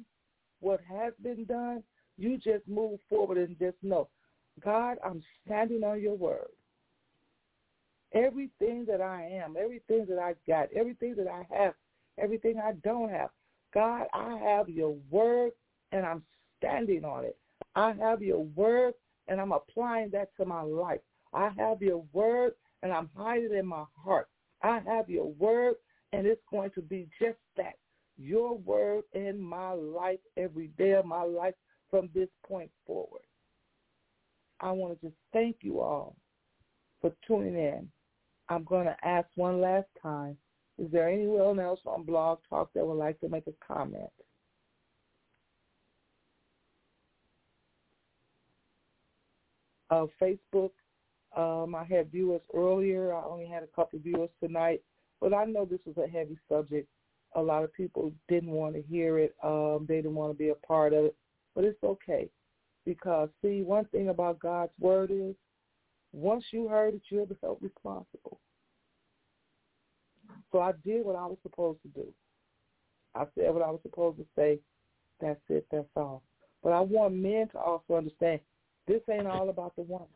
what 0.60 0.80
has 0.90 1.14
been 1.22 1.46
done. 1.46 1.84
You 2.18 2.38
just 2.38 2.68
move 2.68 3.00
forward 3.10 3.38
and 3.38 3.58
just 3.60 3.78
know, 3.84 4.08
God, 4.64 4.98
I'm 5.04 5.22
standing 5.46 5.84
on 5.84 6.02
your 6.02 6.16
word. 6.16 6.48
Everything 8.14 8.86
that 8.88 9.02
I 9.02 9.24
am, 9.24 9.56
everything 9.60 10.06
that 10.08 10.20
I 10.20 10.36
got, 10.48 10.70
everything 10.74 11.16
that 11.18 11.28
I 11.28 11.46
have, 11.54 11.74
everything 12.18 12.58
I 12.58 12.72
don't 12.84 13.10
have, 13.10 13.30
God, 13.74 14.08
I 14.14 14.38
have 14.38 14.70
your 14.70 14.96
word 15.10 15.52
and 15.92 16.06
I'm 16.06 16.24
standing 16.58 17.04
on 17.04 17.26
it. 17.26 17.38
I 17.76 17.92
have 18.00 18.22
your 18.22 18.46
word 18.56 18.94
and 19.28 19.42
I'm 19.42 19.52
applying 19.52 20.12
that 20.12 20.30
to 20.38 20.46
my 20.46 20.62
life. 20.62 21.02
I 21.34 21.50
have 21.58 21.82
your 21.82 22.06
word 22.14 22.54
and 22.86 22.94
I'm 22.94 23.10
hiding 23.18 23.58
in 23.58 23.66
my 23.66 23.84
heart. 23.98 24.28
I 24.62 24.80
have 24.86 25.10
your 25.10 25.32
word 25.40 25.74
and 26.14 26.28
it's 26.28 26.44
going 26.52 26.70
to 26.76 26.84
be 26.84 27.08
just 27.20 27.40
that. 27.58 27.74
Your 28.16 28.56
word 28.60 29.06
in 29.14 29.42
my 29.42 29.72
life 29.72 30.20
every 30.38 30.68
day 30.78 30.92
of 30.92 31.04
my 31.04 31.24
life 31.24 31.56
from 31.90 32.12
this 32.14 32.30
point 32.48 32.70
forward. 32.86 33.24
I 34.60 34.72
want 34.72 35.02
to 35.02 35.08
just 35.08 35.18
thank 35.34 35.58
you 35.62 35.82
all 35.82 36.16
for 37.02 37.12
tuning 37.28 37.56
in. 37.56 37.90
I'm 38.50 38.64
going 38.66 38.86
to 38.86 38.96
ask 39.04 39.28
one 39.34 39.62
last 39.62 39.88
time, 40.00 40.38
is 40.78 40.92
there 40.92 41.10
anyone 41.10 41.60
else 41.60 41.80
on 41.88 42.04
Blog 42.04 42.38
Talk 42.48 42.70
that 42.76 42.86
would 42.86 43.00
like 43.00 43.20
to 43.22 43.30
make 43.30 43.48
a 43.48 43.74
comment? 43.74 44.12
uh, 49.90 50.06
Facebook. 50.22 50.72
Um, 51.36 51.76
I 51.76 51.84
had 51.84 52.12
viewers 52.12 52.42
earlier. 52.54 53.14
I 53.14 53.24
only 53.24 53.48
had 53.48 53.64
a 53.64 53.68
couple 53.76 54.00
viewers 54.00 54.30
tonight, 54.42 54.82
but 55.20 55.34
I 55.34 55.46
know 55.46 55.66
this 55.66 55.80
was 55.86 55.98
a 55.98 56.10
heavy 56.10 56.38
subject. 56.50 56.88
A 57.36 57.42
lot 57.42 57.64
of 57.64 57.74
people 57.74 58.14
didn't 58.30 58.52
want 58.52 58.76
to 58.76 58.82
hear 58.82 59.20
it. 59.20 59.36
Um, 59.44 59.86
they 59.88 59.98
didn't 59.98 60.16
want 60.16 60.32
to 60.32 60.38
be 60.38 60.50
a 60.50 60.56
part 60.56 60.94
of 60.94 61.06
it, 61.06 61.16
but 61.54 61.66
it's 61.66 61.84
okay 61.84 62.30
because 62.86 63.30
see, 63.42 63.64
one 63.64 63.86
thing 63.86 64.10
about 64.10 64.40
God's 64.40 64.72
word 64.80 65.12
is, 65.12 65.36
once 66.14 66.46
you 66.52 66.68
heard 66.68 66.94
it, 66.94 67.02
you're 67.10 67.26
the 67.26 67.36
self 67.42 67.58
responsible. 67.62 68.40
So 70.52 70.62
I 70.62 70.72
did 70.86 71.06
what 71.06 71.16
I 71.16 71.26
was 71.26 71.38
supposed 71.44 71.82
to 71.82 71.88
do. 71.90 72.08
I 73.16 73.26
said 73.36 73.54
what 73.54 73.64
I 73.64 73.72
was 73.72 73.80
supposed 73.84 74.18
to 74.18 74.26
say. 74.38 74.60
That's 75.20 75.40
it. 75.50 75.66
That's 75.72 75.88
all. 75.96 76.22
But 76.64 76.72
I 76.72 76.82
want 76.82 77.16
men 77.16 77.48
to 77.50 77.60
also 77.60 77.96
understand 77.96 78.40
this 78.88 79.02
ain't 79.10 79.28
all 79.28 79.50
about 79.50 79.76
the 79.76 79.82
woman. 79.82 80.08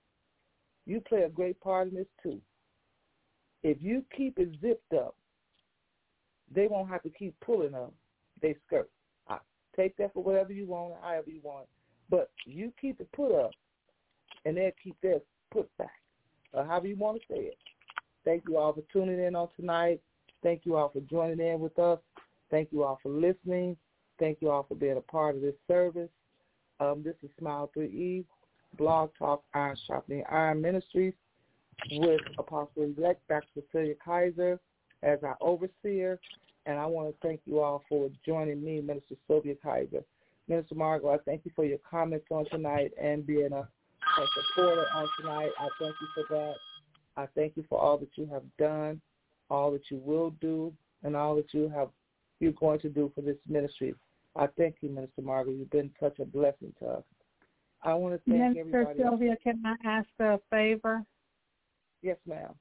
You 0.90 1.00
play 1.02 1.22
a 1.22 1.30
great 1.30 1.62
part 1.62 1.88
in 1.88 1.94
this 1.94 2.08
too. 2.24 2.42
If 3.62 3.78
you 3.80 4.04
keep 4.18 4.40
it 4.40 4.50
zipped 4.60 4.92
up, 4.92 5.16
they 6.52 6.66
won't 6.66 6.90
have 6.90 7.04
to 7.04 7.12
keep 7.12 7.40
pulling 7.42 7.76
up 7.76 7.94
their 8.42 8.56
skirt. 8.66 8.90
I 9.28 9.38
take 9.76 9.96
that 9.98 10.16
for 10.16 10.24
whatever 10.24 10.52
you 10.52 10.66
want, 10.66 10.96
however 11.04 11.30
you 11.30 11.42
want. 11.44 11.68
But 12.10 12.32
you 12.44 12.74
keep 12.82 13.00
it 13.00 13.12
put 13.12 13.32
up, 13.40 13.52
and 14.46 14.58
they'll 14.58 14.72
keep 14.84 15.00
theirs 15.02 15.22
put 15.52 15.70
back, 15.78 16.02
or 16.54 16.66
however 16.66 16.88
you 16.88 16.96
want 16.96 17.22
to 17.22 17.34
say 17.36 17.40
it. 17.42 17.58
Thank 18.26 18.46
you 18.48 18.58
all 18.58 18.74
for 18.74 18.82
tuning 18.92 19.24
in 19.24 19.36
on 19.36 19.50
tonight. 19.56 20.02
Thank 20.42 20.62
you 20.64 20.76
all 20.76 20.90
for 20.90 21.02
joining 21.02 21.40
in 21.40 21.60
with 21.60 21.78
us. 21.78 22.00
Thank 22.50 22.70
you 22.72 22.84
all 22.84 22.98
for 23.04 23.10
listening. 23.10 23.78
Thank 24.18 24.40
you 24.42 24.50
all 24.50 24.64
for 24.68 24.74
being 24.74 24.98
a 24.98 25.02
part 25.02 25.36
of 25.36 25.44
this 25.44 25.54
service. 25.68 26.10
Um, 26.80 27.04
this 27.04 27.16
is 27.22 27.30
Smile 27.38 27.70
3E. 27.78 28.26
Blog 28.78 29.12
Talk 29.18 29.44
Iron 29.54 29.78
Sharpening 29.88 30.24
Iron 30.30 30.62
Ministries 30.62 31.14
with 31.92 32.22
Apostle 32.38 32.94
Elect 32.98 33.22
Dr. 33.28 33.46
Cecilia 33.54 33.96
Kaiser 34.04 34.60
as 35.04 35.20
our 35.24 35.38
overseer. 35.42 36.20
And 36.66 36.78
I 36.78 36.86
want 36.86 37.10
to 37.10 37.28
thank 37.28 37.42
you 37.46 37.60
all 37.60 37.84
for 37.90 38.10
joining 38.26 38.64
me, 38.64 38.82
Minister 38.82 39.16
Sylvia 39.28 39.56
Kaiser. 39.62 40.04
Minister 40.48 40.76
Margot, 40.76 41.10
I 41.10 41.18
thank 41.26 41.46
you 41.46 41.52
for 41.56 41.66
your 41.66 41.78
comments 41.90 42.26
on 42.32 42.46
tonight 42.50 42.92
and 43.02 43.26
being 43.26 43.52
a, 43.54 43.62
a 43.62 44.26
supporter 44.36 44.86
on 44.96 45.08
tonight. 45.20 45.52
I 45.60 45.68
thank 45.80 45.96
you 46.02 46.08
for 46.16 46.36
that. 46.36 46.54
I 47.18 47.28
thank 47.36 47.56
you 47.56 47.64
for 47.70 47.80
all 47.80 47.98
that 47.98 48.10
you 48.16 48.28
have 48.32 48.44
done, 48.58 49.02
all 49.50 49.72
that 49.72 49.90
you 49.90 49.98
will 49.98 50.32
do, 50.42 50.74
and 51.04 51.16
all 51.16 51.36
that 51.36 51.54
you 51.54 51.70
have 51.70 51.90
you're 52.40 52.52
going 52.54 52.80
to 52.80 52.90
do 52.90 53.12
for 53.14 53.22
this 53.22 53.38
ministry. 53.48 53.94
I 54.36 54.48
thank 54.58 54.78
you, 54.82 54.90
Minister 54.90 55.22
Margot. 55.22 55.52
You've 55.52 55.70
been 55.72 55.92
such 56.00 56.20
a 56.20 56.26
blessing 56.26 56.74
to 56.80 56.86
us. 56.88 57.04
I 57.84 57.94
want 57.94 58.16
to 58.16 58.30
thank 58.30 58.56
Minister 58.56 58.82
everybody. 58.82 59.00
Sylvia, 59.00 59.38
can 59.42 59.64
I 59.66 59.76
ask 59.88 60.08
a 60.20 60.40
favor? 60.50 61.04
Yes, 62.02 62.18
ma'am. 62.28 62.54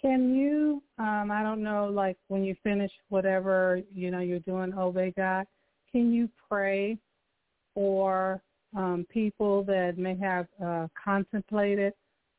Can 0.00 0.34
you, 0.34 0.82
um, 0.98 1.30
I 1.30 1.42
don't 1.42 1.62
know, 1.62 1.86
like 1.86 2.18
when 2.28 2.44
you 2.44 2.54
finish 2.62 2.90
whatever, 3.08 3.80
you 3.94 4.10
know, 4.10 4.20
you're 4.20 4.40
doing, 4.40 4.74
obey 4.74 5.14
God, 5.16 5.46
can 5.90 6.12
you 6.12 6.28
pray 6.48 6.98
for 7.74 8.42
um, 8.76 9.06
people 9.08 9.62
that 9.64 9.96
may 9.96 10.16
have 10.16 10.46
uh, 10.62 10.88
contemplated 11.02 11.94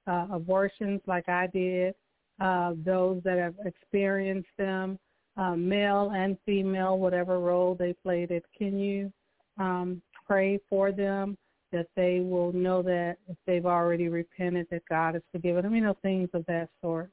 uh, 0.06 0.28
abortions 0.32 1.02
like 1.08 1.28
I 1.28 1.48
did, 1.48 1.96
uh, 2.40 2.74
those 2.86 3.22
that 3.24 3.40
have 3.40 3.56
experienced 3.66 4.50
them, 4.58 5.00
uh, 5.36 5.56
male 5.56 6.12
and 6.16 6.38
female, 6.46 7.00
whatever 7.00 7.40
role 7.40 7.76
they 7.76 7.94
played 7.94 8.32
it. 8.32 8.46
Can 8.56 8.78
you 8.78 9.12
um, 9.58 10.02
pray 10.28 10.60
for 10.70 10.92
them 10.92 11.38
that 11.72 11.88
they 11.96 12.22
will 12.22 12.54
know 12.54 12.82
that 12.82 13.18
if 13.28 13.38
they've 13.46 13.66
already 13.66 14.08
repented, 14.08 14.68
that 14.72 14.84
God 14.90 15.16
has 15.16 15.24
forgiven 15.32 15.64
them, 15.64 15.76
you 15.76 15.82
know, 15.82 15.98
things 16.02 16.30
of 16.34 16.46
that 16.46 16.70
sort. 16.82 17.10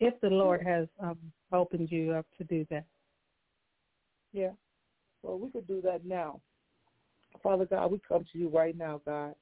If 0.00 0.20
the 0.20 0.28
Lord 0.28 0.62
has 0.66 0.88
um, 1.00 1.18
opened 1.52 1.90
you 1.90 2.12
up 2.12 2.26
to 2.38 2.44
do 2.44 2.66
that. 2.70 2.84
Yeah. 4.32 4.50
Well, 5.22 5.38
we 5.38 5.50
could 5.50 5.66
do 5.66 5.80
that 5.82 6.04
now. 6.04 6.40
Father 7.42 7.64
God, 7.64 7.92
we 7.92 8.00
come 8.06 8.24
to 8.32 8.38
you 8.38 8.48
right 8.48 8.76
now, 8.76 9.00
God, 9.06 9.34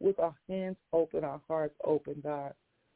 with 0.00 0.18
our 0.18 0.34
hands 0.48 0.76
open, 0.92 1.24
our 1.24 1.40
hearts 1.46 1.74
open, 1.84 2.20
God. 2.22 2.52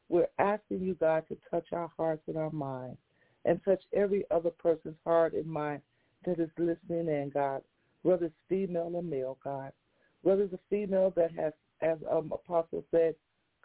We're 0.08 0.28
asking 0.38 0.80
you, 0.80 0.94
God, 0.94 1.24
to 1.28 1.36
touch 1.50 1.66
our 1.72 1.90
hearts 1.96 2.22
and 2.26 2.36
our 2.36 2.50
minds 2.50 2.98
and 3.44 3.60
touch 3.64 3.82
every 3.92 4.24
other 4.30 4.50
person's 4.50 4.96
heart 5.04 5.34
and 5.34 5.46
mind 5.46 5.82
that 6.24 6.40
is 6.40 6.50
listening 6.58 7.08
in, 7.08 7.30
God, 7.32 7.62
whether 8.02 8.26
it's 8.26 8.34
female 8.48 8.90
or 8.92 9.02
male, 9.02 9.38
God 9.44 9.72
whether 10.22 10.42
it's 10.42 10.54
a 10.54 10.58
female 10.68 11.12
that 11.16 11.32
has, 11.32 11.52
as 11.82 11.98
um, 12.10 12.32
Apostle 12.32 12.84
said, 12.90 13.14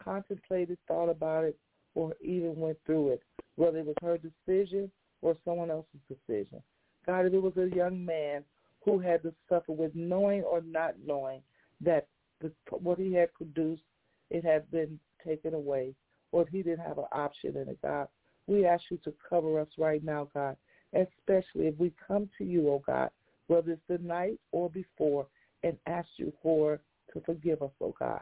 contemplated, 0.01 0.77
thought 0.87 1.09
about 1.09 1.43
it, 1.43 1.57
or 1.95 2.13
even 2.21 2.55
went 2.55 2.77
through 2.85 3.09
it, 3.09 3.23
whether 3.55 3.79
it 3.79 3.85
was 3.85 3.95
her 4.01 4.17
decision 4.17 4.91
or 5.21 5.35
someone 5.45 5.71
else's 5.71 5.99
decision. 6.09 6.61
God, 7.05 7.25
if 7.25 7.33
it 7.33 7.41
was 7.41 7.55
a 7.57 7.75
young 7.75 8.03
man 8.03 8.43
who 8.83 8.99
had 8.99 9.23
to 9.23 9.33
suffer 9.49 9.71
with 9.71 9.91
knowing 9.95 10.43
or 10.43 10.61
not 10.61 10.95
knowing 11.05 11.41
that 11.81 12.07
the, 12.41 12.51
what 12.69 12.99
he 12.99 13.13
had 13.13 13.33
produced, 13.33 13.83
it 14.29 14.43
had 14.43 14.69
been 14.71 14.99
taken 15.25 15.53
away, 15.53 15.93
or 16.31 16.43
if 16.43 16.49
he 16.49 16.61
didn't 16.61 16.85
have 16.85 16.97
an 16.97 17.05
option 17.11 17.55
in 17.57 17.69
it, 17.69 17.79
God, 17.81 18.07
we 18.47 18.65
ask 18.65 18.83
you 18.91 18.97
to 19.03 19.13
cover 19.27 19.59
us 19.59 19.67
right 19.77 20.03
now, 20.03 20.27
God, 20.33 20.55
especially 20.93 21.67
if 21.67 21.77
we 21.77 21.93
come 22.07 22.29
to 22.37 22.43
you, 22.43 22.69
oh 22.69 22.83
God, 22.85 23.09
whether 23.47 23.71
it's 23.71 23.81
the 23.87 23.97
night 23.99 24.39
or 24.51 24.69
before, 24.69 25.27
and 25.65 25.77
ask 25.87 26.07
you 26.17 26.31
for 26.41 26.79
to 27.11 27.19
forgive 27.25 27.61
us, 27.61 27.71
oh 27.81 27.93
God. 27.99 28.21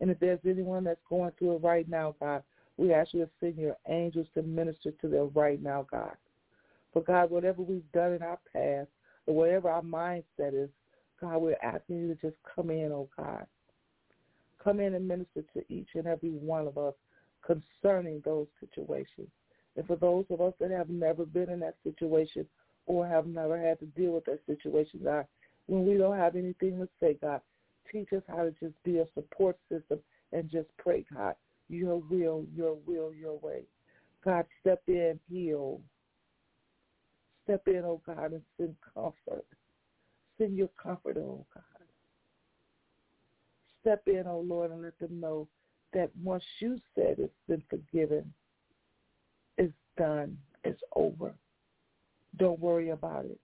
And 0.00 0.10
if 0.10 0.18
there's 0.18 0.40
anyone 0.46 0.84
that's 0.84 1.00
going 1.08 1.32
through 1.38 1.56
it 1.56 1.62
right 1.62 1.88
now, 1.88 2.14
God, 2.18 2.42
we 2.76 2.92
ask 2.92 3.12
you 3.12 3.24
to 3.24 3.30
send 3.38 3.56
your 3.56 3.76
angels 3.88 4.28
to 4.34 4.42
minister 4.42 4.92
to 5.00 5.08
them 5.08 5.30
right 5.34 5.62
now, 5.62 5.86
God. 5.90 6.16
For 6.92 7.02
God, 7.02 7.30
whatever 7.30 7.62
we've 7.62 7.90
done 7.92 8.14
in 8.14 8.22
our 8.22 8.38
past, 8.52 8.88
or 9.26 9.34
whatever 9.34 9.68
our 9.68 9.82
mindset 9.82 10.54
is, 10.54 10.70
God, 11.20 11.38
we're 11.38 11.56
asking 11.62 11.98
you 11.98 12.14
to 12.14 12.20
just 12.20 12.36
come 12.54 12.70
in, 12.70 12.92
oh 12.92 13.08
God. 13.16 13.44
Come 14.62 14.80
in 14.80 14.94
and 14.94 15.06
minister 15.06 15.42
to 15.54 15.62
each 15.68 15.88
and 15.94 16.06
every 16.06 16.30
one 16.30 16.66
of 16.66 16.78
us 16.78 16.94
concerning 17.44 18.22
those 18.24 18.46
situations. 18.58 19.28
And 19.76 19.86
for 19.86 19.96
those 19.96 20.24
of 20.30 20.40
us 20.40 20.54
that 20.60 20.70
have 20.70 20.88
never 20.88 21.26
been 21.26 21.50
in 21.50 21.60
that 21.60 21.76
situation 21.84 22.46
or 22.86 23.06
have 23.06 23.26
never 23.26 23.60
had 23.60 23.78
to 23.80 23.86
deal 23.86 24.12
with 24.12 24.24
that 24.24 24.40
situation, 24.46 25.00
God, 25.04 25.26
when 25.68 25.86
we 25.86 25.96
don't 25.96 26.16
have 26.16 26.34
anything 26.34 26.78
to 26.78 26.88
say, 26.98 27.16
God, 27.20 27.40
teach 27.92 28.12
us 28.12 28.22
how 28.28 28.42
to 28.44 28.50
just 28.60 28.74
be 28.84 28.98
a 28.98 29.06
support 29.14 29.56
system 29.70 30.00
and 30.32 30.50
just 30.50 30.68
pray, 30.78 31.04
God, 31.14 31.34
your 31.68 31.98
will, 32.10 32.44
your 32.54 32.76
will, 32.86 33.12
your 33.14 33.38
way. 33.38 33.62
God, 34.24 34.46
step 34.60 34.80
in, 34.88 35.20
heal. 35.30 35.80
Step 37.44 37.62
in, 37.66 37.82
oh 37.84 38.00
God, 38.04 38.32
and 38.32 38.42
send 38.56 38.74
comfort. 38.94 39.44
Send 40.38 40.56
your 40.56 40.70
comfort, 40.82 41.16
oh 41.18 41.44
God. 41.54 41.62
Step 43.82 44.02
in, 44.06 44.24
oh 44.26 44.40
Lord, 44.40 44.70
and 44.70 44.82
let 44.82 44.98
them 44.98 45.20
know 45.20 45.48
that 45.92 46.10
once 46.22 46.44
you 46.60 46.78
said 46.94 47.16
it's 47.18 47.32
been 47.46 47.62
forgiven, 47.68 48.32
it's 49.58 49.72
done, 49.96 50.36
it's 50.64 50.80
over. 50.96 51.34
Don't 52.38 52.60
worry 52.60 52.90
about 52.90 53.26
it. 53.26 53.38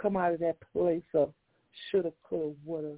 Come 0.00 0.16
out 0.16 0.32
of 0.32 0.40
that 0.40 0.56
place 0.72 1.02
of 1.14 1.32
shoulda, 1.90 2.12
coulda, 2.28 2.54
woulda. 2.64 2.96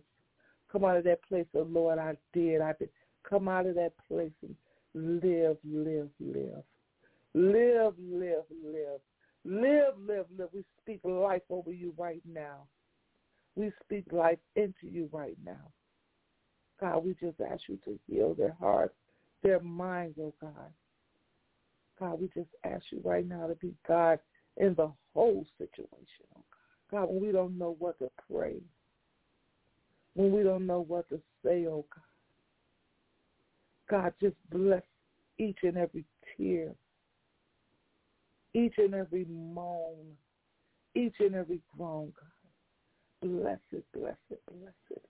Come 0.71 0.85
out 0.85 0.97
of 0.97 1.05
that 1.05 1.23
place 1.25 1.47
of 1.55 1.71
Lord, 1.71 1.99
I 1.99 2.15
did, 2.33 2.61
I 2.61 2.73
did. 2.79 2.91
Come 3.29 3.49
out 3.49 3.67
of 3.67 3.75
that 3.77 3.93
place 4.09 4.33
and 4.43 4.55
live, 4.95 5.57
live, 5.65 6.09
live. 6.21 6.63
Live, 7.35 7.95
live, 7.99 8.45
live. 8.65 9.01
Live, 9.45 9.95
live, 10.07 10.27
live. 10.37 10.49
We 10.53 10.65
speak 10.83 11.01
life 11.05 11.43
over 11.51 11.73
you 11.73 11.95
right 11.97 12.23
now. 12.27 12.67
We 13.55 13.73
speak 13.85 14.13
life 14.13 14.39
into 14.55 14.87
you 14.91 15.09
right 15.13 15.37
now. 15.45 15.71
God, 16.81 17.05
we 17.05 17.15
just 17.15 17.41
ask 17.41 17.63
you 17.69 17.79
to 17.85 17.99
heal 18.07 18.35
their 18.35 18.57
hearts, 18.61 18.95
their 19.43 19.61
minds, 19.61 20.19
oh 20.21 20.35
God. 20.41 20.73
God, 21.99 22.21
we 22.21 22.29
just 22.35 22.51
ask 22.65 22.85
you 22.91 23.01
right 23.03 23.27
now 23.27 23.47
to 23.47 23.55
be 23.55 23.75
God 23.89 24.19
in 24.59 24.75
the 24.75 24.91
whole 25.15 25.47
situation, 25.59 26.27
oh 26.37 26.43
God. 26.91 27.09
When 27.09 27.21
we 27.21 27.33
don't 27.33 27.59
know 27.59 27.77
what 27.79 27.99
to 27.99 28.11
pray, 28.31 28.57
when 30.15 30.33
we 30.33 30.43
don't 30.43 30.67
know 30.67 30.81
what 30.81 31.09
to 31.11 31.21
say, 31.45 31.67
oh 31.67 31.85
God. 31.95 32.03
God, 33.89 34.13
just 34.21 34.37
bless 34.51 34.83
each 35.39 35.59
and 35.63 35.77
every 35.77 36.05
tear, 36.37 36.75
each 38.55 38.75
and 38.79 38.95
every 38.95 39.27
moan, 39.29 40.17
each 40.95 41.15
and 41.21 41.35
every 41.35 41.61
groan, 41.77 42.13
God. 42.19 43.31
Bless 43.31 43.59
it, 43.73 43.85
bless 43.93 44.17
it, 44.31 44.41
bless 44.47 44.73
it. 44.91 45.03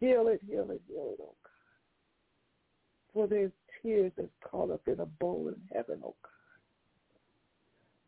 Heal 0.00 0.28
it, 0.28 0.40
heal 0.48 0.70
it, 0.70 0.82
heal 0.88 1.10
it, 1.12 1.20
oh 1.20 1.34
God. 1.42 1.52
For 3.14 3.26
there's 3.26 3.52
tears 3.82 4.12
that's 4.16 4.28
caught 4.44 4.70
up 4.70 4.82
in 4.86 5.00
a 5.00 5.06
bowl 5.06 5.48
in 5.48 5.60
heaven, 5.74 6.00
oh 6.04 6.14
God. 6.22 6.30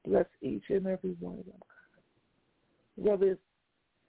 Bless 0.07 0.27
each 0.43 0.65
and 0.69 0.87
every 0.87 1.17
one 1.21 1.39
of 1.39 1.47
them. 1.47 1.55
Whether 3.01 3.33
it's 3.33 3.41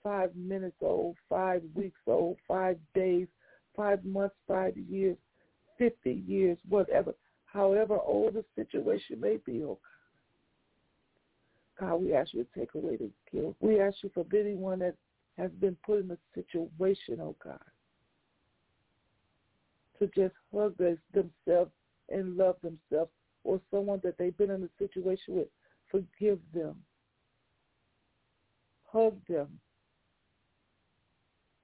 five 0.02 0.34
minutes 0.36 0.76
old, 0.82 1.16
five 1.28 1.62
weeks 1.74 2.00
old, 2.06 2.36
five 2.46 2.78
days, 2.94 3.26
five 3.74 4.04
months, 4.04 4.34
five 4.46 4.76
years, 4.76 5.16
50 5.78 6.22
years, 6.26 6.58
whatever, 6.68 7.14
however 7.46 7.98
old 7.98 8.34
the 8.34 8.44
situation 8.54 9.18
may 9.20 9.38
be, 9.46 9.62
oh 9.64 9.78
God. 11.78 11.88
God, 11.88 12.02
we 12.02 12.14
ask 12.14 12.34
you 12.34 12.44
to 12.44 12.60
take 12.60 12.74
away 12.74 12.96
the 12.96 13.10
guilt. 13.32 13.56
We 13.60 13.80
ask 13.80 13.96
you 14.02 14.10
for 14.12 14.26
anyone 14.34 14.80
that 14.80 14.94
has 15.38 15.50
been 15.52 15.76
put 15.84 16.00
in 16.00 16.10
a 16.10 16.18
situation, 16.34 17.18
oh 17.20 17.34
God, 17.42 17.58
to 19.98 20.06
just 20.08 20.34
hug 20.54 20.76
themselves 20.76 21.70
and 22.10 22.36
love 22.36 22.56
themselves, 22.62 23.10
or 23.44 23.60
someone 23.70 24.00
that 24.04 24.18
they've 24.18 24.36
been 24.36 24.50
in 24.50 24.62
a 24.64 24.68
situation 24.78 25.36
with, 25.36 25.48
forgive 25.90 26.38
them. 26.52 26.76
Hug 28.92 29.16
them. 29.28 29.48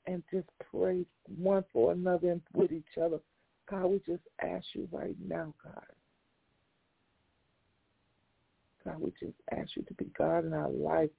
And 0.06 0.22
just 0.32 0.48
pray 0.70 1.04
one 1.26 1.64
for 1.72 1.92
another 1.92 2.30
and 2.30 2.40
with 2.54 2.72
each 2.72 2.96
other. 3.02 3.18
God, 3.70 3.86
we 3.86 3.98
just 4.06 4.22
ask 4.40 4.64
you 4.72 4.88
right 4.90 5.16
now, 5.26 5.52
God. 5.62 5.82
God, 8.84 9.00
we 9.00 9.12
just 9.20 9.36
ask 9.52 9.76
you 9.76 9.82
to 9.82 9.94
be 9.94 10.06
God 10.16 10.46
in 10.46 10.54
our 10.54 10.70
life 10.70 11.10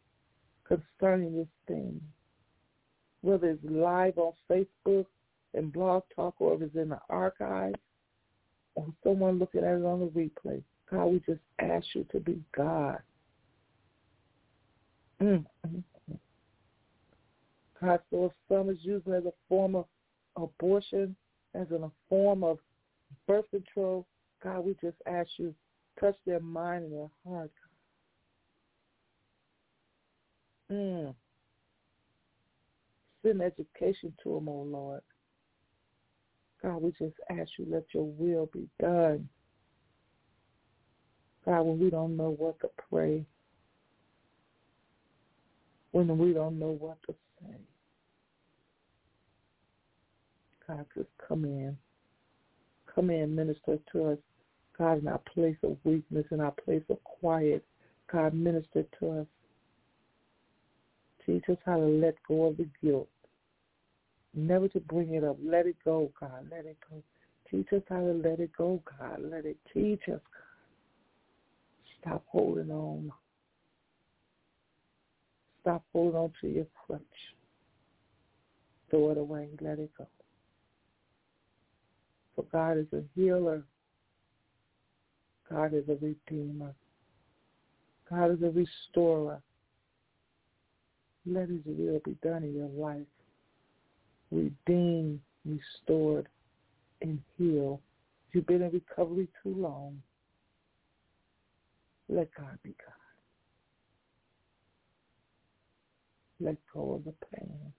concerning 0.68 1.36
this 1.38 1.48
thing 1.68 2.02
whether 3.22 3.50
it's 3.50 3.64
live 3.64 4.18
on 4.18 4.34
Facebook 4.50 5.06
and 5.54 5.74
Blog 5.74 6.04
Talk 6.16 6.36
or 6.40 6.56
if 6.56 6.62
it's 6.62 6.76
in 6.76 6.90
the 6.90 7.00
archives 7.10 7.76
or 8.76 8.88
someone 9.04 9.40
looking 9.40 9.64
at 9.64 9.78
it 9.78 9.86
on 9.86 10.00
the 10.00 10.08
replay. 10.08 10.62
God, 10.90 11.06
we 11.06 11.20
just 11.20 11.42
ask 11.60 11.86
you 11.94 12.06
to 12.12 12.20
be 12.20 12.42
God. 12.56 13.00
Mm-hmm. 15.22 15.80
So 17.82 18.34
some 18.50 18.70
is 18.70 18.78
using 18.82 19.14
as 19.14 19.26
a 19.26 19.34
form 19.48 19.76
of 19.76 19.86
abortion, 20.36 21.16
as 21.56 21.68
in 21.72 21.84
a 21.84 21.92
form 22.10 22.44
of 22.44 22.60
birth 23.28 23.50
control, 23.52 24.06
God, 24.44 24.66
we 24.66 24.76
just 24.82 24.98
ask 25.06 25.30
you 25.38 25.54
touch 26.00 26.16
their 26.26 26.40
mind 26.40 26.86
and 26.86 26.94
their 26.94 27.10
heart. 27.26 27.52
Mm. 30.72 31.16
Send 33.24 33.42
education 33.42 34.14
to 34.24 34.36
them, 34.36 34.50
oh 34.50 34.68
Lord. 34.70 35.02
God, 36.62 36.82
we 36.82 36.92
just 36.92 37.16
ask 37.30 37.50
you, 37.58 37.66
let 37.70 37.86
your 37.94 38.06
will 38.06 38.50
be 38.54 38.68
done. 38.80 39.28
God, 41.46 41.62
when 41.62 41.80
we 41.80 41.90
don't 41.90 42.18
know 42.18 42.36
what 42.38 42.60
to 42.60 42.70
pray, 42.90 43.26
when 45.92 46.18
we 46.18 46.34
don't 46.34 46.60
know 46.60 46.78
what 46.80 46.98
to 47.08 47.16
God, 50.68 50.86
just 50.96 51.10
come 51.28 51.46
in. 51.46 51.78
Come 52.94 53.10
in, 53.10 53.36
minister 53.36 53.80
to 53.92 54.12
us. 54.12 54.18
God, 54.78 55.00
in 55.02 55.08
our 55.08 55.22
place 55.34 55.58
of 55.64 55.78
weakness, 55.84 56.26
in 56.32 56.40
our 56.40 56.54
place 56.64 56.84
of 56.90 57.04
quiet, 57.04 57.66
God, 58.12 58.34
minister 58.34 58.86
to 59.00 59.22
us. 59.22 59.28
Teach 61.26 61.44
us 61.50 61.58
how 61.66 61.78
to 61.78 61.86
let 61.86 62.16
go 62.28 62.46
of 62.46 62.58
the 62.58 62.68
guilt. 62.82 63.10
Never 64.34 64.68
to 64.70 64.80
bring 64.80 65.16
it 65.16 65.24
up. 65.24 65.38
Let 65.44 65.66
it 65.66 65.76
go, 65.84 66.12
God. 66.20 66.48
Let 66.52 66.66
it 66.66 66.78
go. 66.90 67.02
Teach 67.50 67.68
us 67.74 67.82
how 67.90 68.00
to 68.00 68.14
let 68.14 68.40
it 68.40 68.52
go, 68.58 68.82
God. 69.00 69.20
Let 69.22 69.46
it 69.46 69.58
teach 69.74 70.02
us, 70.04 70.22
God. 70.22 70.50
Stop 72.02 72.24
holding 72.28 72.72
on. 72.72 73.12
Stop 75.70 75.84
holding 75.94 76.16
on 76.16 76.34
to 76.42 76.48
your 76.48 76.66
crutch. 76.88 77.00
Throw 78.90 79.12
it 79.12 79.20
away. 79.20 79.50
Let 79.62 79.78
it 79.78 79.92
go. 79.96 80.08
For 82.36 82.44
God 82.52 82.80
is 82.80 82.88
a 82.92 83.04
healer. 83.14 83.62
God 85.48 85.76
is 85.76 85.84
a 85.88 85.96
redeemer. 86.04 86.74
God 88.10 88.32
is 88.32 88.42
a 88.42 88.50
restorer. 88.50 89.44
Let 91.28 91.50
his 91.50 91.62
will 91.68 92.02
be 92.04 92.18
done 92.24 92.42
in 92.42 92.56
your 92.56 92.70
life. 92.70 93.06
Redeem, 94.32 95.22
restored, 95.46 96.28
and 97.04 97.20
heal. 97.38 97.80
You've 98.32 98.48
been 98.48 98.64
in 98.64 98.72
recovery 98.72 99.28
too 99.44 99.54
long. 99.54 100.02
Let 102.08 102.30
God 102.34 102.58
be 102.64 102.74
God. 102.84 102.99
Let 106.40 106.58
go 106.74 106.94
of 106.94 107.04
the 107.06 107.14
pain. 107.36 107.74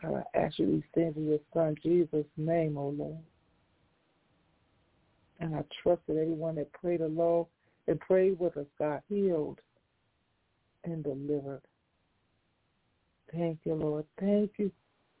God, 0.00 0.24
I 0.34 0.38
ask 0.38 0.58
you 0.58 0.66
these 0.66 0.82
things 0.94 1.16
in 1.16 1.26
your 1.26 1.38
son 1.52 1.76
Jesus' 1.82 2.26
name, 2.36 2.76
O 2.76 2.82
oh 2.82 2.88
Lord. 2.88 3.18
And 5.40 5.54
I 5.56 5.64
trust 5.82 6.02
that 6.06 6.16
everyone 6.16 6.56
that 6.56 6.72
prayed 6.72 7.00
along 7.00 7.46
and 7.88 7.98
prayed 8.00 8.38
with 8.38 8.56
us, 8.56 8.66
God, 8.78 9.02
healed 9.08 9.60
and 10.84 11.02
delivered. 11.02 11.62
Thank 13.32 13.60
you, 13.64 13.74
Lord. 13.74 14.04
Thank 14.20 14.52
you. 14.58 14.70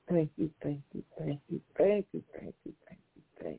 Thank 0.08 0.30
you, 0.36 0.50
thank 0.62 0.82
you, 0.92 1.02
thank 1.18 1.40
you, 1.48 1.60
thank 1.78 2.06
you, 2.12 2.22
thank 2.34 2.54
you, 2.64 2.72
thank 2.86 3.00
you, 3.14 3.22
thank 3.40 3.54
you. 3.54 3.58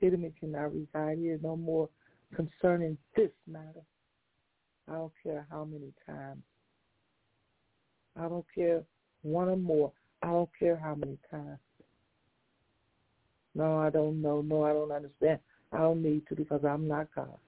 The 0.00 0.06
enemy 0.06 0.32
cannot 0.38 0.72
reside 0.74 1.18
here 1.18 1.38
no 1.42 1.56
more. 1.56 1.88
Concerning 2.34 2.96
this 3.16 3.30
matter. 3.46 3.84
I 4.88 4.94
don't 4.94 5.12
care 5.22 5.46
how 5.50 5.64
many 5.64 5.92
times. 6.06 6.42
I 8.18 8.28
don't 8.28 8.46
care 8.54 8.82
one 9.22 9.48
or 9.48 9.56
more. 9.56 9.92
I 10.22 10.28
don't 10.28 10.50
care 10.58 10.76
how 10.76 10.94
many 10.94 11.18
times. 11.30 11.58
No, 13.54 13.78
I 13.78 13.90
don't 13.90 14.20
know. 14.20 14.42
No, 14.42 14.64
I 14.64 14.72
don't 14.72 14.92
understand. 14.92 15.40
I 15.72 15.78
don't 15.78 16.02
need 16.02 16.26
to 16.28 16.34
because 16.34 16.64
I'm 16.64 16.88
not 16.88 17.08
God. 17.14 17.38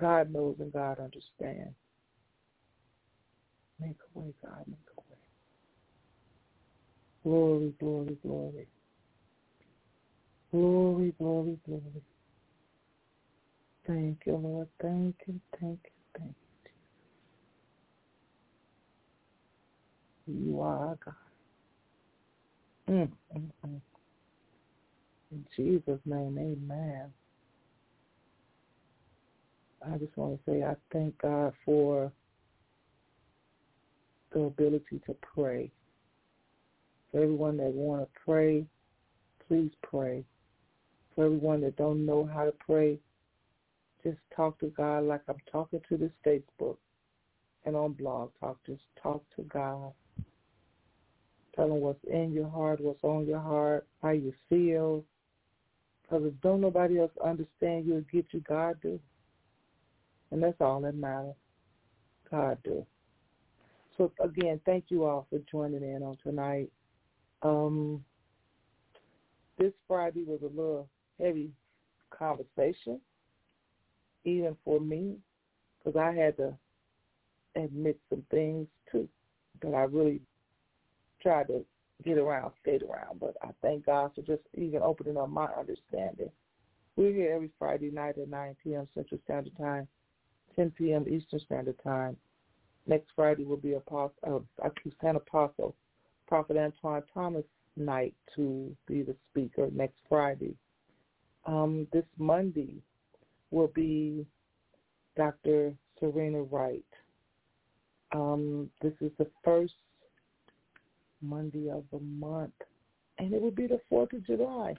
God 0.00 0.32
knows 0.32 0.56
and 0.58 0.72
God 0.72 0.98
understands. 0.98 1.74
Make 3.80 3.96
a 4.14 4.18
way, 4.18 4.32
God, 4.44 4.64
make 4.66 4.78
a 4.96 5.00
way. 5.10 5.18
Glory, 7.24 7.74
glory, 7.78 8.18
glory. 8.22 8.66
Glory, 10.50 11.14
glory, 11.18 11.58
glory. 11.66 12.02
Thank 13.86 14.20
you, 14.26 14.36
Lord. 14.36 14.68
Thank 14.80 15.16
you, 15.26 15.40
thank 15.60 15.78
you, 15.84 15.90
thank 16.18 16.34
you. 20.26 20.34
You 20.34 20.60
are 20.60 20.96
God. 21.04 21.14
Mm, 22.88 23.10
mm, 23.36 23.50
mm. 23.66 23.80
In 25.32 25.44
Jesus' 25.56 26.00
name, 26.04 26.38
amen. 26.38 27.12
I 29.84 29.98
just 29.98 30.16
want 30.16 30.38
to 30.38 30.50
say 30.50 30.62
I 30.62 30.74
thank 30.92 31.18
God 31.20 31.52
for 31.64 32.12
the 34.32 34.40
ability 34.40 35.00
to 35.06 35.16
pray. 35.34 35.70
For 37.10 37.22
everyone 37.22 37.56
that 37.58 37.72
want 37.72 38.02
to 38.02 38.20
pray, 38.24 38.64
please 39.48 39.72
pray. 39.82 40.24
For 41.14 41.24
everyone 41.26 41.60
that 41.62 41.76
don't 41.76 42.06
know 42.06 42.28
how 42.32 42.44
to 42.44 42.52
pray, 42.52 42.98
just 44.02 44.18
talk 44.34 44.58
to 44.60 44.66
God 44.66 45.04
like 45.04 45.22
I'm 45.28 45.36
talking 45.50 45.80
to 45.88 45.96
this 45.96 46.10
Facebook 46.26 46.76
and 47.64 47.76
on 47.76 47.92
Blog 47.92 48.30
Talk. 48.40 48.58
Just 48.66 48.82
talk 49.00 49.22
to 49.36 49.42
God. 49.42 49.92
Tell 51.54 51.66
him 51.66 51.80
what's 51.80 52.02
in 52.10 52.32
your 52.32 52.48
heart, 52.48 52.80
what's 52.80 53.04
on 53.04 53.26
your 53.26 53.40
heart, 53.40 53.86
how 54.02 54.10
you 54.10 54.32
feel. 54.48 55.04
Because 56.02 56.24
if 56.26 56.40
don't 56.40 56.60
nobody 56.60 56.98
else 56.98 57.12
understand 57.24 57.86
you 57.86 57.96
or 57.96 58.00
get 58.12 58.26
you, 58.32 58.40
God 58.40 58.76
do. 58.82 58.98
And 60.30 60.42
that's 60.42 60.60
all 60.60 60.80
that 60.80 60.94
matters. 60.94 61.34
God 62.30 62.58
do. 62.64 62.86
So 63.96 64.10
again, 64.24 64.60
thank 64.64 64.86
you 64.88 65.04
all 65.04 65.26
for 65.28 65.38
joining 65.50 65.82
in 65.82 66.02
on 66.02 66.16
tonight. 66.22 66.70
Um, 67.42 68.02
this 69.58 69.72
Friday 69.86 70.24
was 70.24 70.40
a 70.42 70.46
little 70.46 70.88
heavy 71.20 71.52
conversation, 72.10 73.00
even 74.24 74.56
for 74.64 74.80
me, 74.80 75.16
because 75.78 75.98
I 75.98 76.12
had 76.12 76.36
to 76.38 76.54
admit 77.56 77.98
some 78.08 78.24
things 78.30 78.66
too 78.90 79.08
that 79.62 79.74
I 79.74 79.82
really 79.82 80.20
tried 81.20 81.48
to 81.48 81.64
get 82.04 82.18
around, 82.18 82.52
skate 82.60 82.82
around. 82.82 83.20
But 83.20 83.36
I 83.42 83.48
thank 83.62 83.86
God 83.86 84.12
for 84.14 84.22
just 84.22 84.42
even 84.54 84.82
opening 84.82 85.16
up 85.16 85.28
my 85.30 85.46
understanding. 85.58 86.30
We're 86.96 87.12
here 87.14 87.34
every 87.34 87.50
Friday 87.58 87.90
night 87.90 88.18
at 88.18 88.28
9 88.28 88.56
p.m. 88.62 88.86
Central 88.94 89.20
Standard 89.24 89.56
Time, 89.56 89.88
10 90.56 90.72
p.m. 90.72 91.06
Eastern 91.08 91.40
Standard 91.40 91.76
Time. 91.82 92.16
Next 92.86 93.08
Friday 93.14 93.44
will 93.44 93.56
be 93.56 93.74
Apostle, 93.74 94.12
uh, 94.26 94.66
I 94.66 94.68
keep 94.82 94.94
saying 95.00 95.16
Apostle, 95.16 95.74
Prophet 96.26 96.56
Antoine 96.56 97.02
Thomas 97.14 97.44
night 97.76 98.14
to 98.34 98.74
be 98.86 99.02
the 99.02 99.14
speaker 99.30 99.68
next 99.72 99.98
Friday. 100.08 100.54
Um, 101.46 101.86
this 101.92 102.04
Monday 102.18 102.82
will 103.52 103.68
be 103.68 104.26
Dr. 105.16 105.74
Serena 106.00 106.42
Wright. 106.42 106.84
Um, 108.14 108.68
this 108.82 108.92
is 109.00 109.12
the 109.18 109.28
first 109.44 109.74
Monday 111.20 111.70
of 111.70 111.84
the 111.92 112.00
month, 112.00 112.52
and 113.18 113.32
it 113.32 113.40
will 113.40 113.50
be 113.52 113.66
the 113.66 113.80
4th 113.90 114.12
of 114.12 114.26
July. 114.26 114.74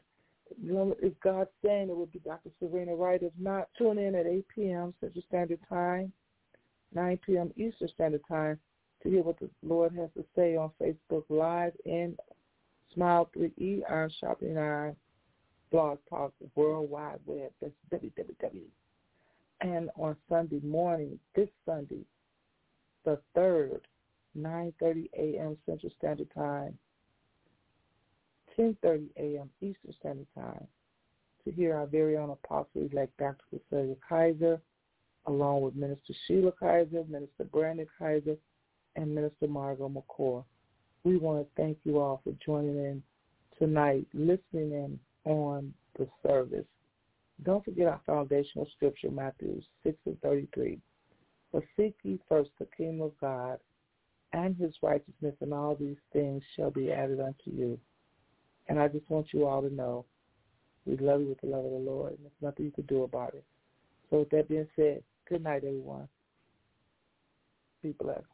You 0.62 0.74
know, 0.74 0.96
if 1.02 1.14
God's 1.22 1.50
saying 1.64 1.90
it 1.90 1.96
will 1.96 2.08
be 2.08 2.20
Dr. 2.20 2.50
Serena 2.60 2.96
Wright. 2.96 3.24
If 3.24 3.32
not, 3.40 3.70
tune 3.78 3.98
in 3.98 4.14
at 4.14 4.28
8 4.28 4.46
p.m. 4.54 4.94
Central 5.00 5.24
Standard 5.28 5.60
Time, 5.70 6.12
9 6.94 7.20
p.m. 7.26 7.52
Eastern 7.56 7.88
Standard 7.88 8.22
Time 8.28 8.60
to 9.02 9.10
hear 9.10 9.24
what 9.24 9.40
the 9.40 9.50
Lord 9.64 9.94
has 9.96 10.10
to 10.16 10.24
say 10.36 10.56
on 10.56 10.72
Facebook 10.82 11.24
Live 11.30 11.74
and 11.86 12.18
Smile 12.94 13.30
3E, 13.36 13.82
Iron 13.90 14.12
Shopping 14.20 14.58
Iron, 14.58 14.96
Blog 15.74 15.98
Talk, 16.08 16.32
World 16.56 16.90
Wide 16.90 17.20
Web. 17.26 17.52
That's 17.60 17.74
www. 17.92 18.62
And 19.62 19.90
on 19.98 20.16
Sunday 20.30 20.60
morning, 20.64 21.18
this 21.36 21.50
Sunday, 21.66 22.06
the 23.06 23.20
3rd, 23.36 23.80
9.30 24.38 25.10
a.m. 25.18 25.58
Central 25.66 25.92
Standard 25.98 26.28
Time, 26.36 26.78
10.30 28.58 29.08
a.m. 29.18 29.50
Eastern 29.62 29.94
Standard 30.00 30.28
Time, 30.36 30.68
to 31.44 31.52
hear 31.52 31.76
our 31.76 31.88
very 31.88 32.18
own 32.18 32.30
Apostle-elect 32.30 33.18
Dr. 33.18 33.44
Cecilia 33.50 33.96
Kaiser, 34.08 34.62
along 35.26 35.62
with 35.62 35.76
Minister 35.76 36.14
Sheila 36.28 36.52
Kaiser, 36.52 37.04
Minister 37.10 37.46
Brandon 37.52 37.88
Kaiser, 37.98 38.36
and 38.96 39.16
Minister 39.16 39.48
Margot 39.48 39.90
McCoy. 39.90 40.44
We 41.04 41.18
want 41.18 41.40
to 41.40 41.62
thank 41.62 41.80
you 41.84 42.00
all 42.00 42.22
for 42.24 42.34
joining 42.46 42.78
in 42.78 43.04
tonight, 43.58 44.06
listening 44.14 44.72
in 44.72 45.00
on 45.26 45.74
the 45.98 46.08
service. 46.26 46.66
Don't 47.44 47.66
forget 47.66 47.88
our 47.88 48.02
foundational 48.06 48.68
scripture, 48.76 49.12
Matthew 49.12 49.62
6 49.84 49.98
and 50.06 50.22
33. 50.22 50.80
But 51.52 51.64
seek 51.78 51.96
ye 52.04 52.20
first 52.30 52.52
the 52.60 52.68
kingdom 52.76 53.02
of 53.02 53.12
God 53.20 53.60
and 54.34 54.56
his 54.58 54.74
righteousness, 54.82 55.36
and 55.42 55.54
all 55.54 55.76
these 55.76 55.98
things 56.12 56.42
shall 56.56 56.72
be 56.72 56.92
added 56.92 57.20
unto 57.20 57.52
you. 57.52 57.80
And 58.68 58.80
I 58.80 58.88
just 58.88 59.10
want 59.10 59.28
you 59.32 59.46
all 59.46 59.62
to 59.62 59.74
know 59.74 60.06
we 60.86 60.98
love 60.98 61.22
you 61.22 61.30
with 61.30 61.42
the 61.42 61.48
love 61.48 61.66
of 61.66 61.72
the 61.72 61.78
Lord, 61.78 62.12
and 62.14 62.20
there's 62.24 62.34
nothing 62.42 62.66
you 62.66 62.72
can 62.72 62.86
do 62.86 63.04
about 63.04 63.34
it. 63.34 63.44
So 64.10 64.20
with 64.20 64.30
that 64.32 64.50
being 64.50 64.68
said, 64.76 65.04
good 65.30 65.44
night, 65.44 65.64
everyone. 65.64 66.08
Be 67.82 67.94
blessed. 68.00 68.33